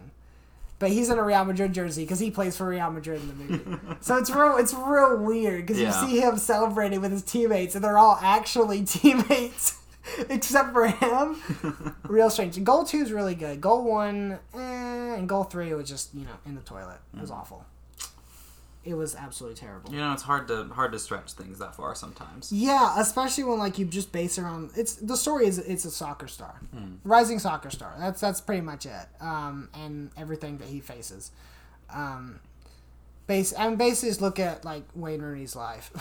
But 0.80 0.90
he's 0.90 1.10
in 1.12 1.20
a 1.20 1.24
Real 1.24 1.46
Madrid 1.46 1.74
jersey 1.74 2.04
because 2.04 2.18
he 2.20 2.32
plays 2.32 2.58
for 2.58 2.68
Real 2.68 2.90
Madrid 2.90 3.22
in 3.22 3.28
the 3.28 3.34
movie. 3.36 3.80
so 4.02 4.18
it's 4.18 4.32
real, 4.32 4.58
it's 4.58 4.74
real 4.74 5.18
weird 5.18 5.66
because 5.68 5.80
Yeah. 5.80 6.02
you 6.02 6.10
see 6.10 6.20
him 6.22 6.38
celebrating 6.38 7.02
with 7.02 7.12
his 7.12 7.22
teammates, 7.22 7.76
and 7.76 7.84
they're 7.84 8.00
all 8.00 8.18
actually 8.20 8.84
teammates 8.86 9.78
except 10.30 10.74
for 10.74 10.88
him. 10.88 11.96
real 12.04 12.30
strange. 12.30 12.62
Goal 12.64 12.84
two 12.84 13.00
is 13.00 13.12
really 13.12 13.36
good. 13.36 13.62
Goal 13.62 13.84
one, 13.84 14.40
eh, 14.54 14.58
and 15.16 15.28
goal 15.28 15.44
three 15.44 15.74
was 15.74 15.88
just 15.88 16.14
you 16.14 16.26
know 16.26 16.38
in 16.46 16.56
the 16.56 16.62
toilet. 16.62 17.00
It 17.16 17.22
was 17.22 17.32
awful. 17.32 17.66
It 18.84 18.96
was 18.96 19.16
absolutely 19.16 19.60
terrible. 19.60 19.94
You 19.94 20.00
know, 20.00 20.12
it's 20.12 20.24
hard 20.24 20.48
to 20.48 20.66
hard 20.70 20.92
to 20.94 21.00
stretch 21.00 21.34
things 21.34 21.60
that 21.60 21.76
far 21.76 21.94
sometimes. 21.94 22.52
Yeah, 22.52 22.96
especially 22.98 23.44
when 23.44 23.60
like 23.60 23.78
you 23.78 23.86
just 23.86 24.12
base 24.12 24.40
it 24.40 24.44
on 24.44 24.72
it's 24.76 24.96
the 24.96 25.16
story 25.16 25.46
is 25.46 25.60
it's 25.60 25.86
a 25.86 25.92
soccer 25.92 26.28
star, 26.28 26.60
rising 27.04 27.38
soccer 27.38 27.70
star. 27.70 27.94
That's 28.00 28.20
that's 28.20 28.42
pretty 28.42 28.62
much 28.62 28.88
it. 28.88 29.08
Um, 29.20 29.70
and 29.76 30.10
everything 30.18 30.58
that 30.58 30.68
he 30.68 30.80
faces. 30.80 31.32
Um, 31.94 32.40
base 33.28 33.52
and 33.54 33.78
basically 33.78 34.10
just 34.10 34.22
look 34.22 34.40
at 34.40 34.66
like 34.66 34.84
Wayne 34.96 35.22
Rooney's 35.22 35.56
life, 35.56 35.92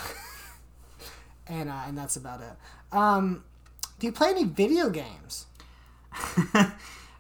and 1.47 1.69
uh, 1.69 1.83
and 1.87 1.99
that's 1.99 2.17
about 2.17 2.41
it. 2.41 2.97
Um, 2.97 3.45
do 4.01 4.07
you 4.09 4.13
play 4.13 4.31
any 4.31 4.45
video 4.45 4.91
games? 4.91 5.47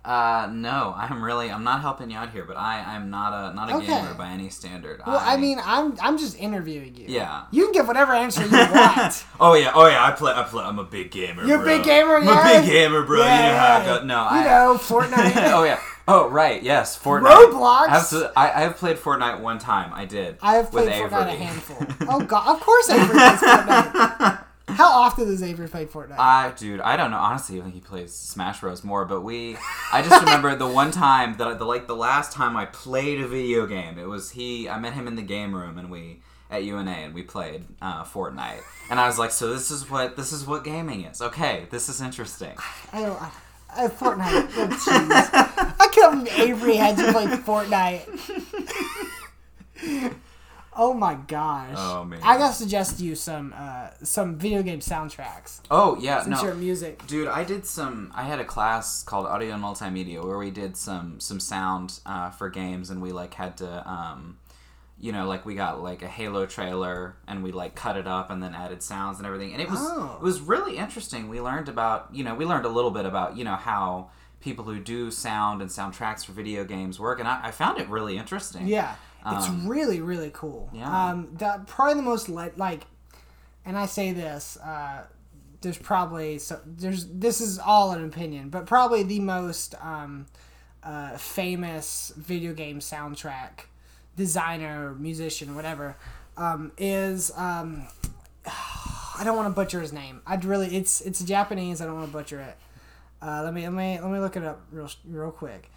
Uh, 0.02 0.48
no, 0.50 0.94
I'm 0.96 1.22
really 1.22 1.50
I'm 1.50 1.62
not 1.62 1.82
helping 1.82 2.10
you 2.10 2.16
out 2.16 2.30
here, 2.30 2.44
but 2.46 2.56
I 2.56 2.80
I'm 2.80 3.10
not 3.10 3.34
a 3.34 3.54
not 3.54 3.68
a 3.70 3.74
Okay. 3.76 3.86
gamer 3.86 4.14
by 4.14 4.30
any 4.30 4.48
standard. 4.48 5.02
Well, 5.06 5.20
I 5.22 5.36
mean, 5.36 5.58
I'm 5.62 5.94
I'm 6.00 6.16
just 6.16 6.38
interviewing 6.40 6.96
you. 6.96 7.04
Yeah. 7.06 7.42
You 7.50 7.64
can 7.64 7.72
give 7.74 7.86
whatever 7.86 8.14
answer 8.14 8.42
you 8.42 8.50
want. 8.50 9.24
Oh 9.38 9.52
yeah, 9.52 9.72
oh 9.74 9.86
yeah, 9.88 10.02
I 10.02 10.12
play 10.12 10.32
I 10.34 10.44
play 10.44 10.64
I'm 10.64 10.78
a 10.78 10.84
big 10.84 11.10
gamer. 11.10 11.44
You're 11.44 11.60
a 11.60 11.64
big 11.66 11.84
gamer, 11.84 12.16
I'm 12.16 12.24
yeah? 12.24 12.50
a 12.58 12.60
big 12.62 12.70
gamer, 12.70 13.02
bro. 13.02 13.18
Yeah, 13.20 13.36
you 13.36 13.52
know 13.52 13.58
how 13.58 13.76
I 13.76 13.84
go. 13.98 14.04
No, 14.06 14.22
you 14.22 14.28
I 14.30 14.44
know, 14.44 14.78
Fortnite. 14.78 15.32
oh 15.52 15.64
yeah. 15.64 15.78
Oh 16.08 16.30
right, 16.30 16.62
yes, 16.62 16.98
Fortnite. 16.98 17.50
Roblox? 17.52 17.88
Absolutely. 17.88 18.32
I 18.36 18.64
I've 18.64 18.76
played 18.78 18.96
Fortnite 18.96 19.40
one 19.40 19.58
time. 19.58 19.92
I 19.92 20.06
did. 20.06 20.38
I 20.40 20.54
have 20.54 20.70
played 20.70 20.88
Fortnite 20.90 21.12
Avery. 21.28 21.32
a 21.34 21.36
handful. 21.36 21.86
Oh 22.08 22.20
god, 22.24 22.48
of 22.48 22.60
course 22.62 22.88
Avery 22.88 23.06
plays 23.18 23.38
Fortnite. 23.38 24.44
How 24.74 24.90
often 24.90 25.26
does 25.26 25.42
Avery 25.42 25.68
play 25.68 25.86
Fortnite? 25.86 26.18
I 26.18 26.52
dude, 26.56 26.80
I 26.80 26.96
don't 26.96 27.10
know. 27.10 27.18
Honestly, 27.18 27.58
I 27.58 27.62
think 27.62 27.74
he 27.74 27.80
plays 27.80 28.12
Smash 28.12 28.60
Bros 28.60 28.82
more. 28.84 29.04
But 29.04 29.20
we, 29.22 29.56
I 29.92 30.02
just 30.02 30.20
remember 30.20 30.54
the 30.56 30.66
one 30.68 30.90
time 30.90 31.36
that 31.38 31.46
I- 31.46 31.54
the 31.54 31.64
like 31.64 31.86
the 31.86 31.96
last 31.96 32.32
time 32.32 32.56
I 32.56 32.66
played 32.66 33.20
a 33.20 33.26
video 33.28 33.66
game. 33.66 33.98
It 33.98 34.06
was 34.08 34.30
he. 34.30 34.68
I 34.68 34.78
met 34.78 34.94
him 34.94 35.06
in 35.06 35.16
the 35.16 35.22
game 35.22 35.54
room, 35.54 35.78
and 35.78 35.90
we 35.90 36.22
at 36.50 36.64
UNA, 36.64 36.90
and 36.90 37.14
we 37.14 37.22
played 37.22 37.64
uh, 37.80 38.02
Fortnite. 38.04 38.62
And 38.90 38.98
I 38.98 39.06
was 39.06 39.18
like, 39.18 39.30
so 39.30 39.52
this 39.52 39.70
is 39.70 39.88
what 39.88 40.16
this 40.16 40.32
is 40.32 40.46
what 40.46 40.64
gaming 40.64 41.04
is. 41.04 41.22
Okay, 41.22 41.66
this 41.70 41.88
is 41.88 42.00
interesting. 42.00 42.56
I 42.92 43.02
don't. 43.02 43.20
I, 43.22 43.30
I, 43.72 43.86
Fortnite. 43.86 44.50
Oh. 44.56 45.76
I 45.78 45.88
can't 45.92 46.24
believe 46.24 46.38
Avery 46.40 46.76
had 46.76 46.96
to 46.96 47.12
play 47.12 47.26
Fortnite. 47.26 48.06
oh 50.76 50.94
my 50.94 51.14
gosh. 51.14 51.74
Oh, 51.76 52.04
man. 52.04 52.20
I 52.22 52.38
gotta 52.38 52.54
suggest 52.54 53.00
you 53.00 53.14
some 53.14 53.54
uh, 53.56 53.88
some 54.02 54.36
video 54.36 54.62
game 54.62 54.80
soundtracks. 54.80 55.60
Oh 55.70 55.96
yeah, 56.00 56.22
Since 56.22 56.40
no. 56.40 56.48
you're 56.48 56.54
music. 56.54 57.06
Dude, 57.06 57.28
I 57.28 57.44
did 57.44 57.66
some. 57.66 58.12
I 58.14 58.22
had 58.24 58.40
a 58.40 58.44
class 58.44 59.02
called 59.02 59.26
Audio 59.26 59.54
and 59.54 59.62
Multimedia 59.62 60.24
where 60.24 60.38
we 60.38 60.50
did 60.50 60.76
some 60.76 61.20
some 61.20 61.40
sound 61.40 62.00
uh, 62.06 62.30
for 62.30 62.48
games, 62.48 62.90
and 62.90 63.00
we 63.02 63.12
like 63.12 63.34
had 63.34 63.56
to, 63.58 63.88
um, 63.90 64.38
you 65.00 65.12
know, 65.12 65.26
like 65.26 65.44
we 65.46 65.54
got 65.54 65.82
like 65.82 66.02
a 66.02 66.08
Halo 66.08 66.46
trailer, 66.46 67.16
and 67.26 67.42
we 67.42 67.52
like 67.52 67.74
cut 67.74 67.96
it 67.96 68.06
up 68.06 68.30
and 68.30 68.42
then 68.42 68.54
added 68.54 68.82
sounds 68.82 69.18
and 69.18 69.26
everything, 69.26 69.52
and 69.52 69.60
it 69.62 69.68
was 69.70 69.80
Oh. 69.82 70.16
it 70.20 70.22
was 70.22 70.40
really 70.40 70.76
interesting. 70.76 71.28
We 71.28 71.40
learned 71.40 71.68
about 71.68 72.08
you 72.12 72.22
know 72.24 72.34
we 72.34 72.44
learned 72.44 72.64
a 72.66 72.68
little 72.70 72.90
bit 72.90 73.06
about 73.06 73.36
you 73.36 73.44
know 73.44 73.56
how 73.56 74.10
people 74.40 74.64
who 74.64 74.80
do 74.80 75.10
sound 75.10 75.60
and 75.60 75.70
soundtracks 75.70 76.24
for 76.24 76.32
video 76.32 76.64
games 76.64 76.98
work, 76.98 77.18
and 77.18 77.28
I, 77.28 77.40
I 77.48 77.50
found 77.50 77.78
it 77.78 77.86
really 77.88 78.16
interesting. 78.16 78.66
Yeah, 78.66 78.94
it's 79.26 79.46
Um, 79.48 79.66
really 79.68 80.00
really 80.00 80.30
cool. 80.32 80.70
yeah. 80.72 81.10
Um, 81.10 81.28
the, 81.36 81.62
probably 81.66 81.94
the 81.94 82.02
most 82.02 82.28
le- 82.28 82.52
like, 82.56 82.86
and 83.64 83.76
I 83.76 83.86
say 83.86 84.12
this. 84.12 84.56
Uh, 84.56 85.04
there's 85.60 85.76
probably 85.78 86.38
so 86.38 86.58
there's 86.64 87.06
this 87.06 87.40
is 87.40 87.58
all 87.58 87.92
an 87.92 88.04
opinion, 88.04 88.48
but 88.48 88.64
probably 88.66 89.02
the 89.02 89.20
most 89.20 89.74
um, 89.82 90.26
uh, 90.82 91.16
famous 91.18 92.12
video 92.16 92.54
game 92.54 92.80
soundtrack 92.80 93.66
designer, 94.16 94.94
musician, 94.94 95.54
whatever, 95.54 95.96
um, 96.36 96.72
is 96.78 97.30
um, 97.36 97.86
I 98.46 99.22
don't 99.24 99.36
want 99.36 99.48
to 99.48 99.54
butcher 99.54 99.80
his 99.80 99.92
name. 99.92 100.22
I'd 100.26 100.44
really 100.46 100.74
it's 100.74 101.00
it's 101.02 101.20
Japanese. 101.22 101.80
I 101.82 101.84
don't 101.86 101.94
want 101.94 102.06
to 102.06 102.12
butcher 102.12 102.40
it. 102.40 102.56
Uh, 103.22 103.42
let 103.44 103.52
me 103.52 103.62
let 103.64 103.72
me 103.74 103.98
let 104.00 104.10
me 104.10 104.18
look 104.18 104.36
it 104.36 104.44
up 104.44 104.62
real 104.72 104.88
real 105.04 105.30
quick. 105.30 105.70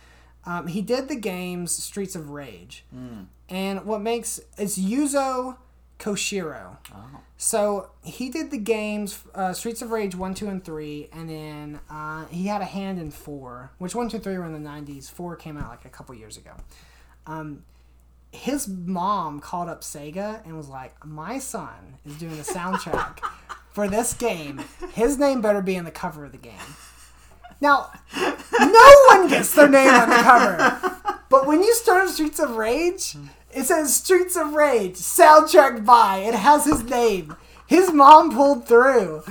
Um, 0.45 0.67
he 0.67 0.81
did 0.81 1.07
the 1.07 1.15
games 1.15 1.71
Streets 1.71 2.15
of 2.15 2.29
Rage, 2.31 2.85
and 3.49 3.85
what 3.85 4.01
makes 4.01 4.39
it's 4.57 4.77
Yuzo 4.77 5.57
Koshiro. 5.99 6.77
Oh. 6.93 7.21
So 7.37 7.89
he 8.03 8.29
did 8.29 8.51
the 8.51 8.57
games 8.57 9.23
uh, 9.35 9.53
Streets 9.53 9.81
of 9.81 9.91
Rage 9.91 10.15
one, 10.15 10.33
two, 10.33 10.47
and 10.47 10.63
three, 10.63 11.09
and 11.13 11.29
then 11.29 11.79
uh, 11.89 12.25
he 12.25 12.47
had 12.47 12.61
a 12.61 12.65
hand 12.65 12.99
in 12.99 13.11
four, 13.11 13.71
which 13.77 13.95
one, 13.95 14.09
two, 14.09 14.19
three 14.19 14.37
were 14.37 14.45
in 14.45 14.53
the 14.53 14.59
nineties. 14.59 15.09
Four 15.09 15.35
came 15.35 15.57
out 15.57 15.69
like 15.69 15.85
a 15.85 15.89
couple 15.89 16.13
years 16.15 16.37
ago. 16.37 16.51
Um, 17.25 17.63
his 18.31 18.67
mom 18.67 19.39
called 19.39 19.69
up 19.69 19.81
Sega 19.81 20.43
and 20.45 20.57
was 20.57 20.67
like, 20.67 21.05
"My 21.05 21.39
son 21.39 21.97
is 22.05 22.17
doing 22.17 22.35
the 22.35 22.43
soundtrack 22.43 23.19
for 23.71 23.87
this 23.87 24.13
game. 24.13 24.61
His 24.93 25.17
name 25.17 25.41
better 25.41 25.61
be 25.61 25.75
in 25.75 25.85
the 25.85 25.91
cover 25.91 26.25
of 26.25 26.31
the 26.31 26.37
game." 26.37 26.75
Now, 27.61 27.91
no 28.59 29.03
one 29.09 29.27
gets 29.27 29.53
their 29.53 29.69
name 29.69 29.89
on 29.93 30.09
the 30.09 30.15
cover. 30.15 30.97
But 31.29 31.47
when 31.47 31.61
you 31.63 31.73
start 31.73 32.09
Streets 32.09 32.39
of 32.39 32.51
Rage, 32.55 33.15
it 33.51 33.63
says 33.63 33.95
Streets 33.95 34.35
of 34.35 34.53
Rage, 34.53 34.95
soundtrack 34.95 35.85
by. 35.85 36.17
It 36.17 36.35
has 36.35 36.65
his 36.65 36.83
name. 36.83 37.35
His 37.67 37.91
mom 37.91 38.31
pulled 38.35 38.67
through. 38.67 39.23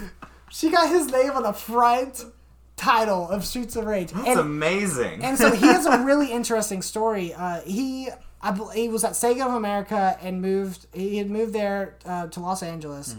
She 0.51 0.71
got 0.71 0.89
his 0.89 1.07
name 1.11 1.31
on 1.33 1.45
the 1.45 1.53
front 1.53 2.25
title 2.77 3.29
of 3.29 3.45
Streets 3.45 3.77
of 3.77 3.85
Rage. 3.87 4.11
That's 4.11 4.27
And, 4.29 4.41
amazing. 4.41 5.23
and 5.23 5.39
so 5.39 5.53
he 5.53 5.67
has 5.67 5.87
a 5.87 5.99
really 6.05 6.33
interesting 6.33 6.83
story. 6.83 7.33
Uh, 7.35 7.61
he 7.63 8.09
I, 8.45 8.53
he 8.75 8.89
was 8.89 9.05
at 9.05 9.13
Sega 9.13 9.47
of 9.47 9.55
America 9.55 10.19
and 10.21 10.43
moved. 10.43 10.87
He 10.93 11.19
had 11.19 11.31
moved 11.31 11.53
there 11.53 11.97
uh, 12.05 12.27
to 12.27 12.41
Los 12.41 12.63
Angeles, 12.65 13.15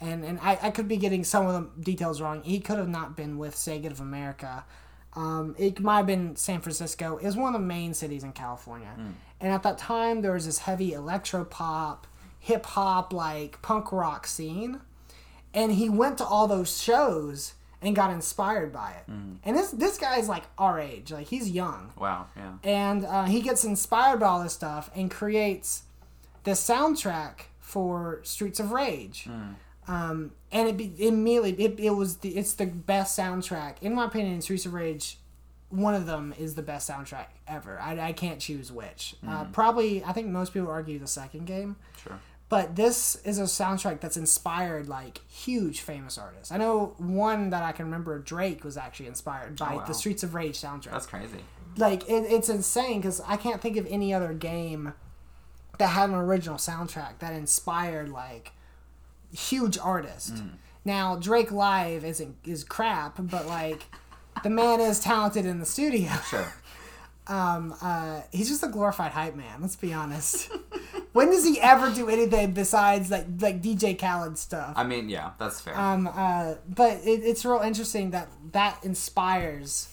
and 0.00 0.24
and 0.24 0.40
I, 0.42 0.58
I 0.62 0.70
could 0.70 0.88
be 0.88 0.96
getting 0.96 1.22
some 1.22 1.46
of 1.46 1.52
the 1.76 1.82
details 1.84 2.20
wrong. 2.20 2.42
He 2.42 2.58
could 2.58 2.78
have 2.78 2.88
not 2.88 3.16
been 3.16 3.38
with 3.38 3.54
Sega 3.54 3.90
of 3.92 4.00
America. 4.00 4.64
Um, 5.16 5.54
it 5.58 5.80
might 5.80 5.98
have 5.98 6.06
been 6.06 6.36
San 6.36 6.60
Francisco. 6.60 7.16
It 7.18 7.24
was 7.26 7.36
one 7.36 7.54
of 7.54 7.60
the 7.60 7.66
main 7.66 7.94
cities 7.94 8.24
in 8.24 8.32
California, 8.32 8.90
and 9.40 9.52
at 9.52 9.62
that 9.62 9.78
time 9.78 10.22
there 10.22 10.32
was 10.32 10.46
this 10.46 10.58
heavy 10.58 10.92
electro 10.92 11.44
pop, 11.44 12.06
hip 12.40 12.66
hop, 12.66 13.12
like 13.12 13.60
punk 13.62 13.92
rock 13.92 14.26
scene 14.26 14.80
and 15.54 15.72
he 15.72 15.88
went 15.88 16.18
to 16.18 16.24
all 16.24 16.48
those 16.48 16.82
shows 16.82 17.54
and 17.80 17.94
got 17.94 18.10
inspired 18.10 18.72
by 18.72 18.90
it. 18.90 19.04
And 19.06 19.56
this 19.56 19.70
this 19.70 19.98
guy's 19.98 20.28
like 20.28 20.42
our 20.58 20.80
age, 20.80 21.12
like 21.12 21.28
he's 21.28 21.50
young, 21.50 21.92
wow. 21.98 22.26
Yeah. 22.36 22.54
and 22.64 23.04
uh, 23.04 23.24
he 23.24 23.40
gets 23.40 23.62
inspired 23.64 24.20
by 24.20 24.26
all 24.26 24.42
this 24.42 24.52
stuff 24.52 24.90
and 24.96 25.10
creates 25.10 25.84
the 26.44 26.52
soundtrack 26.52 27.42
for 27.60 28.20
Streets 28.24 28.58
of 28.58 28.72
Rage. 28.72 29.28
Um, 29.86 30.32
and 30.54 30.68
it 30.68 30.76
be, 30.78 30.94
immediately 31.06 31.52
it, 31.62 31.78
it 31.78 31.90
was 31.90 32.18
the 32.18 32.30
it's 32.30 32.54
the 32.54 32.64
best 32.66 33.18
soundtrack 33.18 33.74
in 33.82 33.94
my 33.94 34.06
opinion. 34.06 34.40
Streets 34.40 34.64
of 34.64 34.72
Rage, 34.72 35.18
one 35.68 35.94
of 35.94 36.06
them 36.06 36.32
is 36.38 36.54
the 36.54 36.62
best 36.62 36.88
soundtrack 36.88 37.26
ever. 37.46 37.78
I, 37.80 37.98
I 38.08 38.12
can't 38.12 38.40
choose 38.40 38.72
which. 38.72 39.16
Uh, 39.26 39.44
probably 39.52 40.02
I 40.04 40.12
think 40.12 40.28
most 40.28 40.54
people 40.54 40.70
argue 40.70 40.98
the 40.98 41.06
second 41.06 41.44
game. 41.46 41.76
Sure. 42.02 42.18
But 42.50 42.76
this 42.76 43.16
is 43.24 43.38
a 43.38 43.44
soundtrack 43.44 44.00
that's 44.00 44.16
inspired 44.16 44.88
like 44.88 45.20
huge 45.28 45.80
famous 45.80 46.16
artists. 46.18 46.52
I 46.52 46.58
know 46.58 46.94
one 46.98 47.50
that 47.50 47.62
I 47.64 47.72
can 47.72 47.86
remember, 47.86 48.18
Drake, 48.20 48.62
was 48.64 48.76
actually 48.76 49.06
inspired 49.08 49.56
by 49.56 49.72
Oh, 49.72 49.76
wow. 49.78 49.84
the 49.86 49.94
Streets 49.94 50.22
of 50.22 50.34
Rage 50.34 50.60
soundtrack. 50.60 50.92
That's 50.92 51.06
crazy. 51.06 51.40
like 51.78 52.08
it, 52.08 52.30
it's 52.30 52.48
insane 52.48 53.00
because 53.00 53.20
I 53.26 53.36
can't 53.36 53.60
think 53.60 53.76
of 53.76 53.86
any 53.90 54.14
other 54.14 54.32
game 54.34 54.92
that 55.78 55.88
had 55.88 56.10
an 56.10 56.14
original 56.14 56.56
soundtrack 56.58 57.18
that 57.18 57.32
inspired 57.32 58.08
like 58.10 58.52
huge 59.34 59.78
artist. 59.78 60.34
Mm. 60.34 60.50
Now 60.84 61.16
Drake 61.16 61.50
Live 61.52 62.04
isn't 62.04 62.36
is 62.44 62.64
crap, 62.64 63.16
but 63.18 63.46
like 63.46 63.84
the 64.42 64.50
man 64.50 64.80
is 64.80 65.00
talented 65.00 65.46
in 65.46 65.58
the 65.60 65.66
studio. 65.66 66.10
Sure. 66.28 66.52
Um, 67.26 67.74
uh, 67.80 68.20
he's 68.32 68.50
just 68.50 68.62
a 68.62 68.68
glorified 68.68 69.12
hype 69.12 69.34
man. 69.34 69.62
Let's 69.62 69.76
be 69.76 69.94
honest. 69.94 70.50
when 71.14 71.30
does 71.30 71.42
he 71.42 71.58
ever 71.58 71.90
do 71.90 72.10
anything 72.10 72.52
besides 72.52 73.10
like 73.10 73.24
like 73.40 73.62
DJ 73.62 73.98
Khaled 73.98 74.36
stuff? 74.36 74.74
I 74.76 74.84
mean, 74.84 75.08
yeah, 75.08 75.30
that's 75.38 75.58
fair. 75.58 75.78
Um, 75.78 76.06
uh, 76.06 76.56
but 76.68 76.98
it, 76.98 77.22
it's 77.24 77.42
real 77.46 77.60
interesting 77.60 78.10
that 78.10 78.28
that 78.52 78.78
inspires 78.84 79.88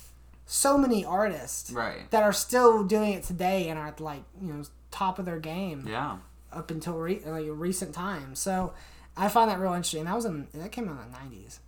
so 0.45 0.77
many 0.77 1.05
artists 1.05 1.71
right. 1.71 2.11
that 2.11 2.23
are 2.23 2.33
still 2.33 2.83
doing 2.83 3.13
it 3.13 3.23
today 3.23 3.69
and 3.69 3.79
are 3.79 3.87
at 3.87 4.01
like 4.01 4.23
you 4.41 4.51
know 4.51 4.63
top 4.91 5.17
of 5.17 5.23
their 5.23 5.39
game 5.39 5.85
Yeah. 5.87 6.17
up 6.51 6.69
until 6.69 6.95
re- 6.95 7.21
like 7.25 7.45
recent 7.47 7.95
times. 7.95 8.39
So 8.39 8.73
I 9.17 9.27
find 9.29 9.49
that 9.49 9.59
real 9.59 9.73
interesting. 9.73 10.05
That 10.05 10.15
was 10.15 10.25
in 10.25 10.47
that 10.53 10.71
came 10.71 10.87
out 10.89 10.99
in 11.05 11.11
the 11.11 11.17
nineties. 11.19 11.59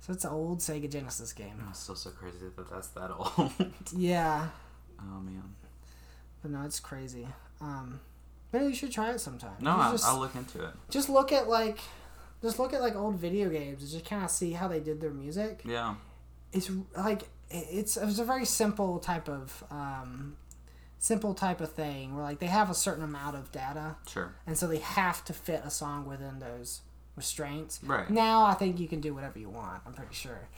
So 0.00 0.12
it's 0.12 0.24
an 0.24 0.32
old 0.32 0.58
Sega 0.58 0.90
Genesis 0.90 1.32
game. 1.32 1.54
It's 1.70 1.78
still 1.80 1.94
so 1.94 2.10
crazy 2.10 2.36
that 2.56 2.70
that's 2.70 2.88
that 2.88 3.10
old. 3.10 3.52
Yeah, 3.96 4.48
oh 5.00 5.20
man. 5.20 5.54
but 6.42 6.50
no, 6.50 6.62
it's 6.62 6.78
crazy. 6.80 7.26
Um, 7.60 8.00
maybe 8.52 8.66
you 8.66 8.74
should 8.74 8.92
try 8.92 9.10
it 9.12 9.20
sometime. 9.20 9.56
No, 9.60 9.70
I'll, 9.70 9.92
just, 9.92 10.04
I'll 10.04 10.18
look 10.18 10.34
into 10.34 10.62
it. 10.62 10.74
just 10.90 11.08
look 11.08 11.32
at 11.32 11.48
like, 11.48 11.78
just 12.42 12.58
look 12.58 12.74
at 12.74 12.82
like 12.82 12.94
old 12.96 13.14
video 13.16 13.48
games 13.48 13.80
and 13.82 13.90
just 13.90 14.04
kind 14.04 14.22
of 14.24 14.30
see 14.30 14.52
how 14.52 14.68
they 14.68 14.80
did 14.80 15.00
their 15.00 15.10
music. 15.12 15.62
Yeah. 15.64 15.94
It's 16.52 16.70
like 16.96 17.22
it- 17.50 17.66
it's 17.70 17.96
it's 17.96 18.18
a 18.18 18.24
very 18.24 18.44
simple 18.44 18.98
type 18.98 19.28
of 19.28 19.64
um, 19.70 20.36
simple 21.04 21.34
type 21.34 21.60
of 21.60 21.70
thing 21.72 22.14
where 22.14 22.24
like 22.24 22.38
they 22.38 22.46
have 22.46 22.70
a 22.70 22.74
certain 22.74 23.04
amount 23.04 23.36
of 23.36 23.52
data 23.52 23.94
Sure. 24.08 24.32
and 24.46 24.56
so 24.56 24.66
they 24.66 24.78
have 24.78 25.22
to 25.26 25.34
fit 25.34 25.60
a 25.62 25.70
song 25.70 26.06
within 26.06 26.38
those 26.38 26.80
restraints. 27.14 27.80
Right. 27.84 28.08
Now 28.08 28.44
I 28.46 28.54
think 28.54 28.80
you 28.80 28.88
can 28.88 29.00
do 29.00 29.12
whatever 29.14 29.38
you 29.38 29.50
want. 29.50 29.82
I'm 29.86 29.92
pretty 29.92 30.14
sure. 30.14 30.48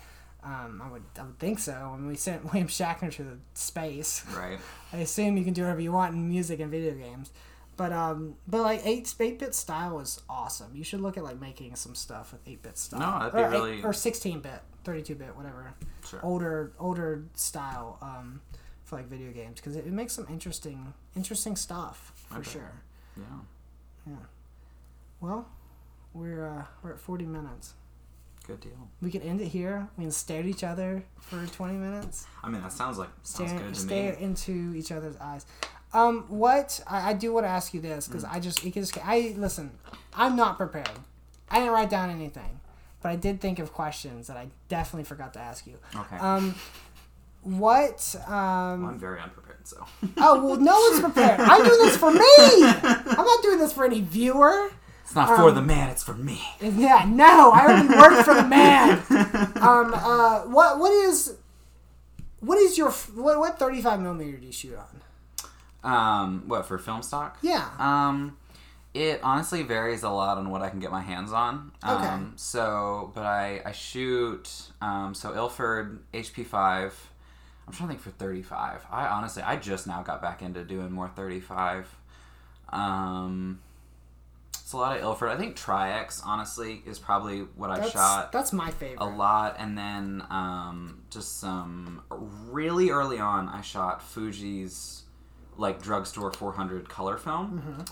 Um, 0.45 0.81
I 0.85 0.89
would 0.93 1.03
I 1.19 1.23
would 1.25 1.39
think 1.41 1.59
so. 1.59 1.73
When 1.93 2.07
we 2.07 2.15
sent 2.15 2.45
William 2.53 2.69
Shatner 2.69 3.11
to 3.17 3.25
the 3.25 3.39
space, 3.55 4.25
Right. 4.37 4.59
I 4.93 4.99
assume 4.99 5.37
you 5.37 5.43
can 5.45 5.53
do 5.53 5.63
whatever 5.63 5.81
you 5.81 5.91
want 5.93 6.15
in 6.15 6.29
music 6.29 6.61
and 6.61 6.71
video 6.71 6.95
games. 6.95 7.33
But 7.77 7.93
um, 7.93 8.37
but 8.47 8.63
like 8.63 8.83
eight 8.87 9.13
eight 9.19 9.39
bit 9.41 9.53
style 9.55 9.99
is 9.99 10.23
awesome. 10.31 10.71
You 10.77 10.85
should 10.85 11.01
look 11.01 11.17
at 11.19 11.25
like 11.25 11.41
making 11.41 11.75
some 11.75 11.95
stuff 11.97 12.33
with 12.33 12.41
eight 12.47 12.63
bit 12.63 12.79
style. 12.79 13.01
No, 13.01 13.19
that'd 13.19 13.35
be 13.35 13.43
or 13.43 13.51
really- 13.51 13.83
or 13.83 13.93
sixteen 13.93 14.41
bit, 14.41 14.61
thirty 14.85 15.03
two 15.03 15.17
bit, 15.17 15.37
whatever. 15.37 15.75
Sure. 16.09 16.21
Older 16.23 16.73
older 16.79 17.25
style 17.35 17.99
um, 18.01 18.41
for 18.87 18.97
like 18.97 19.07
video 19.07 19.30
games 19.32 19.61
because 19.61 19.76
it, 19.76 19.87
it 19.87 19.93
makes 19.93 20.14
some 20.14 20.26
interesting 20.30 20.95
interesting 21.14 21.55
stuff 21.57 22.12
for 22.30 22.39
Okay. 22.39 22.51
sure. 22.51 22.72
Yeah. 23.18 23.22
Yeah. 24.07 24.14
Well, 25.20 25.47
we're 26.14 26.47
uh, 26.49 26.64
we're 26.82 26.93
at 26.93 27.01
forty 27.01 27.26
minutes. 27.26 27.74
Good 28.47 28.61
deal. 28.61 28.89
We 29.03 29.11
can 29.11 29.22
end 29.22 29.41
it 29.41 29.49
here. 29.49 29.89
We 29.99 30.05
can 30.05 30.12
stare 30.12 30.41
at 30.41 30.47
each 30.47 30.62
other 30.64 31.03
for 31.20 31.45
twenty 31.49 31.74
minutes. 31.74 32.26
I 32.43 32.49
mean, 32.49 32.62
that 32.62 32.72
sounds 32.72 32.97
like 32.97 33.09
sounds 33.22 33.51
Stare 33.51 33.61
good 33.61 33.74
to 33.74 33.80
stare 33.80 34.12
me. 34.16 34.22
into 34.22 34.72
each 34.76 34.93
other's 34.93 35.16
eyes. 35.16 35.45
Um, 35.93 36.24
what 36.28 36.80
I, 36.87 37.11
I 37.11 37.12
do 37.12 37.32
want 37.32 37.45
to 37.47 37.51
ask 37.51 37.74
you 37.74 37.80
this 37.80 38.07
because 38.07 38.24
I 38.24 38.39
just 38.41 38.64
it 38.64 38.74
just 38.74 38.97
I 39.05 39.34
listen. 39.37 39.70
I'm 40.14 40.37
not 40.37 40.57
prepared. 40.59 40.89
I 41.51 41.59
didn't 41.59 41.72
write 41.72 41.91
down 41.91 42.11
anything, 42.11 42.61
but 43.03 43.09
I 43.11 43.16
did 43.16 43.41
think 43.41 43.59
of 43.59 43.72
questions 43.72 44.26
that 44.28 44.37
I 44.37 44.49
definitely 44.68 45.05
forgot 45.05 45.32
to 45.34 45.41
ask 45.41 45.66
you. 45.66 45.78
Okay. 45.97 46.16
Um, 46.16 46.55
what 47.47 48.15
um. 48.27 48.85
I'm 48.87 48.99
very 48.99 49.21
unprepared, 49.21 49.67
so. 49.67 49.85
Oh 50.19 50.45
well, 50.45 50.57
no 50.57 50.75
one's 50.91 51.01
prepared. 51.01 51.41
I'm 51.41 51.65
doing 51.65 51.81
this 51.87 51.97
for 51.97 52.11
me. 52.13 52.21
I'm 52.39 53.25
not 53.27 53.43
doing 53.43 53.59
this 53.59 53.73
for 53.73 53.85
any 53.85 54.01
viewer. 54.01 54.71
It's 55.03 55.15
not 55.15 55.29
for 55.29 55.49
Um, 55.49 55.55
the 55.55 55.63
man, 55.63 55.91
it's 55.91 56.03
for 56.03 56.15
me. 56.15 56.41
Yeah, 56.61 57.05
no, 57.09 57.53
I 57.53 57.61
already 57.67 57.89
work 57.89 58.25
for 58.25 58.35
the 58.35 58.43
man. 58.45 58.99
Um, 59.63 59.95
uh, 59.95 60.41
what 60.43 60.79
what 60.81 60.93
is 60.93 61.37
what 62.41 62.59
is 62.59 62.77
your 62.77 62.91
what 62.91 63.39
what 63.39 63.59
35 63.59 64.01
millimeter 64.01 64.37
do 64.39 64.47
you 64.47 64.53
shoot 64.53 64.77
on? 64.77 65.01
Um, 65.85 66.43
what 66.49 66.67
for 66.67 66.77
film 66.79 67.03
stock? 67.03 67.39
Yeah. 67.43 67.69
Um, 67.79 68.37
it 68.95 69.21
honestly 69.23 69.63
varies 69.63 70.03
a 70.03 70.11
lot 70.11 70.39
on 70.39 70.51
what 70.51 70.63
I 70.63 70.71
can 70.71 70.81
get 70.81 70.91
my 70.91 71.03
hands 71.03 71.33
on. 71.33 71.71
Um, 71.83 71.97
Okay. 71.97 72.17
So, 72.37 73.13
but 73.15 73.25
I 73.25 73.63
I 73.65 73.71
shoot 73.73 74.51
um 74.81 75.15
so 75.15 75.35
Ilford 75.35 76.01
HP 76.13 76.45
five. 76.47 76.95
I'm 77.67 77.73
trying 77.75 77.89
to 77.89 77.95
think 77.95 78.01
for 78.03 78.11
35. 78.11 78.87
I 78.91 79.07
honestly 79.09 79.43
I 79.43 79.57
just 79.57 79.87
now 79.87 80.03
got 80.03 80.23
back 80.23 80.43
into 80.43 80.62
doing 80.64 80.93
more 80.93 81.09
35. 81.09 81.95
Um, 82.69 83.61
it's 84.53 84.73
a 84.73 84.77
lot 84.77 84.97
of 84.97 85.03
Ilford. 85.03 85.29
I 85.31 85.37
think 85.37 85.55
Tri-X 85.57 86.23
honestly 86.25 86.83
is 86.87 86.99
probably 86.99 87.41
what 87.41 87.71
I 87.71 87.79
That's 87.79 87.91
shot 87.93 88.33
that's 88.33 88.53
my 88.53 88.71
favorite. 88.71 89.01
a 89.01 89.07
lot 89.07 89.57
and 89.59 89.77
then 89.79 90.25
um, 90.31 91.03
just 91.11 91.39
some 91.41 92.03
really 92.11 92.91
early 92.91 93.19
on 93.21 93.49
i 93.49 93.61
shot 93.61 94.03
fuji's 94.03 95.05
like 95.57 95.81
drugstore 95.81 96.33
400 96.33 96.89
color 96.89 97.17
film 97.17 97.85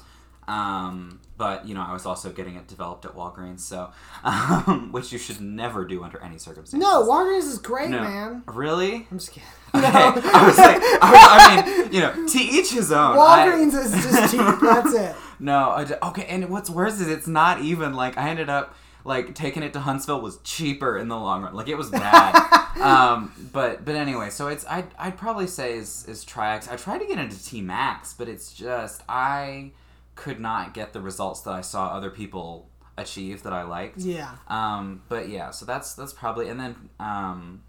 um, 0.48 1.20
but 1.36 1.66
you 1.66 1.74
know 1.74 1.82
i 1.82 1.92
was 1.92 2.06
also 2.06 2.30
getting 2.30 2.54
it 2.56 2.66
developed 2.68 3.04
at 3.04 3.14
walgreens 3.16 3.60
so 3.60 3.90
um, 4.24 4.90
which 4.92 5.12
you 5.12 5.18
should 5.18 5.40
never 5.40 5.84
do 5.84 6.02
under 6.04 6.22
any 6.22 6.38
circumstances 6.38 6.78
No, 6.88 7.02
Walgreens 7.08 7.48
is 7.48 7.58
great, 7.58 7.90
No. 7.90 8.00
man. 8.02 8.42
really 8.46 9.06
I'm 9.10 9.18
just 9.18 9.32
kidding. 9.32 9.48
Okay. 9.74 9.90
No. 9.90 9.90
I 10.32 10.46
was 10.46 10.56
like, 10.56 10.76
I, 11.02 11.10
was, 11.10 11.66
I 11.66 11.78
mean, 11.82 11.92
you 11.92 12.00
know, 12.00 12.28
to 12.28 12.38
each 12.38 12.70
his 12.72 12.92
own. 12.92 13.18
I- 13.18 13.48
Walgreens 13.48 13.74
is 13.74 13.90
just 13.92 14.30
cheap. 14.32 14.60
That's 14.62 14.94
it. 14.94 15.16
no, 15.40 15.70
I 15.70 15.84
ju- 15.84 15.96
okay, 16.00 16.26
and 16.26 16.48
what's 16.48 16.70
worse 16.70 17.00
is 17.00 17.08
it's 17.08 17.26
not 17.26 17.60
even 17.60 17.94
like 17.94 18.16
I 18.16 18.28
ended 18.30 18.48
up 18.48 18.76
like 19.04 19.34
taking 19.34 19.64
it 19.64 19.72
to 19.72 19.80
Huntsville 19.80 20.20
was 20.20 20.38
cheaper 20.44 20.96
in 20.96 21.08
the 21.08 21.16
long 21.18 21.42
run. 21.42 21.54
Like 21.54 21.66
it 21.66 21.74
was 21.74 21.90
bad. 21.90 22.36
um, 22.80 23.32
but 23.52 23.84
but 23.84 23.96
anyway, 23.96 24.30
so 24.30 24.46
it's 24.46 24.64
I 24.66 24.84
I'd 24.96 25.16
probably 25.18 25.48
say 25.48 25.76
is 25.76 26.06
is 26.08 26.22
Tri-X. 26.24 26.68
I 26.68 26.76
tried 26.76 26.98
to 26.98 27.06
get 27.06 27.18
into 27.18 27.42
T 27.44 27.60
Max, 27.60 28.12
but 28.14 28.28
it's 28.28 28.52
just 28.54 29.02
I 29.08 29.72
could 30.14 30.40
not 30.40 30.74
get 30.74 30.92
the 30.92 31.00
results 31.00 31.40
that 31.42 31.52
I 31.52 31.60
saw 31.60 31.88
other 31.88 32.10
people 32.10 32.68
achieve 32.96 33.42
that 33.42 33.52
I 33.52 33.62
liked. 33.64 33.98
Yeah. 33.98 34.30
Um, 34.48 35.02
but 35.08 35.28
yeah, 35.28 35.50
so 35.50 35.66
that's 35.66 35.94
that's 35.94 36.12
probably 36.12 36.48
and 36.48 36.58
then 36.60 36.88
um, 37.00 37.62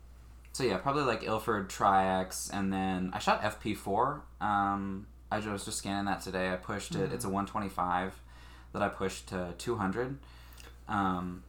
so 0.53 0.63
yeah, 0.63 0.77
probably 0.77 1.03
like 1.03 1.23
Ilford 1.23 1.69
Tri-X, 1.69 2.49
and 2.53 2.71
then 2.71 3.09
I 3.13 3.19
shot 3.19 3.41
FP4. 3.41 4.21
Um, 4.39 5.07
I 5.31 5.39
was 5.39 5.65
just 5.65 5.77
scanning 5.79 6.05
that 6.05 6.21
today. 6.21 6.51
I 6.51 6.55
pushed 6.55 6.95
it. 6.95 7.11
It's 7.11 7.25
a 7.25 7.29
125 7.29 8.21
that 8.73 8.81
I 8.81 8.87
pushed 8.89 9.27
to 9.29 9.53
200, 9.57 10.17
um, 10.87 11.43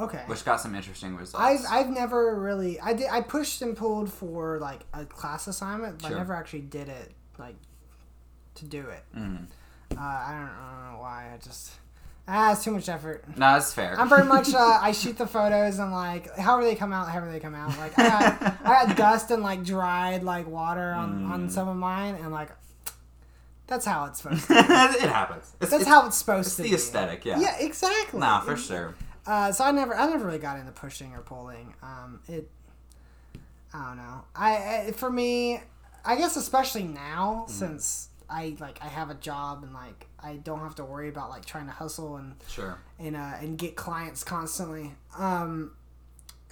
Okay. 0.00 0.22
which 0.26 0.44
got 0.44 0.60
some 0.60 0.74
interesting 0.74 1.16
results. 1.16 1.36
I've 1.38 1.86
I've 1.86 1.90
never 1.90 2.34
really 2.38 2.80
I 2.80 2.92
did 2.94 3.08
I 3.10 3.20
pushed 3.20 3.62
and 3.62 3.76
pulled 3.76 4.12
for 4.12 4.58
like 4.58 4.80
a 4.92 5.04
class 5.06 5.46
assignment, 5.46 6.00
but 6.02 6.08
Sure. 6.08 6.16
I 6.16 6.20
never 6.20 6.34
actually 6.34 6.62
did 6.62 6.88
it 6.88 7.12
like 7.38 7.56
to 8.56 8.64
do 8.66 8.80
it. 8.88 9.04
Mhm. 9.16 9.46
Uh, 9.96 10.00
I 10.00 10.30
don't 10.32 10.48
I 10.50 10.72
don't 10.84 10.92
know 10.94 11.00
why. 11.00 11.30
I 11.34 11.36
just 11.38 11.70
ah, 12.28 12.52
it's 12.52 12.64
too 12.64 12.70
much 12.72 12.88
effort. 12.88 13.24
No, 13.28 13.52
that's 13.54 13.72
fair. 13.74 13.98
I'm 13.98 14.08
very 14.08 14.24
much. 14.24 14.52
Uh, 14.54 14.78
I 14.80 14.92
shoot 15.00 15.18
the 15.18 15.26
photos 15.26 15.78
and 15.78 15.92
like, 15.92 16.34
however 16.36 16.64
they 16.64 16.74
come 16.74 16.92
out, 16.92 17.08
however 17.08 17.30
they 17.30 17.40
come 17.40 17.54
out. 17.54 17.76
Like, 17.78 17.98
I 17.98 18.08
got, 18.08 18.42
I 18.64 18.86
got 18.86 18.96
dust 18.96 19.30
and 19.30 19.42
like 19.42 19.64
dried 19.64 20.22
like 20.22 20.46
water 20.48 20.92
on 20.92 21.24
on 21.30 21.48
Mm. 21.48 21.50
some 21.50 21.68
of 21.68 21.76
mine, 21.76 22.14
and 22.16 22.30
like, 22.32 22.50
that's 23.66 23.84
how 23.86 24.04
it's 24.06 24.20
supposed. 24.22 24.46
to 24.48 24.52
it 24.58 25.00
happens. 25.00 25.52
It's, 25.60 25.70
That's 25.70 25.82
it's, 25.82 25.86
how 25.90 26.06
it's 26.06 26.16
supposed 26.16 26.46
to 26.46 26.48
it's 26.50 26.56
to 26.56 26.62
the 26.62 26.68
be. 26.70 26.74
aesthetic. 26.74 27.24
Yeah. 27.24 27.40
Yeah, 27.40 27.56
exactly. 27.58 28.20
Nah, 28.20 28.40
for 28.40 28.56
sure. 28.56 28.94
Uh, 29.26 29.52
so 29.52 29.64
I 29.64 29.70
never, 29.70 29.94
I 29.94 30.06
never 30.10 30.26
really 30.26 30.38
got 30.38 30.58
into 30.58 30.72
pushing 30.72 31.12
or 31.14 31.20
pulling. 31.20 31.72
Um, 31.82 32.20
it, 32.28 32.50
I 33.72 33.88
don't 33.88 33.96
know. 33.96 34.24
I, 34.34 34.84
I 34.88 34.92
for 34.92 35.10
me, 35.10 35.60
I 36.04 36.16
guess 36.16 36.36
especially 36.36 36.82
now 36.82 37.44
Mm-hmm. 37.46 37.52
since 37.52 38.08
I 38.32 38.56
like 38.60 38.78
I 38.82 38.86
have 38.88 39.10
a 39.10 39.14
job 39.14 39.62
and 39.62 39.72
like 39.74 40.06
I 40.22 40.36
don't 40.36 40.60
have 40.60 40.74
to 40.76 40.84
worry 40.84 41.08
about 41.08 41.28
like 41.30 41.44
trying 41.44 41.66
to 41.66 41.72
hustle 41.72 42.16
and 42.16 42.34
Sure. 42.48 42.78
and 42.98 43.14
uh, 43.16 43.32
and 43.40 43.58
get 43.58 43.76
clients 43.76 44.24
constantly. 44.24 44.94
Um, 45.18 45.72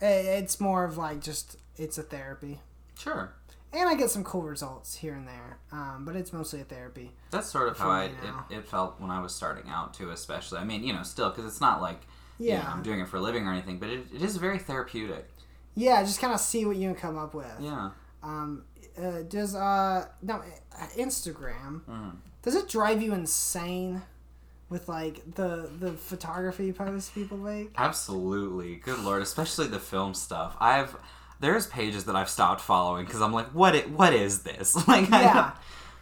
i 0.03 0.07
it's 0.07 0.61
more 0.61 0.85
of 0.85 0.97
like 0.99 1.21
just 1.23 1.57
it's 1.77 1.97
a 1.99 2.03
therapy, 2.03 2.61
Sure. 2.99 3.33
and 3.73 3.89
I 3.89 3.95
get 3.95 4.11
some 4.11 4.23
cool 4.25 4.43
results 4.43 4.97
here 4.97 5.15
and 5.15 5.27
there. 5.27 5.59
Um, 5.73 6.05
but 6.05 6.17
it's 6.17 6.33
mostly 6.33 6.61
a 6.61 6.65
therapy. 6.65 7.13
That's 7.31 7.49
sort 7.49 7.69
of 7.69 7.79
how 7.79 7.89
I 7.91 8.05
it, 8.05 8.15
it 8.51 8.69
felt 8.69 9.01
when 9.01 9.11
I 9.11 9.21
was 9.21 9.35
starting 9.35 9.71
out 9.71 9.95
too, 9.95 10.11
especially. 10.11 10.59
I 10.59 10.65
mean, 10.65 10.85
you 10.85 10.93
know, 10.93 11.03
still 11.03 11.31
because 11.31 11.47
it's 11.47 11.61
not 11.61 11.81
like 11.81 12.03
you 12.39 12.51
know, 12.51 12.55
Yeah, 12.57 12.73
I'm 12.73 12.83
doing 12.83 13.01
it 13.01 13.09
for 13.09 13.17
a 13.19 13.21
living 13.21 13.47
or 13.47 13.53
anything, 13.53 13.79
but 13.79 13.89
it, 13.91 14.07
it 14.15 14.23
is 14.23 14.37
very 14.37 14.59
therapeutic. 14.59 15.29
yeah. 15.75 16.03
Just 16.03 16.21
kind 16.21 16.33
of 16.35 16.41
see 16.41 16.65
what 16.67 16.77
you 16.77 16.89
can 16.93 16.97
come 17.01 17.19
up 17.19 17.33
with. 17.35 17.53
Yeah. 17.61 17.91
Um, 18.23 18.65
uh, 19.01 19.23
does 19.29 19.55
uh 19.55 20.07
no 20.23 20.35
uh, 20.37 20.87
Instagram 20.97 21.81
Mhm. 21.89 22.17
does 22.43 22.55
it 22.55 22.69
drive 22.69 23.01
you 23.03 23.13
insane 23.15 24.03
with 24.69 24.89
like 24.89 25.35
the 25.35 25.71
the 25.79 25.93
photography 25.93 26.73
posts 26.73 27.11
people 27.11 27.39
make? 27.39 27.73
Absolutely. 27.79 28.77
Good 28.77 28.99
lord, 29.01 29.23
especially 29.23 29.69
the 29.69 29.79
film 29.81 30.15
stuff. 30.15 30.57
I've 30.61 30.97
there's 31.41 31.67
pages 31.69 32.05
that 32.05 32.17
I've 32.17 32.29
stopped 32.29 32.61
following 32.61 33.07
because 33.07 33.23
I'm 33.23 33.33
like, 33.33 33.47
what? 33.55 33.75
It, 33.75 33.91
what 33.91 34.13
is 34.13 34.43
this? 34.43 34.77
Like, 34.89 35.09
Yeah. 35.09 35.53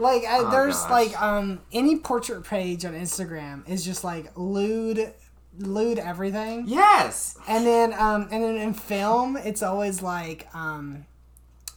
Like 0.01 0.25
I, 0.25 0.39
Oh, 0.41 0.51
there's 0.51 0.77
gosh. 0.83 0.91
like 0.91 1.23
um 1.23 1.61
any 1.73 1.99
portrait 1.99 2.45
page 2.45 2.85
on 2.85 2.95
Instagram 2.95 3.69
is 3.69 3.85
just 3.85 4.03
like 4.05 4.33
lewd 4.37 5.13
lewd 5.59 5.99
everything. 5.99 6.65
yes. 6.67 7.37
And 7.49 7.67
then 7.67 7.93
um 7.95 8.29
and 8.31 8.43
then 8.45 8.57
in 8.57 8.75
film 8.75 9.37
it's 9.37 9.63
always 9.63 10.03
like 10.03 10.47
um 10.55 11.05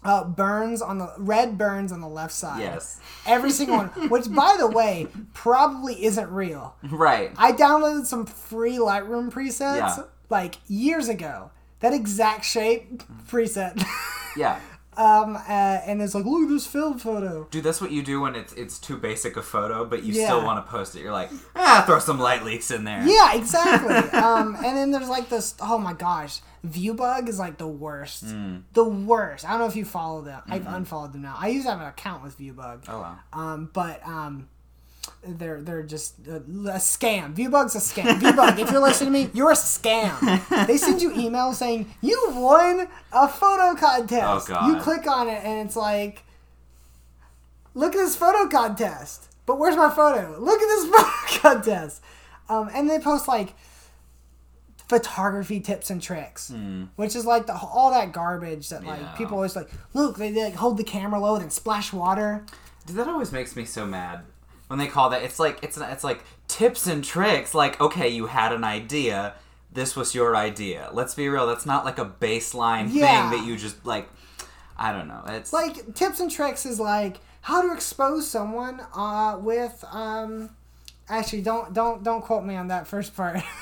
uh, 0.04 0.24
burns 0.24 0.82
on 0.82 0.97
the 0.97 1.14
red 1.18 1.58
burns 1.58 1.91
on 1.91 2.02
the 2.02 2.08
left 2.08 2.34
side. 2.34 2.60
Yes. 2.62 2.99
Every 3.26 3.52
single 3.52 3.78
one, 3.78 3.88
which 4.10 4.32
by 4.34 4.56
the 4.60 4.68
way 4.68 5.08
probably 5.34 6.04
isn't 6.06 6.30
real. 6.32 6.76
Right. 6.84 7.32
I 7.38 7.52
downloaded 7.52 8.06
some 8.06 8.26
free 8.26 8.78
Lightroom 8.78 9.32
presets 9.32 9.78
Yeah. 9.78 10.04
like 10.30 10.56
years 10.68 11.08
ago. 11.08 11.52
That 11.82 11.93
exact 11.93 12.45
shape 12.45 13.02
preset. 13.28 13.84
Yeah. 14.36 14.60
um, 14.97 15.36
uh, 15.36 15.39
and 15.49 16.02
it's 16.02 16.14
like, 16.14 16.26
look 16.26 16.43
at 16.43 16.49
this 16.49 16.68
film 16.68 16.99
photo. 16.99 17.47
Dude, 17.49 17.64
that's 17.64 17.82
what 17.82 17.91
you 17.91 18.04
do 18.04 18.22
when 18.22 18.36
it's 18.36 18.54
it's 18.54 18.78
too 18.80 18.97
basic 18.97 19.36
a 19.38 19.41
photo, 19.41 19.84
but 19.86 20.04
you 20.04 20.14
Yeah. 20.14 20.26
still 20.26 20.43
want 20.43 20.64
to 20.64 20.72
post 20.72 20.95
it. 20.95 21.02
You're 21.02 21.12
like, 21.12 21.30
ah, 21.56 21.84
throw 21.88 21.99
some 21.99 22.20
light 22.20 22.43
leaks 22.43 22.70
in 22.72 22.84
there. 22.84 23.04
Yeah, 23.06 23.34
exactly. 23.34 23.95
um, 24.20 24.56
and 24.56 24.78
then 24.78 24.91
there's 24.91 25.10
like 25.10 25.30
this. 25.30 25.56
Oh 25.60 25.78
my 25.80 25.93
gosh, 25.93 26.41
ViewBug 26.66 27.28
is 27.28 27.39
like 27.39 27.57
the 27.57 27.68
worst. 27.68 28.26
Mm. 28.26 28.64
The 28.74 28.84
worst. 28.84 29.45
I 29.45 29.51
don't 29.51 29.62
know 29.62 29.66
if 29.66 29.76
you 29.76 29.86
follow 29.86 30.22
them. 30.22 30.41
I've 30.47 30.68
unfollowed 30.68 31.14
them 31.14 31.24
now. 31.24 31.36
I 31.39 31.47
used 31.47 31.66
to 31.66 31.72
have 31.72 31.82
an 31.82 31.88
account 31.88 32.24
with 32.24 32.38
ViewBug. 32.38 32.84
Oh 32.88 32.99
wow. 32.99 33.20
Um, 33.34 33.70
but 33.74 34.05
um, 34.05 34.47
they're 35.24 35.62
they're 35.62 35.84
just 35.84 36.16
a, 36.28 36.36
a 36.36 36.78
scam. 36.78 37.34
ViewBug's 37.34 37.76
a 37.76 37.80
scam. 37.80 38.20
ViewBug, 38.20 38.59
if 38.59 38.72
you're 38.72 38.82
listening 38.82 39.12
to 39.12 39.20
me, 39.20 39.32
you're 39.34 39.51
a 39.51 39.55
scam. 39.55 40.22
They 40.68 40.78
send 40.78 41.01
you 41.01 41.12
emails 41.12 41.55
saying 41.55 41.91
you 42.01 42.28
won 42.36 42.88
a 43.12 43.28
photo 43.28 43.76
contest. 43.76 44.49
Oh, 44.49 44.53
God. 44.53 44.68
You 44.68 44.82
click 44.82 45.07
on 45.07 45.28
it 45.28 45.43
and 45.43 45.68
it's 45.68 45.76
like, 45.76 46.24
look 47.74 47.95
at 47.95 47.97
this 47.97 48.16
photo 48.16 48.47
contest. 48.47 49.30
But 49.47 49.57
where's 49.57 49.76
my 49.76 49.89
photo? 49.89 50.38
Look 50.39 50.62
at 50.62 50.68
this 50.68 50.86
photo 51.41 51.41
contest. 51.41 52.03
Um, 52.47 52.70
and 52.74 52.89
they 52.89 52.99
post 52.99 53.28
like 53.28 53.53
photography 54.91 55.61
tips 55.61 55.89
and 55.89 56.01
tricks, 56.01 56.51
which 56.97 57.15
is 57.15 57.25
like 57.25 57.47
the, 57.47 57.53
all 57.55 57.91
that 57.91 58.11
garbage 58.11 58.67
that 58.69 58.83
like 58.83 58.99
Yeah. 58.99 59.11
people 59.13 59.35
always 59.37 59.55
like. 59.55 59.69
Look, 59.93 60.17
they, 60.17 60.31
they 60.31 60.43
like 60.43 60.55
hold 60.55 60.75
the 60.77 60.83
camera 60.83 61.19
low 61.19 61.35
and 61.37 61.51
splash 61.51 61.93
water. 61.93 62.45
Dude, 62.85 62.97
that 62.97 63.07
always 63.07 63.31
makes 63.31 63.55
me 63.55 63.63
so 63.63 63.85
mad 63.85 64.21
when 64.67 64.79
they 64.79 64.87
call 64.87 65.09
that. 65.11 65.23
It's 65.23 65.39
like 65.39 65.59
it's 65.63 65.77
it's 65.77 66.03
like 66.03 66.23
tips 66.49 66.87
and 66.87 67.03
tricks. 67.03 67.53
Like, 67.55 67.79
okay, 67.79 68.09
you 68.09 68.25
had 68.25 68.51
an 68.51 68.65
idea. 68.65 69.35
This 69.71 69.95
was 69.95 70.13
your 70.13 70.35
idea. 70.35 70.89
Let's 70.91 71.15
be 71.15 71.29
real. 71.29 71.47
That's 71.47 71.65
not 71.65 71.85
like 71.85 71.97
a 71.97 72.05
baseline 72.05 72.89
Yeah. 72.91 73.29
thing 73.29 73.39
that 73.39 73.47
you 73.47 73.55
just 73.55 73.85
like. 73.85 74.09
I 74.77 74.91
don't 74.91 75.07
know. 75.07 75.21
It's 75.27 75.53
like 75.53 75.93
tips 75.95 76.19
and 76.19 76.29
tricks 76.29 76.65
is 76.65 76.79
like 76.81 77.17
how 77.41 77.61
to 77.61 77.71
expose 77.73 78.27
someone 78.29 78.81
uh, 78.93 79.37
with 79.39 79.83
um 79.91 80.49
actually 81.09 81.41
don't 81.41 81.73
don't 81.73 82.03
don't 82.03 82.21
quote 82.21 82.43
me 82.45 82.55
on 82.55 82.67
that 82.69 82.87
first 82.87 83.15
part 83.15 83.35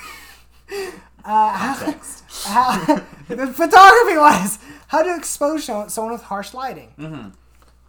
uh, 1.24 1.50
how, 1.52 1.74
how 2.44 2.96
photography 3.52 4.16
wise 4.16 4.58
how 4.88 5.02
to 5.02 5.14
expose 5.16 5.64
someone 5.64 6.12
with 6.12 6.22
harsh 6.22 6.52
lighting 6.54 6.92
Mm-hmm. 6.98 7.28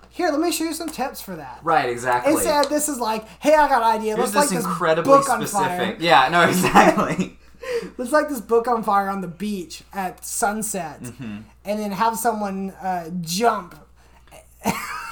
here 0.10 0.30
let 0.30 0.40
me 0.40 0.52
show 0.52 0.64
you 0.66 0.74
some 0.74 0.90
tips 0.90 1.22
for 1.22 1.36
that 1.36 1.60
right. 1.64 1.90
Exactly. 1.90 2.34
instead 2.34 2.66
this 2.70 2.88
is 2.90 3.00
like 3.00 3.28
hey 3.40 3.54
i 3.56 3.68
got 3.68 3.82
an 3.82 4.00
idea 4.00 4.16
Here's 4.16 4.34
let's 4.36 4.50
this 4.50 4.52
like 4.52 4.58
this 4.62 4.66
incredibly 4.66 5.12
book 5.12 5.30
on 5.30 5.46
fire 5.46 5.48
specific. 5.78 5.98
Yeah. 6.02 6.28
No. 6.30 6.42
Exactly. 6.50 7.38
let's 7.98 8.12
like 8.12 8.28
this 8.28 8.42
book 8.42 8.68
on 8.68 8.82
fire 8.84 9.08
on 9.10 9.22
the 9.22 9.28
beach 9.28 9.84
at 9.94 10.24
sunset 10.26 11.02
Mm-hmm. 11.02 11.38
and 11.66 11.80
then 11.80 11.92
have 11.92 12.18
someone 12.18 12.72
uh, 12.82 13.10
jump 13.22 13.76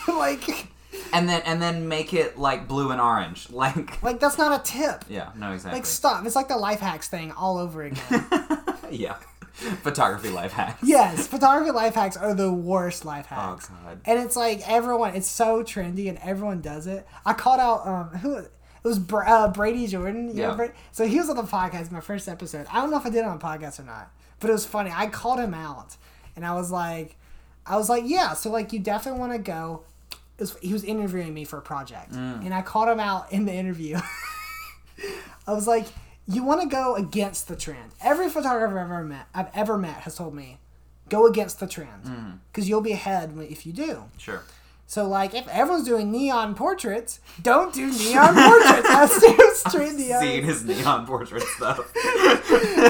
like 0.07 0.67
and 1.13 1.27
then 1.29 1.41
and 1.45 1.61
then 1.61 1.87
make 1.87 2.13
it 2.13 2.37
like 2.37 2.67
blue 2.67 2.91
and 2.91 2.99
orange. 3.01 3.49
Like. 3.51 4.01
like 4.03 4.19
that's 4.19 4.37
not 4.37 4.59
a 4.59 4.63
tip 4.63 5.05
Yeah. 5.09 5.31
No. 5.35 5.51
Exactly. 5.53 5.79
Like 5.79 5.85
stop! 5.85 6.25
It's 6.25 6.35
like 6.35 6.47
the 6.47 6.57
life 6.57 6.79
hacks 6.79 7.07
thing 7.07 7.31
all 7.31 7.57
over 7.57 7.83
again. 7.83 8.25
yeah. 8.91 9.15
Photography 9.83 10.29
life 10.29 10.53
hacks. 10.53 10.81
yes, 10.83 11.27
photography 11.27 11.71
life 11.71 11.93
hacks 11.93 12.15
are 12.15 12.33
the 12.33 12.51
worst 12.51 13.03
life 13.03 13.27
Oh 13.31 13.35
hacks. 13.35 13.67
god. 13.67 13.99
And 14.05 14.19
it's 14.19 14.35
like 14.37 14.61
everyone, 14.69 15.15
it's 15.15 15.27
so 15.29 15.63
trendy 15.63 16.07
and 16.07 16.17
everyone 16.19 16.61
does 16.61 16.87
it. 16.87 17.05
I 17.25 17.33
called 17.33 17.59
out 17.59 17.85
um 17.85 18.09
who 18.19 18.37
it 18.37 18.51
was 18.83 18.97
Br- 18.99 19.25
uh, 19.25 19.49
Brady 19.49 19.85
Jordan. 19.87 20.29
You 20.29 20.33
know 20.35 20.49
Yeah. 20.51 20.55
Bra- 20.55 20.67
so 20.93 21.05
he 21.05 21.17
was 21.19 21.29
on 21.29 21.35
the 21.35 21.43
podcast, 21.43 21.91
my 21.91 21.99
first 21.99 22.29
episode. 22.29 22.67
I 22.71 22.79
don't 22.79 22.89
know 22.89 22.97
if 22.97 23.05
I 23.05 23.09
did 23.09 23.19
it 23.19 23.25
on 23.25 23.35
a 23.35 23.39
podcast 23.39 23.79
or 23.79 23.83
not, 23.83 24.09
but 24.39 24.49
it 24.49 24.53
was 24.53 24.65
funny. 24.65 24.91
I 24.95 25.07
called 25.07 25.39
him 25.39 25.53
out, 25.53 25.97
and 26.37 26.45
I 26.45 26.53
was 26.55 26.71
like, 26.71 27.17
I 27.65 27.75
was 27.75 27.89
like, 27.89 28.03
yeah. 28.07 28.33
So 28.33 28.49
like, 28.49 28.71
you 28.71 28.79
definitely 28.79 29.19
want 29.19 29.33
to 29.33 29.39
go. 29.39 29.83
Was, 30.39 30.55
he 30.61 30.73
was 30.73 30.83
interviewing 30.83 31.33
me 31.33 31.43
for 31.45 31.57
a 31.57 31.61
project, 31.61 32.13
Mm. 32.13 32.45
and 32.45 32.53
I 32.53 32.61
called 32.61 32.89
him 32.89 32.99
out 32.99 33.31
in 33.31 33.45
the 33.45 33.53
interview. 33.53 33.99
I 35.47 35.53
was 35.53 35.67
like, 35.67 35.85
you 36.27 36.43
want 36.43 36.61
to 36.61 36.67
go 36.67 36.95
against 36.95 37.47
the 37.47 37.55
trend. 37.55 37.91
Every 38.03 38.29
photographer 38.29 38.79
I've 38.79 38.85
ever 38.91 39.03
met, 39.03 39.25
I've 39.33 39.49
ever 39.55 39.77
met, 39.77 40.01
has 40.01 40.15
told 40.15 40.33
me, 40.35 40.57
go 41.09 41.25
against 41.25 41.59
the 41.59 41.67
trend 41.67 42.03
Mm. 42.05 42.37
because 42.51 42.69
you'll 42.69 42.81
be 42.81 42.91
ahead 42.91 43.33
if 43.49 43.65
you 43.65 43.73
do. 43.73 44.03
Sure. 44.17 44.43
So 44.89 45.07
like, 45.07 45.35
if 45.35 45.47
everyone's 45.49 45.85
doing 45.87 46.09
neon 46.11 46.55
portraits, 46.55 47.19
don't 47.43 47.71
do 47.71 47.91
neon 47.91 48.33
portraits. 48.33 48.89
Let's 48.89 49.19
do 49.21 49.51
straight 49.53 49.93
neon. 49.93 50.19
Seeing 50.19 50.43
his 50.43 50.65
neon 50.65 51.05
portraits 51.05 51.45
though, 51.59 51.85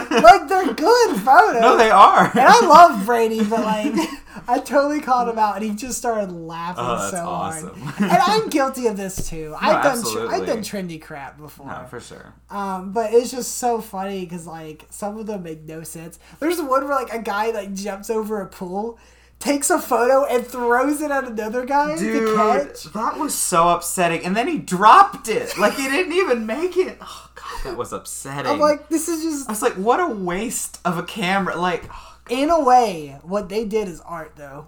Like 0.09 0.47
they're 0.47 0.73
good 0.73 1.17
photos. 1.19 1.61
no, 1.61 1.75
they 1.75 1.89
are. 1.89 2.25
and 2.31 2.39
I 2.39 2.65
love 2.65 3.05
Brady, 3.05 3.43
but 3.43 3.59
like, 3.65 3.93
I 4.47 4.59
totally 4.59 5.01
called 5.01 5.27
him 5.27 5.37
out, 5.37 5.57
and 5.57 5.65
he 5.65 5.75
just 5.75 5.97
started 5.97 6.31
laughing 6.31 6.85
Oh, 6.87 7.09
so 7.11 7.17
awesome. 7.27 7.79
hard. 7.81 8.11
And 8.11 8.21
I'm 8.25 8.49
guilty 8.49 8.87
of 8.87 8.95
this 8.95 9.29
too. 9.29 9.53
I've 9.59 9.83
done 9.83 10.01
tr- 10.01 10.33
I've 10.33 10.45
done 10.47 10.59
trendy 10.59 11.01
crap 11.01 11.37
before. 11.37 11.67
no, 11.67 11.85
for 11.89 11.99
sure. 11.99 12.33
Um, 12.49 12.93
but 12.93 13.13
it's 13.13 13.29
just 13.31 13.57
so 13.57 13.81
funny 13.81 14.23
because 14.23 14.47
like 14.47 14.85
some 14.89 15.17
of 15.17 15.25
them 15.25 15.43
make 15.43 15.63
no 15.63 15.83
sense. 15.83 16.17
There's 16.39 16.59
one 16.61 16.87
where 16.87 16.95
like 16.95 17.13
a 17.13 17.21
guy 17.21 17.51
like 17.51 17.73
jumps 17.73 18.09
over 18.09 18.39
a 18.39 18.47
pool, 18.47 18.97
takes 19.39 19.69
a 19.69 19.79
photo, 19.79 20.25
and 20.25 20.45
throws 20.45 21.01
it 21.01 21.11
at 21.11 21.25
another 21.25 21.65
guy 21.65 21.95
to 21.95 21.99
Dude, 22.03 22.35
catch. 22.35 22.83
that 22.93 23.17
was 23.17 23.33
so 23.33 23.69
upsetting. 23.69 24.25
And 24.25 24.35
then 24.35 24.47
he 24.47 24.57
dropped 24.59 25.27
it. 25.29 25.57
Like 25.57 25.73
he 25.75 25.87
didn't 25.87 26.13
even 26.13 26.45
make 26.45 26.75
it. 26.77 26.97
Oh 27.01 27.29
god, 27.35 27.63
that 27.63 27.77
was 27.77 27.93
upsetting. 27.93 28.51
I'm 28.51 28.59
like, 28.59 28.89
this 28.89 29.07
is 29.07 29.23
just 29.23 29.47
I 29.49 29.51
was 29.53 29.61
like, 29.61 29.73
what 29.73 29.99
a 29.99 30.07
waste 30.07 30.79
of 30.85 30.97
a 30.97 31.03
camera. 31.03 31.55
Like, 31.55 31.85
oh, 31.89 32.17
in 32.29 32.49
a 32.49 32.59
way 32.63 33.17
what 33.23 33.49
they 33.49 33.65
did 33.65 33.87
is 33.87 34.01
art 34.01 34.33
though. 34.35 34.67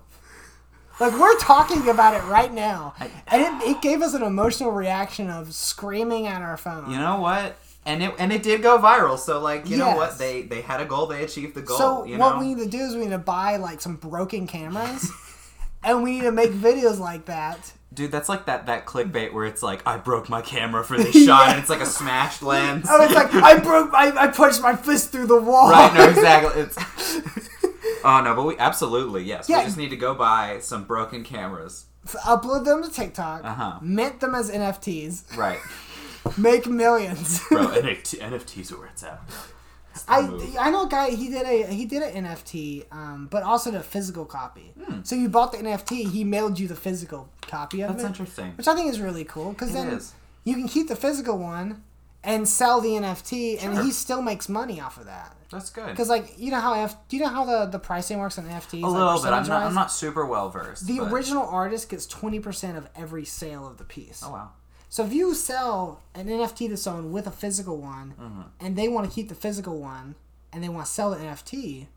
Like 1.00 1.14
we're 1.20 1.38
talking 1.40 1.90
about 1.90 2.14
it 2.14 2.24
right 2.26 2.54
now, 2.54 2.94
and 3.00 3.42
it, 3.64 3.70
it 3.70 3.82
gave 3.82 4.02
us 4.04 4.14
an 4.14 4.22
emotional 4.22 4.72
reaction 4.72 5.30
of 5.32 5.54
screaming 5.54 6.28
at 6.28 6.42
our 6.44 6.58
phone. 6.58 6.92
you 6.92 6.98
know 6.98 7.20
what? 7.20 7.58
And 7.86 8.04
it 8.04 8.14
and 8.20 8.32
it 8.32 8.44
did 8.44 8.62
go 8.62 8.78
viral. 8.78 9.18
So 9.18 9.40
like, 9.40 9.68
you 9.70 9.78
know 9.78 9.96
what? 9.96 10.18
They 10.20 10.44
they 10.44 10.62
had 10.62 10.82
a 10.82 10.86
goal. 10.86 11.08
They 11.08 11.24
achieved 11.24 11.56
the 11.56 11.62
goal. 11.64 11.78
So 11.78 12.04
you 12.06 12.18
what 12.18 12.36
know? 12.36 12.40
we 12.40 12.54
need 12.54 12.64
to 12.64 12.70
do 12.70 12.78
is 12.78 12.94
we 12.96 13.02
need 13.02 13.10
to 13.12 13.18
buy 13.18 13.58
like 13.58 13.82
some 13.82 13.96
broken 13.96 14.46
cameras, 14.46 15.12
and 15.84 16.04
we 16.04 16.12
need 16.20 16.22
to 16.26 16.32
make 16.32 16.52
videos 16.52 17.00
like 17.00 17.26
that. 17.26 17.74
Dude, 17.94 18.12
that's 18.12 18.30
like 18.30 18.46
that 18.46 18.68
that 18.68 18.86
clickbait 18.86 19.34
where 19.34 19.46
it's 19.46 19.62
like, 19.64 19.86
I 19.86 19.98
broke 19.98 20.30
my 20.30 20.42
camera 20.42 20.84
for 20.84 20.96
this 21.04 21.26
shot, 21.26 21.50
and 21.50 21.60
it's 21.60 21.70
like 21.70 21.82
a 21.82 21.86
smashed 21.88 22.42
lens. 22.44 22.86
Oh, 22.90 23.04
it's 23.04 23.14
like 23.16 23.34
I 23.34 23.58
broke, 23.60 23.94
I, 23.94 24.12
I 24.16 24.28
punched 24.28 24.62
my 24.62 24.76
fist 24.76 25.12
through 25.12 25.26
the 25.28 25.42
wall. 25.42 25.70
right? 25.72 25.94
No, 25.94 26.06
exactly. 26.10 26.62
It's. 26.62 26.78
oh 28.06 28.22
no, 28.24 28.36
but 28.36 28.44
we 28.44 28.58
absolutely 28.60 29.24
yes. 29.24 29.50
Yeah. 29.50 29.58
We 29.60 29.66
just 29.66 29.78
need 29.78 29.90
to 29.90 29.98
go 29.98 30.14
buy 30.14 30.60
some 30.62 30.84
broken 30.86 31.24
cameras. 31.24 31.86
upload 32.24 32.64
them 32.64 32.84
to 32.84 32.90
TikTok, 32.92 33.44
Uh-huh. 33.44 33.80
mint 33.82 34.20
them 34.22 34.36
as 34.36 34.50
NFTs, 34.52 35.36
Right, 35.36 35.60
make 36.38 36.68
millions. 36.68 37.40
bro. 37.50 37.68
NFT, 37.68 38.20
NFTs 38.20 38.72
are 38.72 38.78
where 38.80 38.88
it's 38.88 39.04
at. 39.04 39.22
It's 39.92 40.06
I 40.08 40.22
move. 40.22 40.56
I 40.60 40.70
know 40.72 40.86
a 40.86 40.90
guy 40.90 41.10
he 41.12 41.30
did 41.30 41.46
a 41.46 41.66
he 41.68 41.86
did 41.86 42.02
an 42.02 42.24
NFT, 42.26 42.86
um, 42.94 43.28
but 43.30 43.44
also 43.44 43.72
the 43.72 43.82
physical 43.82 44.26
copy. 44.26 44.74
So 45.04 45.16
you 45.16 45.28
bought 45.30 45.52
the 45.52 45.58
NFT, 45.58 46.10
he 46.10 46.24
mailed 46.24 46.60
you 46.60 46.68
the 46.68 46.76
physical 46.76 47.30
copy 47.42 47.82
of 47.82 47.90
Hmm. 47.90 47.94
That's 47.98 48.04
it, 48.06 48.08
interesting. 48.08 48.54
which 48.56 48.68
I 48.68 48.76
think 48.76 48.90
is 48.90 49.02
really 49.02 49.26
cool 49.26 49.52
because 49.52 49.74
then 49.74 49.90
is. 49.90 50.14
you 50.46 50.56
can 50.56 50.68
keep 50.70 50.88
the 50.88 50.96
physical 50.96 51.38
one 51.38 51.84
and 52.24 52.48
sell 52.48 52.80
the 52.82 52.90
NFT, 52.90 53.62
and 53.64 53.80
he 53.80 53.92
still 53.92 54.22
makes 54.22 54.48
money 54.48 54.80
off 54.80 54.98
of 54.98 55.06
that. 55.08 55.36
That's 55.52 55.70
good. 55.72 55.88
Because 55.88 56.08
like 56.08 56.36
you 56.38 56.52
know 56.52 56.62
how 56.62 56.74
F, 56.76 56.96
do 57.10 57.18
you 57.18 57.24
know 57.24 57.30
how 57.30 57.44
the, 57.44 57.66
the 57.66 57.80
pricing 57.80 58.20
works 58.20 58.38
on 58.38 58.46
NFTs? 58.46 58.84
A 58.84 58.88
little 58.88 59.22
bit. 59.22 59.34
I'm 59.34 59.46
not. 59.48 59.64
I'm 59.64 59.74
not 59.74 59.92
super 59.92 60.26
well 60.26 60.50
versed. 60.50 60.88
The 60.88 61.00
but- 61.00 61.12
original 61.12 61.46
artist 61.46 61.90
gets 61.90 62.06
twenty 62.06 62.40
percent 62.40 62.78
of 62.78 62.88
every 62.96 63.26
sale 63.26 63.68
of 63.68 63.78
the 63.78 63.84
piece. 63.84 64.22
Oh 64.26 64.32
wow. 64.32 64.52
So 64.92 65.06
if 65.06 65.14
you 65.14 65.34
sell 65.34 66.02
an 66.14 66.28
NFT 66.28 66.68
to 66.68 66.76
someone 66.76 67.14
with 67.14 67.26
a 67.26 67.32
physical 67.32 67.78
one, 67.78 68.14
Mm-hmm. 68.20 68.42
and 68.60 68.76
they 68.76 68.90
want 68.90 69.08
to 69.10 69.14
keep 69.16 69.30
the 69.30 69.36
physical 69.36 69.80
one, 69.80 70.16
and 70.52 70.62
they 70.62 70.68
want 70.70 70.86
to 70.86 70.92
sell 70.92 71.12
the 71.12 71.16
NFT, 71.18 71.88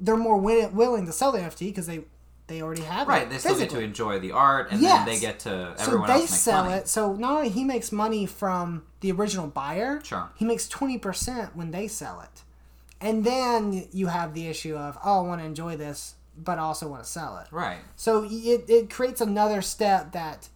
they're 0.00 0.16
more 0.16 0.36
wi- 0.40 0.68
willing 0.68 1.04
to 1.06 1.12
sell 1.12 1.30
the 1.32 1.38
NFT 1.40 1.66
because 1.68 1.86
they 1.86 2.04
they 2.46 2.60
already 2.60 2.82
have 2.82 3.06
Right. 3.08 3.18
it. 3.18 3.20
Right, 3.24 3.30
they 3.30 3.38
still 3.38 3.58
get 3.58 3.70
to 3.70 3.80
enjoy 3.80 4.18
the 4.18 4.32
art, 4.32 4.70
and 4.70 4.80
Yes. 4.82 5.06
then 5.06 5.14
they 5.14 5.20
get 5.20 5.38
to 5.40 5.74
So 5.78 5.90
they 6.06 6.12
else 6.12 6.20
makes 6.22 6.34
sell 6.34 6.64
money. 6.64 6.76
it. 6.76 6.88
So 6.88 7.14
not 7.14 7.36
only 7.36 7.48
he 7.50 7.64
makes 7.64 7.90
money 7.92 8.26
from 8.26 8.82
the 9.00 9.12
original 9.12 9.46
buyer, 9.46 10.00
Sure. 10.04 10.30
he 10.36 10.44
makes 10.46 10.68
twenty 10.68 10.98
percent 10.98 11.54
when 11.56 11.70
they 11.70 11.86
sell 11.88 12.20
it, 12.20 12.42
and 13.00 13.24
then 13.24 13.88
you 13.92 14.06
have 14.08 14.32
the 14.34 14.46
issue 14.48 14.74
of 14.76 14.98
oh, 15.04 15.18
I 15.18 15.28
want 15.28 15.40
to 15.42 15.46
enjoy 15.46 15.76
this, 15.76 16.14
but 16.36 16.58
I 16.58 16.62
also 16.62 16.88
want 16.88 17.02
to 17.04 17.08
sell 17.08 17.36
it. 17.38 17.46
Right. 17.50 17.78
So 17.96 18.24
it, 18.28 18.64
it 18.68 18.90
creates 18.90 19.20
another 19.20 19.60
step 19.62 20.12
that 20.12 20.48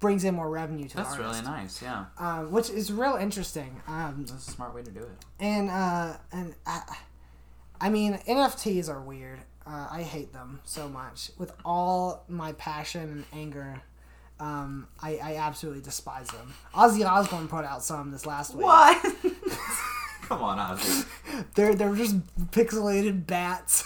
brings 0.00 0.24
in 0.24 0.34
more 0.34 0.50
revenue 0.50 0.88
to 0.88 0.96
That's 0.96 1.16
the 1.16 1.22
artist, 1.22 1.42
really 1.44 1.56
nice. 1.56 1.82
Yeah. 1.82 2.04
um, 2.18 2.50
which 2.50 2.68
is 2.70 2.92
real 2.92 3.16
interesting. 3.16 3.80
Um, 3.88 4.24
That's 4.28 4.48
a 4.48 4.50
smart 4.50 4.74
way 4.74 4.82
to 4.82 4.90
do 4.90 5.00
it. 5.00 5.24
and 5.40 5.70
uh, 5.70 6.14
and 6.32 6.54
I, 6.66 6.82
I 7.80 7.88
mean 7.88 8.14
NFTs 8.28 8.88
are 8.88 9.00
weird. 9.00 9.38
Uh, 9.66 9.88
I 9.90 10.02
hate 10.02 10.32
them 10.32 10.60
so 10.64 10.88
much 10.88 11.30
with 11.38 11.52
all 11.64 12.24
my 12.28 12.52
passion 12.52 13.02
and 13.02 13.24
anger. 13.32 13.82
Um, 14.38 14.86
I, 15.02 15.16
I 15.16 15.36
absolutely 15.36 15.80
despise 15.80 16.28
them. 16.28 16.52
Ozzy 16.74 17.04
Osbourne 17.10 17.48
put 17.48 17.64
out 17.64 17.82
some 17.82 18.10
this 18.12 18.26
last 18.26 18.54
week. 18.54 18.64
What? 18.66 19.02
Come 20.22 20.42
on, 20.42 20.58
Ozzy. 20.58 21.06
They're 21.54 21.74
they're 21.74 21.94
just 21.94 22.16
pixelated 22.50 23.26
bats. 23.26 23.82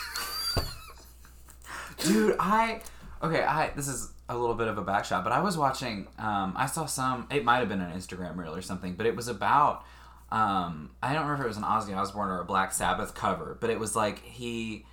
Dude, 1.98 2.36
I 2.40 2.80
okay. 3.22 3.42
I 3.42 3.70
this 3.76 3.88
is 3.88 4.10
a 4.30 4.36
little 4.38 4.54
bit 4.54 4.68
of 4.68 4.78
a 4.78 4.82
back 4.82 5.04
shot, 5.04 5.24
but 5.24 5.32
I 5.32 5.40
was 5.40 5.56
watching. 5.58 6.06
Um, 6.18 6.54
I 6.56 6.66
saw 6.66 6.86
some. 6.86 7.26
It 7.30 7.44
might 7.44 7.58
have 7.58 7.68
been 7.68 7.80
an 7.80 7.92
Instagram 7.92 8.36
reel 8.36 8.54
or 8.54 8.62
something, 8.62 8.94
but 8.94 9.06
it 9.06 9.14
was 9.16 9.28
about. 9.28 9.84
Um, 10.32 10.90
I 11.02 11.12
don't 11.12 11.22
remember 11.22 11.42
if 11.42 11.46
it 11.46 11.48
was 11.48 11.56
an 11.56 11.64
Ozzy 11.64 11.96
Osbourne 11.96 12.28
or 12.30 12.40
a 12.40 12.44
Black 12.44 12.72
Sabbath 12.72 13.14
cover, 13.14 13.56
but 13.60 13.68
it 13.70 13.80
was 13.80 13.96
like 13.96 14.22
he, 14.22 14.86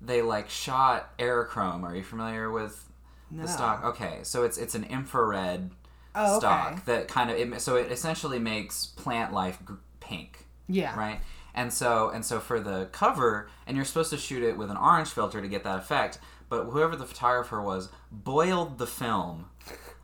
they 0.00 0.20
like 0.20 0.50
shot 0.50 1.16
aerochrome. 1.18 1.84
Are 1.84 1.94
you 1.94 2.02
familiar 2.02 2.50
with 2.50 2.88
No. 3.30 3.42
the 3.42 3.48
stock? 3.48 3.84
Okay, 3.84 4.18
so 4.24 4.42
it's 4.42 4.58
it's 4.58 4.74
an 4.74 4.84
infrared 4.84 5.70
Oh, 6.14 6.38
okay. 6.38 6.38
stock 6.40 6.84
that 6.86 7.06
kind 7.06 7.30
of 7.30 7.36
it, 7.38 7.60
so 7.60 7.76
it 7.76 7.92
essentially 7.92 8.40
makes 8.40 8.86
plant 8.86 9.32
life 9.32 9.58
pink 10.00 10.44
Yeah. 10.66 10.98
right 10.98 11.20
and 11.54 11.72
so 11.72 12.10
and 12.10 12.24
so 12.24 12.40
for 12.40 12.58
the 12.58 12.88
cover 12.90 13.48
and 13.64 13.76
you're 13.76 13.84
supposed 13.86 14.10
to 14.10 14.16
shoot 14.16 14.42
it 14.42 14.56
with 14.56 14.72
an 14.72 14.76
orange 14.76 15.06
filter 15.10 15.40
to 15.40 15.46
get 15.46 15.62
that 15.62 15.78
effect 15.78 16.18
but 16.50 16.64
whoever 16.64 16.94
the 16.96 17.06
photographer 17.06 17.62
was 17.62 17.88
boiled 18.12 18.76
the 18.76 18.86
film 18.86 19.46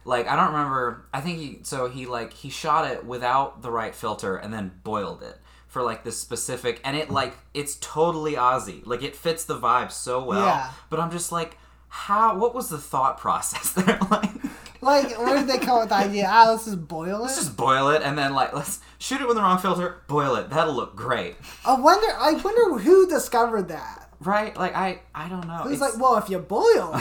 like 0.06 0.26
i 0.26 0.34
don't 0.36 0.52
remember 0.52 1.04
i 1.12 1.20
think 1.20 1.38
he 1.38 1.58
so 1.62 1.88
he 1.90 2.06
like 2.06 2.32
he 2.32 2.48
shot 2.48 2.90
it 2.90 3.04
without 3.04 3.60
the 3.60 3.70
right 3.70 3.94
filter 3.94 4.36
and 4.36 4.54
then 4.54 4.70
boiled 4.84 5.22
it 5.22 5.36
for 5.68 5.82
like 5.82 6.04
this 6.04 6.18
specific 6.18 6.80
and 6.84 6.96
it 6.96 7.10
like 7.10 7.34
it's 7.52 7.76
totally 7.80 8.32
Ozzy. 8.34 8.86
like 8.86 9.02
it 9.02 9.14
fits 9.14 9.44
the 9.44 9.58
vibe 9.58 9.92
so 9.92 10.24
well 10.24 10.46
Yeah. 10.46 10.70
but 10.88 10.98
i'm 11.00 11.10
just 11.10 11.30
like 11.32 11.58
how 11.88 12.36
what 12.38 12.54
was 12.54 12.70
the 12.70 12.78
thought 12.78 13.18
process 13.18 13.72
there 13.76 13.98
like 14.10 14.30
Like, 14.82 15.18
where 15.18 15.36
did 15.38 15.48
they 15.48 15.58
come 15.58 15.70
up 15.78 15.80
with 15.80 15.88
the 15.88 15.94
idea? 15.96 16.26
Ah, 16.30 16.50
let's 16.50 16.66
just 16.66 16.86
boil 16.86 17.16
it. 17.16 17.22
let's 17.22 17.36
just 17.36 17.56
boil 17.56 17.88
it 17.88 18.02
and 18.02 18.16
then 18.16 18.34
like 18.34 18.52
let's 18.52 18.78
shoot 18.98 19.20
it 19.20 19.26
with 19.26 19.36
the 19.36 19.42
wrong 19.42 19.58
filter 19.58 19.96
boil 20.06 20.36
it 20.36 20.50
that'll 20.50 20.74
look 20.74 20.94
great 20.94 21.34
I 21.64 21.74
wonder. 21.80 22.06
I 22.16 22.32
wonder 22.34 22.78
who 22.78 23.08
discovered 23.08 23.68
that. 23.68 24.05
Right 24.20 24.56
like 24.56 24.74
i 24.74 25.00
i 25.14 25.28
don't 25.28 25.46
know 25.46 25.64
It's- 25.70 25.80
like, 25.80 25.98
well, 25.98 26.16
if 26.16 26.28
you 26.30 26.38
boil, 26.38 26.90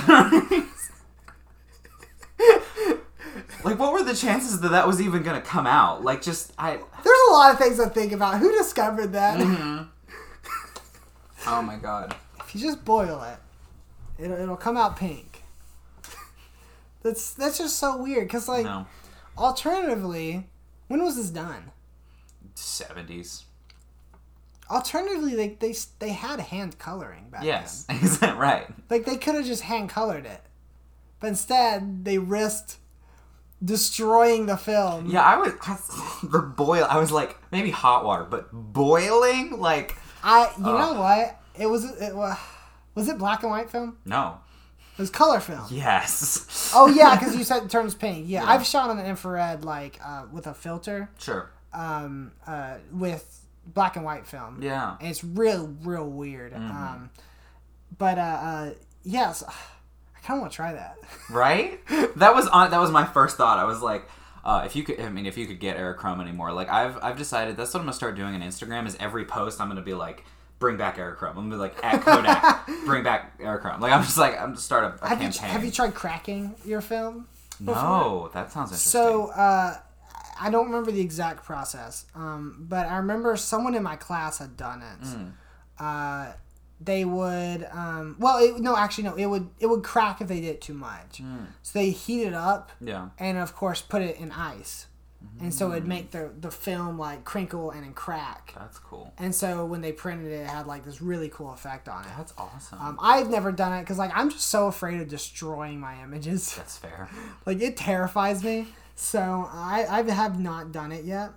like 3.63 3.79
what 3.79 3.93
were 3.93 4.03
the 4.03 4.13
chances 4.15 4.59
that 4.61 4.69
that 4.69 4.85
was 4.87 5.01
even 5.01 5.23
gonna 5.23 5.41
come 5.41 5.65
out 5.65 6.03
like 6.03 6.21
just 6.21 6.53
i 6.57 6.71
there's 7.03 7.19
a 7.29 7.33
lot 7.33 7.53
of 7.53 7.59
things 7.59 7.77
to 7.77 7.89
think 7.89 8.11
about. 8.11 8.39
Who 8.39 8.51
discovered 8.57 9.13
that? 9.13 9.39
Mm-hmm. 9.39 9.83
oh 11.47 11.61
my 11.61 11.75
god 11.77 12.15
if 12.39 12.53
you 12.55 12.61
just 12.61 12.83
boil 12.85 13.21
it, 13.23 14.23
it'll, 14.23 14.37
it'll 14.39 14.57
come 14.57 14.77
out 14.77 14.97
pink. 14.97 15.43
That's 17.03 17.33
that's 17.33 17.57
just 17.57 17.77
so 17.79 17.97
weird. 18.01 18.29
Cause 18.29 18.47
like, 18.47 18.65
no 18.65 18.85
alternatively, 19.37 20.47
when 20.87 21.03
was 21.03 21.17
this 21.17 21.29
done? 21.29 21.71
70s 22.55 23.43
Alternatively, 24.69 25.35
they 25.35 25.49
they 25.59 25.75
they 25.99 26.09
had 26.09 26.39
hand 26.39 26.77
coloring 26.79 27.29
back 27.29 27.43
yes 27.43 27.85
is 28.01 28.19
that 28.19 28.37
right. 28.37 28.67
Like 28.89 29.05
they 29.05 29.17
could 29.17 29.35
have 29.35 29.45
just 29.45 29.61
hand 29.63 29.89
colored 29.89 30.25
it, 30.25 30.41
but 31.19 31.27
instead 31.27 32.03
they 32.05 32.17
risked 32.17 32.77
destroying 33.63 34.45
the 34.47 34.57
film. 34.57 35.09
yeah 35.09 35.21
i 35.23 35.37
was 35.37 35.53
I, 35.61 35.77
the 36.27 36.39
boil 36.39 36.85
i 36.89 36.97
was 36.97 37.11
like 37.11 37.37
maybe 37.51 37.71
hot 37.71 38.03
water 38.03 38.25
but 38.25 38.49
boiling 38.51 39.59
like 39.59 39.97
I 40.23 40.51
you 40.57 40.65
Ugh. 40.65 40.79
know 40.79 40.99
what? 40.99 41.39
It 41.57 41.67
was 41.67 41.85
it 42.01 42.15
was 42.15 42.35
was 42.95 43.07
it 43.07 43.17
black 43.17 43.43
and 43.43 43.51
white 43.51 43.69
film? 43.69 43.97
no 44.05 44.39
It 44.97 45.01
was 45.01 45.09
color 45.09 45.39
film. 45.39 45.65
yes 45.69 46.71
Oh 46.75 46.87
yeah, 46.87 47.15
because 47.15 47.35
you 47.37 47.43
said 47.43 47.63
it 47.63 47.69
turns 47.69 47.93
pink. 47.95 48.25
Yeah, 48.27 48.41
Yeah. 48.43 48.49
I've 48.49 48.65
shot 48.65 48.89
on 48.89 48.97
the 48.97 49.05
infrared 49.05 49.63
like 49.63 49.99
uh, 50.03 50.23
with 50.31 50.47
a 50.47 50.53
filter, 50.53 51.09
sure 51.19 51.51
um, 51.73 52.31
uh, 52.47 52.75
with 52.91 53.39
black 53.65 53.95
and 53.95 54.05
white 54.05 54.25
film. 54.25 54.61
yeah 54.61 54.95
and 54.99 55.09
it's 55.09 55.23
real, 55.23 55.73
real 55.83 56.07
weird. 56.09 56.53
Mm-hmm. 56.53 56.71
Um, 56.71 57.09
but 57.97 58.17
uh, 58.17 58.21
uh, 58.21 58.69
yes, 59.03 59.43
I 59.47 60.19
kind 60.27 60.37
of 60.37 60.41
want 60.41 60.51
to 60.51 60.55
try 60.55 60.73
that. 60.73 60.97
right 61.29 61.79
that 62.15 62.33
was 62.33 62.47
on 62.47 62.71
that 62.71 62.79
was 62.79 62.89
my 62.91 63.05
first 63.05 63.37
thought 63.37 63.59
i 63.59 63.63
was 63.63 63.81
like 63.81 64.07
uh, 64.43 64.63
if 64.65 64.75
you 64.75 64.83
could 64.83 64.99
i 64.99 65.09
mean 65.09 65.25
if 65.25 65.37
you 65.37 65.45
could 65.47 65.59
get 65.59 65.77
aerochrome 65.77 66.19
anymore 66.21 66.51
like 66.51 66.69
i've 66.69 66.97
i've 67.03 67.17
decided 67.17 67.55
that's 67.57 67.73
what 67.73 67.79
i'm 67.79 67.85
gonna 67.85 67.93
start 67.93 68.15
doing 68.15 68.33
on 68.35 68.41
instagram 68.41 68.85
is 68.87 68.95
every 68.99 69.25
post 69.25 69.59
i'm 69.61 69.67
gonna 69.67 69.81
be 69.81 69.93
like 69.93 70.23
bring 70.59 70.77
back 70.77 70.97
aerochrome 70.97 71.29
i'm 71.29 71.49
gonna 71.49 71.49
be 71.49 71.55
like 71.57 71.75
at 71.83 72.01
kodak 72.01 72.67
bring 72.85 73.03
back 73.03 73.39
aerochrome 73.39 73.79
like 73.79 73.91
i'm 73.91 74.03
just 74.03 74.17
like 74.17 74.39
i'm 74.39 74.53
just 74.53 74.65
start 74.65 74.83
a, 74.99 75.05
a 75.05 75.09
have 75.09 75.21
you 75.21 75.29
campaign 75.29 75.49
have 75.49 75.63
you 75.65 75.71
tried 75.71 75.93
cracking 75.93 76.55
your 76.65 76.81
film? 76.81 77.27
no 77.59 78.29
that 78.33 78.51
sounds 78.51 78.69
interesting 78.71 78.91
So 78.91 79.27
uh, 79.31 79.77
I 80.39 80.49
don't 80.49 80.65
remember 80.67 80.91
the 80.91 81.01
exact 81.01 81.43
process, 81.45 82.05
um, 82.15 82.65
but 82.67 82.87
I 82.87 82.97
remember 82.97 83.35
someone 83.37 83.75
in 83.75 83.83
my 83.83 83.95
class 83.95 84.39
had 84.39 84.57
done 84.57 84.81
it. 84.81 85.07
Hmm. 85.07 85.27
Uh, 85.77 86.33
they 86.81 87.05
would 87.05 87.65
um, 87.71 88.17
well, 88.19 88.37
it, 88.43 88.59
no, 88.59 88.75
actually 88.75 89.05
no, 89.05 89.15
it 89.15 89.27
would 89.27 89.49
it 89.59 89.67
would 89.67 89.83
crack 89.83 90.19
if 90.21 90.27
they 90.27 90.41
did 90.41 90.47
it 90.55 90.61
too 90.61 90.73
much. 90.73 91.19
Hmm. 91.19 91.45
So 91.63 91.79
they 91.79 91.89
heat 91.91 92.23
it 92.23 92.33
up 92.33 92.71
yeah 92.81 93.09
and 93.17 93.37
of 93.37 93.55
course 93.55 93.81
put 93.81 94.01
it 94.01 94.17
in 94.19 94.31
ice, 94.31 94.87
and 95.39 95.53
so 95.53 95.71
it'd 95.71 95.87
make 95.87 96.11
the 96.11 96.31
the 96.37 96.51
film 96.51 96.99
like 96.99 97.23
crinkle 97.23 97.71
and 97.71 97.83
then 97.83 97.93
crack. 97.93 98.53
that's 98.57 98.77
cool 98.77 99.13
And 99.17 99.33
so 99.33 99.65
when 99.65 99.79
they 99.81 99.91
printed 99.93 100.27
it, 100.31 100.41
it 100.41 100.47
had 100.47 100.67
like 100.67 100.83
this 100.83 101.01
really 101.01 101.29
cool 101.29 101.51
effect 101.53 101.87
on 101.87 102.03
it. 102.03 102.09
that's 102.17 102.33
awesome 102.37 102.79
Um, 102.81 102.99
I've 103.01 103.29
never 103.29 103.51
done 103.53 103.71
it 103.73 103.79
because 103.81 103.97
like 103.97 104.11
I'm 104.13 104.29
just 104.29 104.47
so 104.47 104.67
afraid 104.67 104.99
of 104.99 105.07
destroying 105.07 105.79
my 105.79 106.01
images. 106.03 106.55
that's 106.57 106.77
fair 106.77 107.09
like 107.45 107.61
it 107.61 107.77
terrifies 107.77 108.43
me. 108.43 108.67
So 108.95 109.47
I 109.51 109.85
I 109.89 110.01
have 110.11 110.39
not 110.39 110.71
done 110.71 110.91
it 110.91 111.05
yet. 111.05 111.31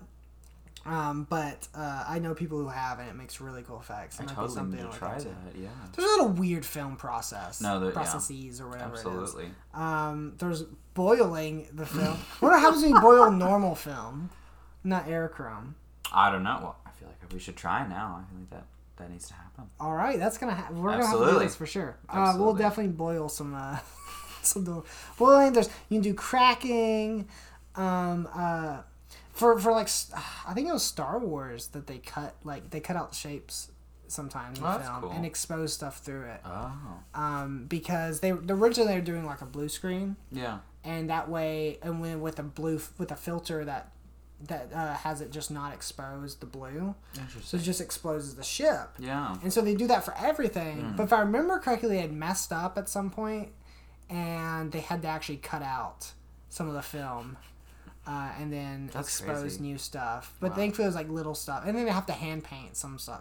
Um, 0.87 1.27
but 1.29 1.69
uh, 1.75 2.05
I 2.09 2.19
know 2.19 2.33
people 2.35 2.57
who 2.59 2.69
have, 2.69 2.99
and 2.99 3.11
it 3.11 3.15
makes 3.15 3.43
really 3.43 3.63
cool 3.63 3.79
effects. 3.79 4.21
i 4.21 4.25
totally 4.25 4.49
something 4.55 4.81
need 4.83 4.91
to 4.91 4.97
try 4.97 5.19
that 5.19 5.27
yeah 5.55 5.69
There's 5.95 6.09
a 6.09 6.11
little 6.13 6.29
weird 6.29 6.65
film 6.65 6.97
process. 6.97 7.61
No, 7.61 7.79
there- 7.79 7.91
yeah. 7.91 7.95
processes 7.95 8.61
or 8.61 8.69
whatever 8.69 8.95
it 8.95 9.01
is. 9.01 9.05
absolutely 9.07 9.51
Um, 9.75 10.35
there's 10.39 10.63
boiling 10.95 11.67
the 11.75 11.85
film. 11.85 12.17
what 12.41 12.59
happens 12.59 12.83
when 12.83 12.95
you 12.95 13.01
boil 13.01 13.31
normal 13.31 13.75
film, 13.75 14.31
not 14.85 15.07
aerochrome? 15.07 15.75
i 16.11 16.31
don't 16.31 16.43
know 16.43 16.59
well 16.63 16.77
i 16.87 16.91
feel 16.93 17.07
like 17.07 17.31
we 17.35 17.39
should 17.39 17.55
try 17.57 17.87
now 17.87 18.19
i 18.25 18.31
feel 18.31 18.39
like 18.41 18.49
that 18.49 18.65
that 18.97 19.11
needs 19.11 19.29
to 19.29 19.35
happen 19.35 19.65
All 19.79 19.95
right, 19.95 20.19
that's 20.19 20.39
gonna 20.39 20.55
happen. 20.55 20.81
we're 20.81 20.93
gonna 20.93 21.03
have 21.05 21.13
to 21.13 21.19
do 21.19 21.23
Absolutely. 21.25 21.47
this 21.47 21.57
for 21.57 21.67
sure. 21.67 21.99
Uh, 22.09 22.35
we'll 22.39 22.55
definitely 22.55 22.93
boil 22.95 23.29
some 23.29 23.55
uh, 23.55 23.79
some 24.43 24.85
boiling. 25.19 25.53
There's 25.53 25.69
you 25.91 25.97
can 26.01 26.03
do 26.03 26.15
cracking. 26.15 27.29
Um, 27.79 28.29
uh, 28.35 28.79
for 29.33 29.59
for 29.59 29.71
like 29.73 29.89
I 30.47 30.53
think 30.55 30.69
it 30.69 30.73
was 30.73 30.83
Star 30.83 31.19
Wars 31.19 31.69
that 31.69 31.87
they 31.87 31.99
cut 31.99 32.35
like 32.45 32.71
they 32.71 32.81
cut 32.81 32.97
out 32.97 33.15
shapes 33.15 33.71
sometimes 34.09 34.59
in 34.59 34.65
Oh, 34.65 34.79
film 34.79 35.01
cool. 35.03 35.11
and 35.13 35.25
expose 35.27 35.73
stuff 35.75 35.99
through 35.99 36.25
it. 36.25 36.41
oh 36.45 36.73
Um, 37.15 37.67
because 37.69 38.21
they 38.21 38.33
originally 38.33 38.91
they 38.93 38.99
were 38.99 39.05
doing 39.05 39.25
like 39.27 39.43
a 39.43 39.47
blue 39.47 39.69
screen 39.69 40.17
yeah 40.33 40.59
and 40.83 41.11
that 41.11 41.29
way 41.29 41.79
and 41.83 42.01
when 42.01 42.21
with 42.21 42.39
a 42.39 42.43
blue 42.43 42.81
with 42.97 43.13
a 43.13 43.17
filter 43.17 43.65
that 43.67 43.93
that 44.49 44.73
uh, 44.73 44.95
has 44.95 45.21
it 45.21 45.31
just 45.31 45.51
not 45.51 45.75
exposed 45.75 46.41
the 46.41 46.47
blue 46.47 46.95
so 47.43 47.57
it 47.59 47.61
just 47.63 47.81
exposes 47.81 48.35
the 48.37 48.43
ship 48.45 48.89
yeah 48.99 49.37
and 49.43 49.53
so 49.53 49.61
they 49.61 49.75
do 49.75 49.87
that 49.87 50.05
for 50.05 50.15
everything. 50.17 50.79
Hmm. 50.81 50.97
But 50.97 51.03
if 51.05 51.13
I 51.13 51.21
remember 51.21 51.59
correctly, 51.59 51.91
they 51.91 51.99
had 52.01 52.13
messed 52.13 52.53
up 52.53 52.79
at 52.79 52.89
some 52.89 53.11
point, 53.11 53.51
and 54.09 54.73
they 54.73 54.81
had 54.81 55.03
to 55.03 55.09
actually 55.09 55.37
cut 55.39 55.63
out 55.63 56.13
some 56.49 56.67
of 56.69 56.75
the 56.75 56.83
film, 56.83 57.37
uh, 58.09 58.31
and 58.41 58.51
then 58.53 58.89
That's 58.93 59.09
expose 59.09 59.41
crazy. 59.43 59.61
new 59.61 59.77
stuff. 59.79 60.35
But 60.41 60.51
Wow. 60.51 60.57
thankfully, 60.57 60.85
it 60.87 60.89
was 60.89 60.95
like 60.97 61.09
little 61.11 61.35
stuff, 61.35 61.65
and 61.67 61.77
then 61.77 61.85
they 61.85 61.93
have 61.93 62.07
to 62.07 62.13
hand 62.15 62.43
paint 62.45 62.77
some 62.77 62.99
stuff. 62.99 63.21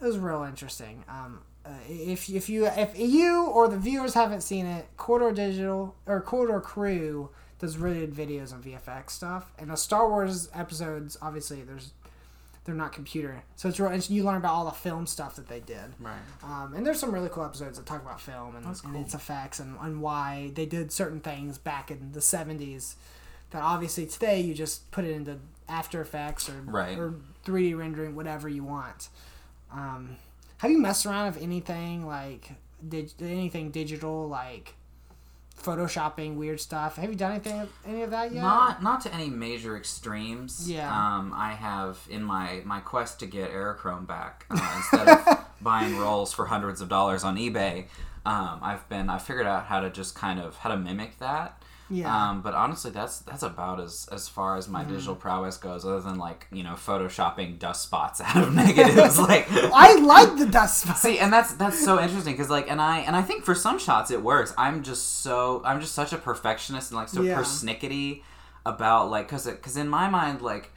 It 0.00 0.04
was 0.04 0.18
real 0.18 0.42
interesting. 0.42 1.04
Um, 1.08 1.40
uh, 1.64 1.70
if 1.88 2.28
if 2.28 2.48
you 2.48 2.66
if 2.66 2.98
you 2.98 3.46
or 3.46 3.68
the 3.68 3.78
viewers 3.78 4.14
haven't 4.14 4.40
seen 4.42 4.66
it, 4.66 4.86
Corridor 4.96 5.32
Digital 5.34 5.94
or 6.06 6.20
Corridor 6.20 6.60
Crew 6.60 7.30
does 7.58 7.78
really 7.78 8.00
good 8.06 8.14
videos 8.14 8.52
on 8.52 8.62
VFX 8.62 9.10
stuff, 9.10 9.52
and 9.58 9.70
the 9.70 9.76
Star 9.76 10.08
Wars 10.08 10.48
episodes. 10.52 11.16
Obviously, 11.22 11.62
there's 11.62 11.92
they're 12.64 12.74
not 12.74 12.92
computer, 12.92 13.42
so 13.54 13.68
it's 13.68 13.78
real. 13.78 13.88
interesting. 13.90 14.16
You 14.16 14.24
learn 14.24 14.36
about 14.38 14.52
all 14.52 14.64
the 14.64 14.72
film 14.72 15.06
stuff 15.06 15.36
that 15.36 15.46
they 15.48 15.60
did. 15.60 15.94
right 16.00 16.18
Um, 16.42 16.74
and 16.74 16.84
there's 16.84 16.98
some 16.98 17.12
really 17.12 17.28
cool 17.30 17.44
episodes 17.44 17.78
that 17.78 17.86
talk 17.86 18.02
about 18.02 18.20
film 18.20 18.56
and, 18.56 18.64
That's 18.66 18.82
and 18.82 18.96
its 18.96 19.14
effects 19.14 19.60
and, 19.60 19.76
and 19.80 20.02
why 20.02 20.50
they 20.54 20.66
did 20.66 20.90
certain 20.90 21.20
things 21.20 21.58
back 21.58 21.92
in 21.92 22.10
the 22.10 22.18
70s 22.18 22.96
that 23.50 23.62
obviously 23.62 24.06
today 24.06 24.40
you 24.40 24.54
just 24.54 24.90
put 24.90 25.04
it 25.04 25.12
into 25.12 25.38
After 25.68 26.00
Effects 26.00 26.48
or, 26.48 26.60
Right. 26.64 26.98
or 26.98 27.14
3D 27.44 27.74
rendering, 27.78 28.14
whatever 28.16 28.48
you 28.48 28.64
want. 28.64 29.08
Um, 29.72 30.16
have 30.58 30.70
you 30.70 30.78
messed 30.78 31.06
around 31.06 31.34
with 31.34 31.42
anything 31.42 32.06
like 32.06 32.52
did 32.86 33.12
anything 33.20 33.70
digital 33.70 34.28
like 34.28 34.74
photoshopping 35.60 36.36
weird 36.36 36.60
stuff. 36.60 36.96
Have 36.96 37.10
you 37.10 37.16
done 37.16 37.32
anything 37.32 37.66
any 37.86 38.02
of 38.02 38.10
that 38.10 38.32
yet? 38.32 38.42
Not 38.42 38.82
not 38.82 39.00
to 39.02 39.14
any 39.14 39.28
major 39.30 39.76
extremes. 39.76 40.70
Yeah. 40.70 40.88
Um, 40.90 41.32
I 41.34 41.52
have 41.52 41.98
in 42.10 42.22
my 42.22 42.62
my 42.64 42.80
quest 42.80 43.18
to 43.20 43.26
get 43.26 43.50
Aerochrome 43.50 44.06
back 44.06 44.46
uh, 44.50 44.74
instead 44.76 45.08
of 45.08 45.44
buying 45.60 45.96
rolls 45.98 46.32
for 46.32 46.46
hundreds 46.46 46.80
of 46.80 46.88
dollars 46.88 47.24
on 47.24 47.36
eBay. 47.36 47.86
Um, 48.24 48.60
I've 48.62 48.88
been 48.88 49.08
I 49.08 49.18
figured 49.18 49.46
out 49.46 49.64
how 49.66 49.80
to 49.80 49.90
just 49.90 50.14
kind 50.14 50.38
of 50.40 50.56
how 50.58 50.70
to 50.70 50.76
mimic 50.76 51.18
that. 51.18 51.60
Yeah. 51.88 52.30
Um, 52.30 52.42
but 52.42 52.52
honestly, 52.54 52.90
that's 52.90 53.20
that's 53.20 53.44
about 53.44 53.78
as 53.80 54.08
as 54.10 54.28
far 54.28 54.56
as 54.56 54.68
my 54.68 54.82
digital 54.82 55.14
prowess 55.14 55.56
goes. 55.56 55.84
Other 55.84 56.00
than 56.00 56.18
like 56.18 56.48
you 56.50 56.64
know 56.64 56.72
photoshopping 56.74 57.58
dust 57.60 57.82
spots 57.84 58.20
out 58.24 58.36
of 58.36 58.52
negatives, 58.54 59.18
like 59.32 59.46
I 59.50 59.94
like 60.00 60.36
the 60.36 60.46
dust 60.46 60.80
spots. 60.82 61.02
See, 61.02 61.18
and 61.20 61.32
that's 61.32 61.54
that's 61.54 61.82
so 61.84 62.00
interesting 62.00 62.32
because 62.34 62.50
like, 62.50 62.68
and 62.70 62.80
I 62.80 62.98
and 63.00 63.14
I 63.14 63.22
think 63.22 63.44
for 63.44 63.54
some 63.54 63.78
shots 63.78 64.10
it 64.10 64.22
works. 64.22 64.52
I'm 64.58 64.82
just 64.82 65.20
so 65.20 65.62
I'm 65.64 65.80
just 65.80 65.94
such 65.94 66.12
a 66.12 66.18
perfectionist 66.18 66.90
and 66.90 66.98
like 66.98 67.08
so 67.08 67.22
Yeah. 67.22 67.38
persnickety 67.38 68.22
about 68.64 69.08
like 69.10 69.26
because 69.28 69.46
because 69.46 69.76
in 69.76 69.88
my 69.88 70.08
mind 70.10 70.42
like 70.42 70.72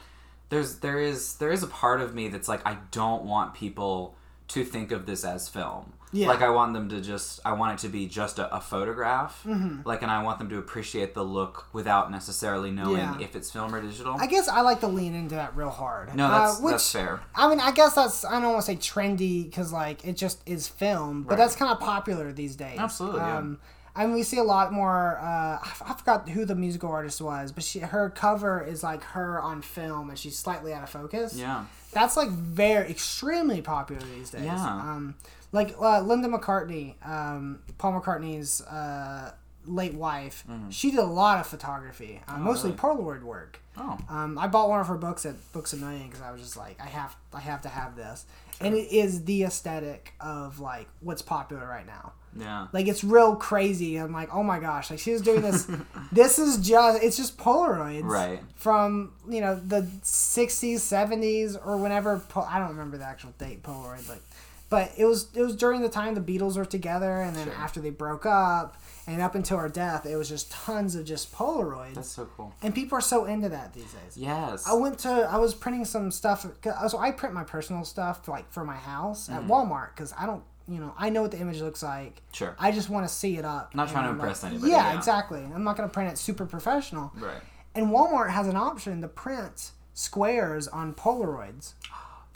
there's 0.50 0.76
there 0.80 1.00
is 1.00 1.36
there 1.38 1.52
is 1.52 1.64
a 1.64 1.68
part 1.68 2.02
of 2.02 2.14
me 2.14 2.28
that's 2.28 2.48
like 2.48 2.62
I 2.68 2.78
don't 2.92 3.26
want 3.26 3.56
people 3.56 4.16
to 4.50 4.64
think 4.64 4.92
of 4.92 5.08
this 5.08 5.24
as 5.24 5.50
film. 5.50 5.94
Yeah. 6.12 6.28
Like 6.28 6.42
I 6.42 6.50
want 6.50 6.74
them 6.74 6.90
to 6.90 7.02
just 7.02 7.40
I 7.46 7.54
want 7.54 7.80
it 7.80 7.86
to 7.86 7.90
be 7.90 8.08
just 8.08 8.40
a, 8.40 8.56
a 8.56 8.60
photograph. 8.60 9.44
Mm-hmm. 9.46 9.82
Like 9.88 10.02
and 10.02 10.10
I 10.10 10.24
want 10.24 10.40
them 10.40 10.50
to 10.50 10.58
appreciate 10.58 11.14
the 11.14 11.24
look 11.24 11.68
without 11.74 12.10
necessarily 12.12 12.72
knowing 12.72 12.98
Yeah. 12.98 13.20
if 13.20 13.36
it's 13.36 13.52
film 13.52 13.74
or 13.76 13.82
digital. 13.82 14.16
I 14.20 14.26
guess 14.26 14.48
I 14.48 14.62
like 14.62 14.80
to 14.80 14.88
lean 14.88 15.14
into 15.14 15.36
that 15.36 15.56
real 15.56 15.70
hard. 15.70 16.16
no, 16.16 16.28
that's 16.30 16.60
Uh, 16.60 16.64
which, 16.64 16.72
that's 16.74 16.92
fair. 16.92 17.20
I 17.36 17.48
mean, 17.48 17.60
I 17.60 17.72
guess 17.72 17.94
that's 17.94 18.26
I 18.26 18.40
don't 18.40 18.54
want 18.54 18.66
to 18.66 18.72
say 18.72 18.76
trendy 18.78 19.46
because 19.46 19.72
like 19.72 20.04
it 20.06 20.18
just 20.18 20.42
is 20.48 20.68
film, 20.68 21.24
but 21.24 21.32
Right. 21.32 21.38
that's 21.38 21.56
kind 21.56 21.72
of 21.72 21.80
popular 21.80 22.32
these 22.32 22.56
days. 22.56 22.80
Absolutely, 22.80 23.20
yeah. 23.22 23.38
Um, 23.38 23.60
I 23.96 24.06
mean, 24.06 24.16
we 24.16 24.24
see 24.24 24.38
a 24.38 24.44
lot 24.44 24.72
more. 24.72 25.18
Uh, 25.22 25.26
I 25.26 25.60
f- 25.66 25.82
I 25.86 25.94
forgot 25.94 26.30
who 26.30 26.46
the 26.46 26.56
musical 26.56 26.90
artist 26.90 27.22
was, 27.22 27.52
but 27.52 27.64
she 27.64 27.80
her 27.80 28.10
cover 28.10 28.64
is 28.64 28.82
like 28.82 29.04
her 29.04 29.42
on 29.42 29.62
film, 29.62 30.10
and 30.10 30.18
she's 30.18 30.38
slightly 30.38 30.74
out 30.74 30.84
of 30.84 30.90
focus. 30.90 31.36
Yeah. 31.36 31.66
That's 31.92 32.16
like 32.16 32.30
very 32.30 32.90
extremely 32.90 33.62
popular 33.62 34.02
these 34.16 34.30
days. 34.30 34.44
Yeah. 34.46 34.64
Um, 34.64 35.16
like 35.52 35.76
uh, 35.82 36.02
Linda 36.02 36.28
McCartney, 36.28 36.96
um, 37.08 37.60
Paul 37.78 38.00
McCartney's 38.02 38.62
uh, 38.62 39.34
late 39.66 39.94
wife. 39.94 40.44
She 40.70 40.92
did 40.92 41.00
a 41.00 41.04
lot 41.06 41.40
of 41.40 41.48
photography, 41.48 42.22
uh, 42.28 42.38
mostly 42.38 42.72
Mm-hmm. 42.72 42.88
really? 42.88 42.98
Polaroid 43.20 43.24
work. 43.24 43.60
Oh. 43.78 43.98
Um, 44.10 44.38
I 44.38 44.48
bought 44.48 44.68
one 44.70 44.80
of 44.82 44.88
her 44.88 44.98
books 44.98 45.26
at 45.26 45.36
Books 45.54 45.74
a 45.74 45.78
Million 45.78 46.08
because 46.08 46.22
I 46.22 46.32
was 46.32 46.42
just 46.42 46.58
like, 46.58 46.80
I 46.82 46.88
have, 46.88 47.16
I 47.34 47.40
have 47.40 47.62
to 47.62 47.70
have 47.70 47.96
this, 47.96 48.26
and 48.60 48.76
it 48.76 48.92
is 48.92 49.24
the 49.26 49.44
aesthetic 49.44 50.14
of 50.20 50.60
like 50.60 50.88
what's 51.00 51.22
popular 51.22 51.66
right 51.68 51.86
now. 51.88 52.14
Yeah. 52.38 52.68
Like 52.74 52.88
it's 52.88 53.04
real 53.04 53.36
crazy. 53.36 53.96
I'm 53.98 54.12
like, 54.14 54.30
oh 54.36 54.44
my 54.44 54.60
gosh, 54.60 54.92
like 54.92 55.00
she 55.00 55.12
was 55.14 55.22
doing 55.22 55.42
this. 55.42 55.68
this 56.12 56.38
is 56.38 56.58
just, 56.58 57.02
it's 57.02 57.18
just 57.18 57.38
Polaroids, 57.40 58.04
Right. 58.04 58.40
From 58.56 59.14
you 59.30 59.42
know 59.42 59.56
the 59.56 59.82
'60s, 60.04 60.76
'70s, 60.76 61.56
or 61.66 61.78
whenever. 61.78 62.20
Po- 62.20 62.42
I 62.48 62.60
don't 62.60 62.70
remember 62.70 62.98
the 62.98 63.06
actual 63.06 63.32
date 63.40 63.64
Polaroid, 63.64 64.08
but 64.08 64.20
but 64.70 64.92
it 64.98 65.06
was 65.06 65.28
it 65.36 65.42
was 65.42 65.56
during 65.56 65.82
the 65.82 65.90
time 65.90 66.14
the 66.16 66.22
Beatles 66.22 66.58
were 66.58 66.66
together, 66.66 67.22
and 67.22 67.36
then 67.36 67.46
Sure. 67.46 67.56
after 67.56 67.80
they 67.82 67.90
broke 67.90 68.26
up, 68.26 68.78
and 69.08 69.22
up 69.22 69.34
until 69.36 69.58
her 69.58 69.70
death, 69.70 70.06
it 70.06 70.16
was 70.16 70.30
just 70.30 70.52
tons 70.52 70.96
of 70.96 71.06
just 71.06 71.34
Polaroids. 71.34 71.96
That's 71.96 72.10
so 72.12 72.28
cool. 72.38 72.54
and 72.62 72.74
people 72.76 72.98
are 72.98 73.02
so 73.02 73.26
into 73.26 73.50
that 73.50 73.74
these 73.74 73.92
days. 73.94 74.16
Yes. 74.16 74.68
I 74.68 74.74
went 74.74 75.00
to 75.00 75.10
I 75.10 75.38
was 75.38 75.54
printing 75.54 75.86
some 75.86 76.12
stuff. 76.12 76.46
So 76.90 76.98
I 77.00 77.12
print 77.12 77.34
my 77.34 77.44
personal 77.44 77.84
stuff 77.86 78.28
like 78.28 78.52
for 78.52 78.64
my 78.64 78.76
house 78.76 79.30
at 79.30 79.42
Mm-hmm. 79.42 79.52
Walmart 79.52 79.90
because 79.96 80.14
I 80.18 80.26
don't 80.26 80.44
you 80.68 80.80
know 80.80 80.94
I 80.98 81.10
know 81.10 81.24
what 81.24 81.32
the 81.32 81.40
image 81.40 81.62
looks 81.62 81.82
like. 81.82 82.22
Sure. 82.34 82.56
I 82.60 82.72
just 82.72 82.90
want 82.90 83.08
to 83.08 83.12
see 83.14 83.38
it 83.38 83.46
up. 83.46 83.74
Not 83.74 83.90
trying 83.90 84.04
to 84.06 84.12
impress 84.12 84.44
like- 84.44 84.52
anybody, 84.52 84.72
Yeah, 84.74 84.92
yeah. 84.92 84.98
exactly. 84.98 85.40
I'm 85.42 85.64
not 85.64 85.76
gonna 85.78 85.90
print 85.90 86.12
it 86.12 86.18
super 86.20 86.46
professional. 86.46 87.12
Right. 87.16 87.42
And 87.74 87.88
Walmart 87.88 88.30
has 88.30 88.48
an 88.48 88.56
option 88.56 89.02
to 89.02 89.08
print 89.08 89.72
squares 89.96 90.68
on 90.68 90.94
Polaroids. 90.94 91.74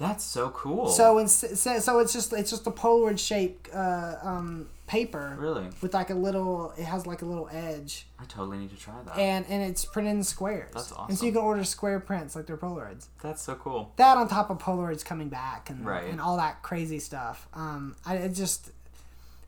That's 0.04 0.24
so 0.24 0.50
cool. 0.50 0.90
So 0.90 1.18
it's 1.20 1.60
so 1.62 1.80
so 1.80 2.00
it's 2.00 2.14
just 2.14 2.34
it's 2.34 2.50
just 2.50 2.68
a 2.68 2.72
Polaroid 2.72 3.18
shape 3.20 3.68
uh, 3.74 4.16
um, 4.22 4.68
paper 4.86 5.36
really, 5.40 5.68
with 5.82 5.94
like 5.94 6.10
a 6.10 6.14
little. 6.14 6.74
It 6.78 6.84
has 6.84 7.08
like 7.08 7.22
a 7.22 7.26
little 7.26 7.48
edge. 7.52 8.06
I 8.20 8.26
totally 8.26 8.58
need 8.58 8.70
to 8.72 8.76
try 8.78 8.94
that. 9.06 9.18
And, 9.18 9.46
and 9.50 9.64
it's 9.64 9.86
printed 9.86 10.14
in 10.16 10.24
squares. 10.24 10.72
That's 10.74 10.92
awesome. 10.92 11.06
And 11.10 11.18
so 11.18 11.26
you 11.26 11.32
can 11.32 11.42
order 11.42 11.64
square 11.64 12.00
prints 12.00 12.36
like 12.36 12.46
they're 12.48 12.58
Polaroids. 12.58 13.08
That's 13.22 13.42
so 13.42 13.56
cool. 13.56 13.92
that 13.96 14.18
on 14.18 14.28
top 14.28 14.50
of 14.50 14.60
Polaroids 14.60 15.06
coming 15.06 15.30
back 15.30 15.70
and 15.70 15.86
Right. 15.86 16.06
and 16.10 16.20
all 16.20 16.38
that 16.38 16.62
crazy 16.64 17.00
stuff. 17.00 17.48
Um, 17.54 17.96
I 18.06 18.16
it 18.18 18.34
just 18.34 18.72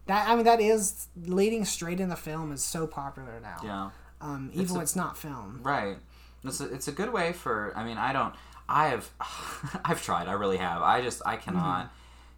that 0.07 0.29
I 0.29 0.35
mean 0.35 0.45
that 0.45 0.61
is 0.61 1.07
leading 1.25 1.65
straight 1.65 1.99
into 1.99 2.15
film 2.15 2.51
is 2.51 2.63
so 2.63 2.87
popular 2.87 3.39
now. 3.41 3.57
Yeah. 3.63 3.89
Um, 4.21 4.49
even 4.53 4.63
It's 4.63 4.71
when 4.71 4.79
a- 4.79 4.83
it's 4.83 4.95
not 4.95 5.17
film. 5.17 5.59
Right. 5.63 5.97
It's 6.43 6.61
a, 6.61 6.71
it's 6.73 6.87
a 6.87 6.91
good 6.91 7.11
way 7.11 7.33
for. 7.33 7.73
I 7.75 7.83
mean, 7.83 7.97
I 7.97 8.13
don't. 8.13 8.33
I 8.67 8.87
have. 8.89 9.09
I've 9.85 10.01
tried. 10.03 10.27
I 10.27 10.33
really 10.33 10.57
have. 10.57 10.81
I 10.81 11.01
just. 11.01 11.21
I 11.25 11.35
cannot 11.35 11.85
Mm-hmm. 11.85 11.93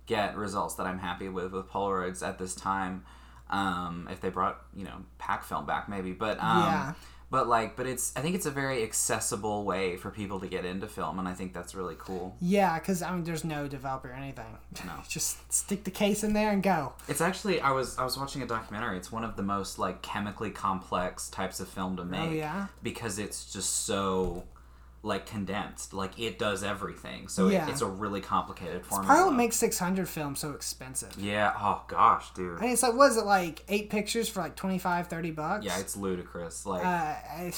get 0.07 0.37
results 0.37 0.75
that 0.75 0.85
I'm 0.87 0.99
happy 0.99 1.29
with 1.29 1.51
with 1.51 1.67
Polaroids 1.69 2.25
at 2.25 2.37
this 2.39 2.55
time. 2.55 3.03
Um, 3.49 4.07
if 4.11 4.19
they 4.19 4.29
brought 4.29 4.61
you 4.75 4.83
know 4.83 5.05
pack 5.17 5.43
film 5.43 5.65
back, 5.65 5.87
maybe. 5.89 6.11
But 6.11 6.37
um, 6.39 6.63
Yeah. 6.63 6.93
But 7.29 7.49
like, 7.49 7.75
but 7.75 7.85
it's. 7.87 8.15
I 8.15 8.21
think 8.21 8.35
it's 8.35 8.45
a 8.45 8.51
very 8.51 8.83
accessible 8.83 9.65
way 9.65 9.97
for 9.97 10.09
people 10.09 10.39
to 10.39 10.47
get 10.47 10.63
into 10.63 10.87
film, 10.87 11.19
and 11.19 11.27
I 11.27 11.33
think 11.33 11.53
that's 11.53 11.75
really 11.75 11.95
cool. 11.99 12.37
Yeah, 12.39 12.79
because 12.79 13.01
I 13.01 13.11
mean, 13.11 13.25
there's 13.25 13.43
no 13.43 13.67
developer 13.67 14.09
or 14.09 14.13
anything. 14.13 14.57
No. 14.85 14.93
Just 15.09 15.51
stick 15.51 15.83
the 15.83 15.91
case 15.91 16.23
in 16.23 16.31
there 16.31 16.51
and 16.51 16.63
go. 16.63 16.93
It's 17.09 17.19
actually 17.19 17.59
I 17.59 17.71
was 17.71 17.97
I 17.97 18.05
was 18.05 18.17
watching 18.17 18.43
a 18.43 18.45
documentary. 18.47 18.95
It's 18.95 19.11
one 19.11 19.25
of 19.25 19.35
the 19.35 19.43
most 19.43 19.77
like 19.77 20.01
chemically 20.01 20.51
complex 20.51 21.29
types 21.29 21.59
of 21.59 21.67
film 21.67 21.97
to 21.97 22.05
make. 22.05 22.29
Oh, 22.29 22.33
yeah? 22.33 22.67
Because 22.81 23.19
it's 23.19 23.51
just 23.51 23.85
so 23.85 24.45
like 25.07 25.25
condensed. 25.25 25.93
Like 25.93 26.19
it 26.19 26.37
does 26.37 26.63
everything. 26.63 27.27
So 27.27 27.47
Yeah. 27.47 27.67
it, 27.67 27.71
it's 27.71 27.81
a 27.81 27.85
really 27.87 28.21
complicated 28.21 28.85
formula. 28.85 29.07
Probably 29.07 29.31
what 29.31 29.37
makes 29.37 29.55
600 29.55 30.07
film 30.07 30.35
so 30.35 30.51
expensive. 30.51 31.13
Yeah. 31.17 31.53
Oh 31.57 31.83
gosh, 31.87 32.31
dude. 32.33 32.57
I 32.59 32.61
mean, 32.61 32.71
it's 32.73 32.83
like, 32.83 32.93
was 32.93 33.17
it, 33.17 33.25
like 33.25 33.63
eight 33.69 33.89
pictures 33.89 34.29
for 34.29 34.41
like 34.41 34.55
25, 34.55 35.07
30 35.07 35.31
bucks? 35.31 35.65
Yeah, 35.65 35.79
it's 35.79 35.95
ludicrous. 35.95 36.65
Like 36.65 36.85
Uh, 36.85 36.87
I- 36.89 37.53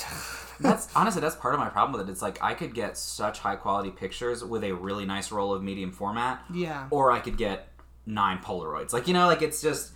that's 0.61 0.93
honestly 0.95 1.21
that's 1.21 1.35
part 1.35 1.53
of 1.53 1.59
my 1.59 1.69
problem 1.69 1.97
with 1.99 2.07
it. 2.07 2.11
It's 2.11 2.21
like 2.21 2.41
I 2.43 2.53
could 2.53 2.73
get 2.73 2.97
such 2.97 3.39
high 3.39 3.55
quality 3.55 3.91
pictures 3.91 4.43
with 4.43 4.63
a 4.63 4.71
really 4.73 5.05
nice 5.05 5.31
roll 5.31 5.53
of 5.53 5.63
medium 5.63 5.91
format, 5.91 6.41
yeah. 6.53 6.87
or 6.91 7.11
I 7.11 7.19
could 7.19 7.37
get 7.37 7.69
nine 8.05 8.39
Polaroids. 8.39 8.91
Like 8.93 9.07
you 9.07 9.13
know, 9.13 9.27
like 9.27 9.41
it's 9.41 9.61
just 9.61 9.91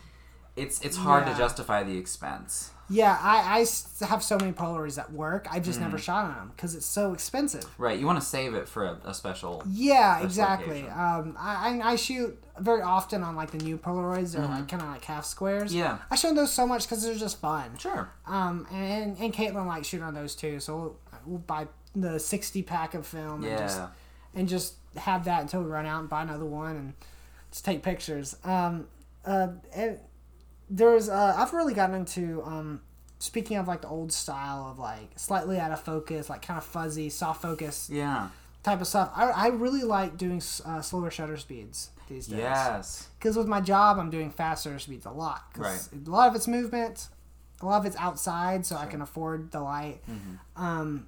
it's 0.56 0.82
it's 0.82 0.97
hard 0.97 1.26
Yeah. 1.26 1.34
to 1.34 1.38
justify 1.39 1.84
the 1.84 1.97
expense. 1.97 2.70
Yeah, 2.89 3.18
I, 3.20 3.60
I 4.01 4.06
have 4.06 4.22
so 4.22 4.38
many 4.38 4.51
Polaroids 4.51 4.99
at 4.99 5.12
work. 5.12 5.47
I've 5.49 5.64
just 5.64 5.80
Mm. 5.80 5.84
never 5.84 5.97
shot 5.97 6.26
on 6.26 6.36
them 6.36 6.51
because 6.56 6.76
it's 6.76 6.86
so 6.86 7.14
expensive. 7.14 7.66
Right. 7.80 7.97
You 7.97 8.06
want 8.06 8.20
to 8.20 8.26
save 8.26 8.54
it 8.54 8.68
for 8.68 8.84
a, 8.86 8.97
a 9.06 9.14
special. 9.14 9.64
Yeah, 9.68 10.20
exactly. 10.22 10.88
Um, 10.89 11.36
I, 11.39 11.80
I 11.82 11.91
I 11.91 11.95
shoot 11.95 12.38
very 12.60 12.82
often 12.82 13.24
on 13.24 13.36
like 13.38 13.51
the 13.51 13.58
new 13.58 13.78
Polaroids. 13.78 14.34
They're 14.34 14.45
like 14.45 14.68
kind 14.68 14.84
of 14.84 14.89
like 14.89 15.06
half 15.06 15.26
squares. 15.26 15.72
Mm-hmm. 15.72 15.80
Yeah. 15.80 15.97
I 16.12 16.16
show 16.16 16.34
those 16.34 16.51
so 16.51 16.68
much 16.68 16.84
because 16.84 17.04
they're 17.04 17.16
just 17.16 17.39
fun. 17.39 17.78
Sure. 17.80 18.10
Um, 18.28 18.68
and 18.72 19.18
and 19.18 19.34
Caitlin 19.34 19.66
likes 19.66 19.88
shooting 19.88 20.06
on 20.06 20.14
those 20.14 20.36
too. 20.36 20.60
So 20.60 20.76
we'll, 20.76 20.95
we'll 21.26 21.39
buy 21.39 21.68
the 21.95 22.20
sixty 22.20 22.62
pack 22.62 22.93
of 22.95 23.08
film 23.08 23.43
and 23.45 23.58
just 23.58 23.78
Yeah. 23.80 23.88
and 24.36 24.47
just 24.47 24.74
have 24.97 25.24
that 25.26 25.41
until 25.41 25.62
we 25.64 25.70
run 25.70 25.86
out 25.86 26.01
and 26.01 26.10
buy 26.10 26.22
another 26.22 26.45
one 26.45 26.76
and 26.76 26.93
just 27.49 27.64
take 27.66 27.82
pictures. 27.82 28.36
Um, 28.43 28.88
uh, 29.26 29.47
and 29.74 29.99
there's 30.70 31.09
uh, 31.09 31.36
I've 31.38 31.53
really 31.53 31.74
gotten 31.74 31.95
into 31.95 32.41
um, 32.43 32.82
speaking 33.20 33.57
of 33.57 33.68
like 33.68 33.82
the 33.82 33.88
old 33.88 34.11
style 34.11 34.68
of 34.72 34.80
like 34.80 35.11
slightly 35.18 35.59
out 35.59 35.72
of 35.72 35.82
focus, 35.82 36.30
like 36.30 36.41
kind 36.41 36.57
of 36.57 36.64
fuzzy, 36.64 37.09
soft 37.09 37.41
focus 37.41 37.89
Yeah. 37.91 38.30
type 38.64 38.82
of 38.82 38.88
stuff. 38.88 39.11
I, 39.16 39.26
I 39.30 39.47
really 39.47 39.84
like 39.84 40.18
doing 40.18 40.41
uh, 40.66 40.82
slower 40.82 41.11
shutter 41.11 41.38
speeds 41.38 41.89
these 42.09 42.28
days. 42.28 42.39
Yes. 42.39 43.07
Because 43.20 43.38
with 43.38 43.47
my 43.47 43.61
job, 43.61 43.97
I'm 43.99 44.09
doing 44.09 44.30
fast 44.32 44.64
shutter 44.64 44.80
speeds 44.80 45.05
a 45.05 45.11
lot. 45.11 45.53
'cause 45.53 45.89
Right. 45.93 46.07
A 46.07 46.09
lot 46.09 46.28
of 46.30 46.36
it's 46.36 46.47
movement, 46.47 47.07
a 47.61 47.66
lot 47.66 47.78
of 47.80 47.86
it's 47.86 47.95
outside, 47.97 48.66
so 48.66 48.76
I 48.76 48.86
can 48.88 49.01
afford 49.01 49.51
the 49.51 49.61
light. 49.61 50.01
Mm-hmm. 50.09 50.61
Um, 50.64 51.07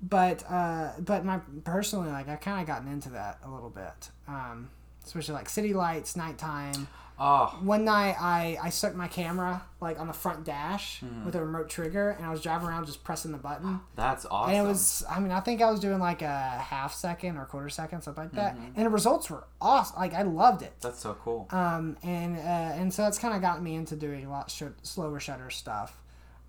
but 0.00 0.42
uh, 0.50 0.92
but 1.00 1.24
my 1.24 1.38
personally, 1.64 2.10
like 2.10 2.28
I 2.28 2.36
kind 2.36 2.60
of 2.60 2.66
gotten 2.66 2.88
into 2.90 3.10
that 3.10 3.38
a 3.44 3.50
little 3.50 3.70
bit. 3.70 4.10
Um, 4.26 4.70
especially 5.04 5.34
like 5.34 5.48
city 5.48 5.74
lights, 5.74 6.16
nighttime. 6.16 6.88
Oh. 7.24 7.56
One 7.62 7.84
night 7.84 8.16
I, 8.20 8.58
I 8.60 8.70
stuck 8.70 8.96
my 8.96 9.06
camera 9.06 9.62
like 9.80 10.00
on 10.00 10.08
the 10.08 10.12
front 10.12 10.44
dash 10.44 11.00
Mm-hmm. 11.02 11.24
with 11.24 11.36
a 11.36 11.40
remote 11.44 11.68
trigger 11.68 12.10
and 12.10 12.26
I 12.26 12.30
was 12.30 12.40
driving 12.42 12.66
around 12.68 12.86
just 12.86 13.04
pressing 13.04 13.30
the 13.30 13.38
button. 13.38 13.78
That's 13.94 14.26
awesome. 14.26 14.54
And 14.54 14.66
it 14.66 14.68
was, 14.68 15.04
I 15.08 15.20
mean, 15.20 15.30
I 15.30 15.38
think 15.40 15.62
I 15.62 15.70
was 15.70 15.78
doing 15.78 16.00
like 16.00 16.22
a 16.22 16.28
half 16.58 16.92
second 16.94 17.36
or 17.36 17.44
quarter 17.44 17.68
second, 17.68 18.02
something 18.02 18.24
like 18.24 18.32
that. 18.32 18.56
Mm-hmm. 18.56 18.72
And 18.76 18.86
the 18.86 18.90
results 18.90 19.30
were 19.30 19.44
awesome. 19.60 19.96
Like, 19.98 20.14
I 20.14 20.22
loved 20.22 20.62
it. 20.62 20.72
That's 20.80 20.98
so 20.98 21.14
cool. 21.22 21.46
Um, 21.50 21.96
and, 22.02 22.36
uh, 22.38 22.40
and 22.40 22.92
so 22.92 23.02
that's 23.02 23.18
kind 23.18 23.34
of 23.36 23.40
gotten 23.40 23.62
me 23.62 23.76
into 23.76 23.94
doing 23.94 24.24
a 24.26 24.30
lot 24.30 24.50
sh- 24.50 24.64
slower 24.82 25.20
shutter 25.20 25.48
stuff. 25.50 25.98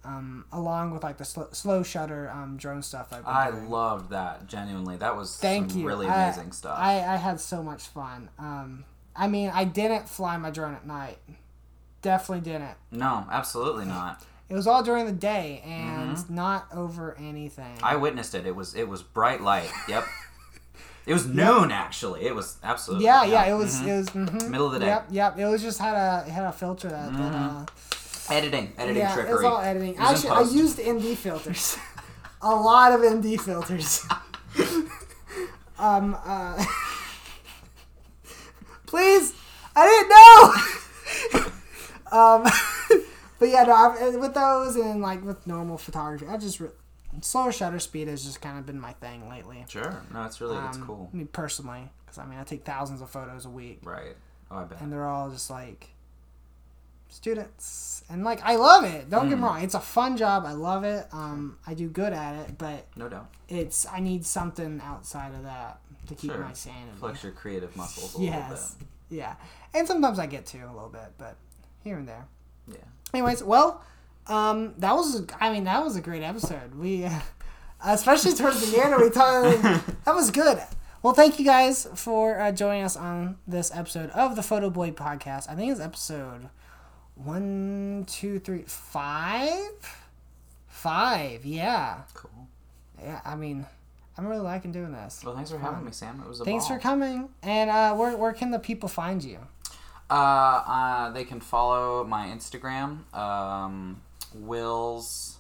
Um, 0.06 0.46
along 0.52 0.92
with 0.92 1.02
like 1.04 1.18
the 1.18 1.24
sl- 1.24 1.52
slow 1.54 1.82
shutter 1.82 2.30
um, 2.30 2.58
drone 2.58 2.82
stuff 2.82 3.14
I 3.26 3.52
doing. 3.52 3.70
loved 3.70 4.10
that. 4.10 4.48
Genuinely, 4.48 4.98
that 4.98 5.16
was 5.16 5.38
Thank 5.38 5.72
some 5.72 5.80
you. 5.82 5.88
really 5.88 6.08
I- 6.08 6.26
amazing 6.26 6.52
stuff. 6.52 6.78
I, 6.78 6.96
I 6.96 7.16
had 7.16 7.40
so 7.40 7.64
much 7.64 7.84
fun. 7.84 8.30
Um, 8.38 8.84
I 9.16 9.28
mean, 9.28 9.52
I 9.54 9.64
didn't 9.66 10.10
fly 10.10 10.38
my 10.38 10.50
drone 10.50 10.74
at 10.74 10.86
night. 10.86 11.18
Definitely 12.02 12.52
didn't. 12.52 12.76
no, 12.92 13.26
absolutely 13.32 13.86
not. 13.86 14.24
It 14.50 14.56
was 14.56 14.68
all 14.68 14.84
during 14.84 15.06
the 15.06 15.12
day 15.14 15.64
and 15.66 16.30
not 16.30 16.68
over 16.74 17.18
anything. 17.18 17.78
I 17.82 17.96
witnessed 17.96 18.36
it. 18.36 18.46
It 18.46 18.56
was 18.56 18.76
it 18.76 18.88
was 18.88 19.02
bright 19.02 19.42
light. 19.42 19.70
Yep. 19.88 20.06
It 21.06 21.12
was 21.12 21.28
noon 21.28 21.70
actually. 21.70 22.22
It 22.26 22.34
was 22.34 22.58
absolutely. 22.64 23.04
yeah, 23.06 23.26
yeah, 23.26 23.44
it 23.46 23.56
was. 23.56 23.82
It 23.82 23.92
was 23.94 24.10
mhm. 24.12 24.48
Middle 24.50 24.68
of 24.68 24.72
the 24.74 24.80
day. 24.80 24.86
Yep, 24.86 25.08
yep. 25.12 25.38
It 25.38 25.46
was 25.48 25.62
just 25.62 25.78
had 25.80 25.96
a 25.96 26.24
it 26.26 26.32
had 26.32 26.46
a 26.46 26.52
filter 26.54 26.88
that. 26.88 27.12
that 27.12 27.34
uh, 27.34 27.66
Editing, 28.30 28.72
editing 28.78 29.02
yeah, 29.02 29.14
trickery. 29.14 29.32
it 29.32 29.36
was 29.36 29.44
all 29.44 29.60
editing. 29.60 29.96
It 29.96 30.00
Actually, 30.00 30.30
I 30.30 30.42
used 30.44 30.80
ND 30.80 31.18
filters. 31.18 31.78
a 32.42 32.56
lot 32.56 32.94
of 32.94 33.02
ND 33.02 33.42
filters. 33.42 34.06
um. 35.78 36.16
Uh, 36.24 36.64
please, 38.94 39.34
I 39.76 39.84
didn't 41.32 41.42
know. 41.42 41.48
um. 42.20 42.46
But 43.40 43.50
yeah, 43.50 43.64
no, 43.64 43.74
I've, 43.74 44.16
with 44.16 44.34
those 44.36 44.78
and 44.78 45.02
like 45.02 45.22
with 45.26 45.46
normal 45.46 45.78
photography, 45.78 46.26
I 46.28 46.38
just 46.38 46.62
re- 46.62 46.70
slower 47.20 47.52
shutter 47.52 47.80
speed 47.80 48.08
has 48.08 48.24
just 48.24 48.40
kind 48.42 48.58
of 48.58 48.66
been 48.66 48.80
my 48.80 48.94
thing 48.94 49.28
lately. 49.28 49.66
Sure. 49.68 50.02
No, 50.14 50.24
it's 50.24 50.40
really 50.40 50.56
it's 50.66 50.78
Um, 50.78 50.86
cool. 50.88 51.10
I 51.12 51.18
mean, 51.18 51.28
personally, 51.28 51.90
because 52.06 52.20
I 52.20 52.26
mean, 52.26 52.40
I 52.40 52.44
take 52.46 52.64
thousands 52.64 53.02
of 53.02 53.10
photos 53.10 53.46
a 53.46 53.50
week, 53.50 53.80
Right. 53.84 54.16
Oh, 54.50 54.58
I 54.60 54.64
bet. 54.64 54.80
and 54.80 54.94
they're 54.94 55.10
all 55.10 55.30
just 55.30 55.50
like 55.50 55.90
students, 57.10 58.04
and 58.10 58.24
like 58.24 58.42
I 58.44 58.56
love 58.56 58.86
it. 58.86 59.10
Don't 59.10 59.26
Mm. 59.26 59.30
get 59.30 59.38
me 59.40 59.44
wrong, 59.44 59.62
it's 59.62 59.76
a 59.76 59.80
fun 59.80 60.16
job. 60.16 60.46
I 60.46 60.54
love 60.54 60.84
it. 60.86 61.08
Um, 61.12 61.58
I 61.68 61.74
do 61.74 61.90
good 61.90 62.14
at 62.14 62.36
it, 62.48 62.58
but 62.58 62.88
No 62.96 63.10
doubt. 63.10 63.28
it's 63.50 63.86
I 63.88 64.00
need 64.00 64.26
something 64.26 64.80
outside 64.84 65.34
of 65.36 65.44
that 65.44 65.80
to 66.08 66.16
keep 66.16 66.32
Sure. 66.32 66.40
my 66.40 66.54
sanity. 66.54 66.92
Flex 67.00 67.24
your 67.24 67.32
creative 67.32 67.76
muscles 67.76 68.18
a 68.20 68.24
Yes, 68.24 68.76
yeah, 69.10 69.36
and 69.74 69.88
sometimes 69.88 70.20
I 70.20 70.26
get 70.26 70.46
to 70.48 70.60
a 70.60 70.74
little 70.74 70.90
bit, 70.90 71.14
but 71.18 71.38
here 71.84 71.98
and 71.98 72.08
there. 72.08 72.26
Yeah. 72.68 72.78
Anyways, 73.14 73.44
well, 73.44 73.84
um, 74.28 74.74
that 74.78 74.94
was 74.94 75.26
I 75.40 75.52
mean 75.52 75.66
that 75.66 75.84
was 75.84 75.96
a 75.96 76.02
great 76.02 76.24
episode. 76.24 76.76
We, 76.76 77.08
especially 77.86 78.34
towards 78.34 78.72
the 78.72 78.82
end, 78.84 78.96
we 79.02 79.10
talked. 79.10 79.62
that 80.06 80.16
was 80.16 80.32
good. 80.32 80.62
Well, 81.02 81.14
thank 81.14 81.38
you 81.38 81.44
guys 81.46 81.86
for 81.96 82.40
uh, 82.40 82.52
joining 82.54 82.84
us 82.84 82.96
on 82.96 83.38
this 83.46 83.76
episode 83.76 84.10
of 84.12 84.38
the 84.38 84.42
Photo 84.44 84.70
Boy 84.70 84.92
podcast. 84.92 85.50
I 85.50 85.56
think 85.56 85.70
it's 85.72 85.82
episode 85.82 86.50
one, 87.16 88.06
two, 88.08 88.40
three, 88.40 88.64
five, 88.64 89.58
five. 90.68 91.46
Yeah. 91.46 92.02
Cool. 92.14 92.48
yeah. 93.02 93.20
I 93.26 93.36
mean, 93.36 93.66
I'm 94.18 94.28
really 94.28 94.42
liking 94.42 94.72
doing 94.72 94.92
this. 94.92 95.22
Well, 95.26 95.36
thanks 95.36 95.50
for 95.50 95.58
having 95.58 95.84
me, 95.86 95.92
Sam. 95.92 96.22
It 96.24 96.28
was 96.30 96.40
a 96.40 96.46
Thanks 96.46 96.68
ball. 96.68 96.78
for 96.78 96.82
coming. 96.82 97.30
And 97.42 97.70
uh, 97.70 97.96
where 97.96 98.16
where 98.16 98.34
can 98.34 98.52
the 98.52 98.60
people 98.60 98.88
find 98.90 99.24
you? 99.24 99.40
Uh, 100.10 100.14
uh, 100.14 101.10
they 101.12 101.24
can 101.24 101.40
follow 101.40 102.04
my 102.04 102.28
Instagram, 102.28 103.12
um, 103.16 104.02
Will's 104.36 105.38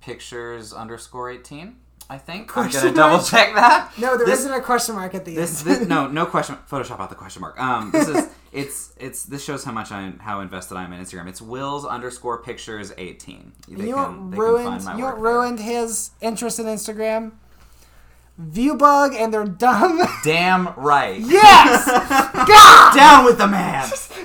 Pictures 0.00 0.72
underscore 0.72 1.30
eighteen. 1.30 1.76
I 2.08 2.18
think 2.18 2.56
I'm 2.56 2.70
gonna 2.70 2.92
double 2.92 3.22
check 3.22 3.54
that. 3.54 3.92
No, 3.98 4.16
there 4.16 4.26
this, 4.26 4.44
not 4.44 4.58
a 4.58 4.62
question 4.62 4.96
mark 4.96 5.14
at 5.14 5.24
the 5.24 5.36
This, 5.36 5.64
end. 5.64 5.76
this 5.82 5.88
no 5.88 6.06
no 6.10 6.26
question. 6.26 6.56
Photoshop 6.68 6.98
out 6.98 7.10
the 7.10 7.14
question 7.14 7.40
mark. 7.42 7.60
Um, 7.60 7.90
this 7.92 8.08
is 8.08 8.28
it's 8.52 8.92
it's 8.98 9.24
this 9.24 9.44
shows 9.44 9.62
how 9.62 9.72
much 9.72 9.92
I 9.92 10.12
how 10.18 10.40
invested 10.40 10.76
I 10.76 10.82
am 10.84 10.92
in 10.94 11.00
Instagram. 11.04 11.28
It's 11.28 11.40
Will's 11.42 11.84
underscore 11.84 12.42
Pictures 12.42 12.92
eighteen. 12.98 13.52
They 13.68 13.86
you 13.88 13.94
can- 13.94 14.30
what 14.30 14.30
they 14.30 14.36
can 14.36 14.40
ruined 14.40 14.82
find 14.82 14.84
my 14.84 14.96
you 14.96 15.04
what 15.04 15.14
there. 15.16 15.22
ruined 15.24 15.60
his 15.60 16.10
interest 16.20 16.58
in 16.58 16.66
Instagram? 16.66 17.32
Viewbug 18.40 19.14
and 19.14 19.32
they're 19.34 19.44
dumb 19.44 20.00
Damn 20.24 20.72
right. 20.76 21.20
Yes! 21.20 21.86
God! 22.46 22.94
Down 22.94 23.24
with 23.24 23.38
the 23.38 23.46
man. 23.46 23.88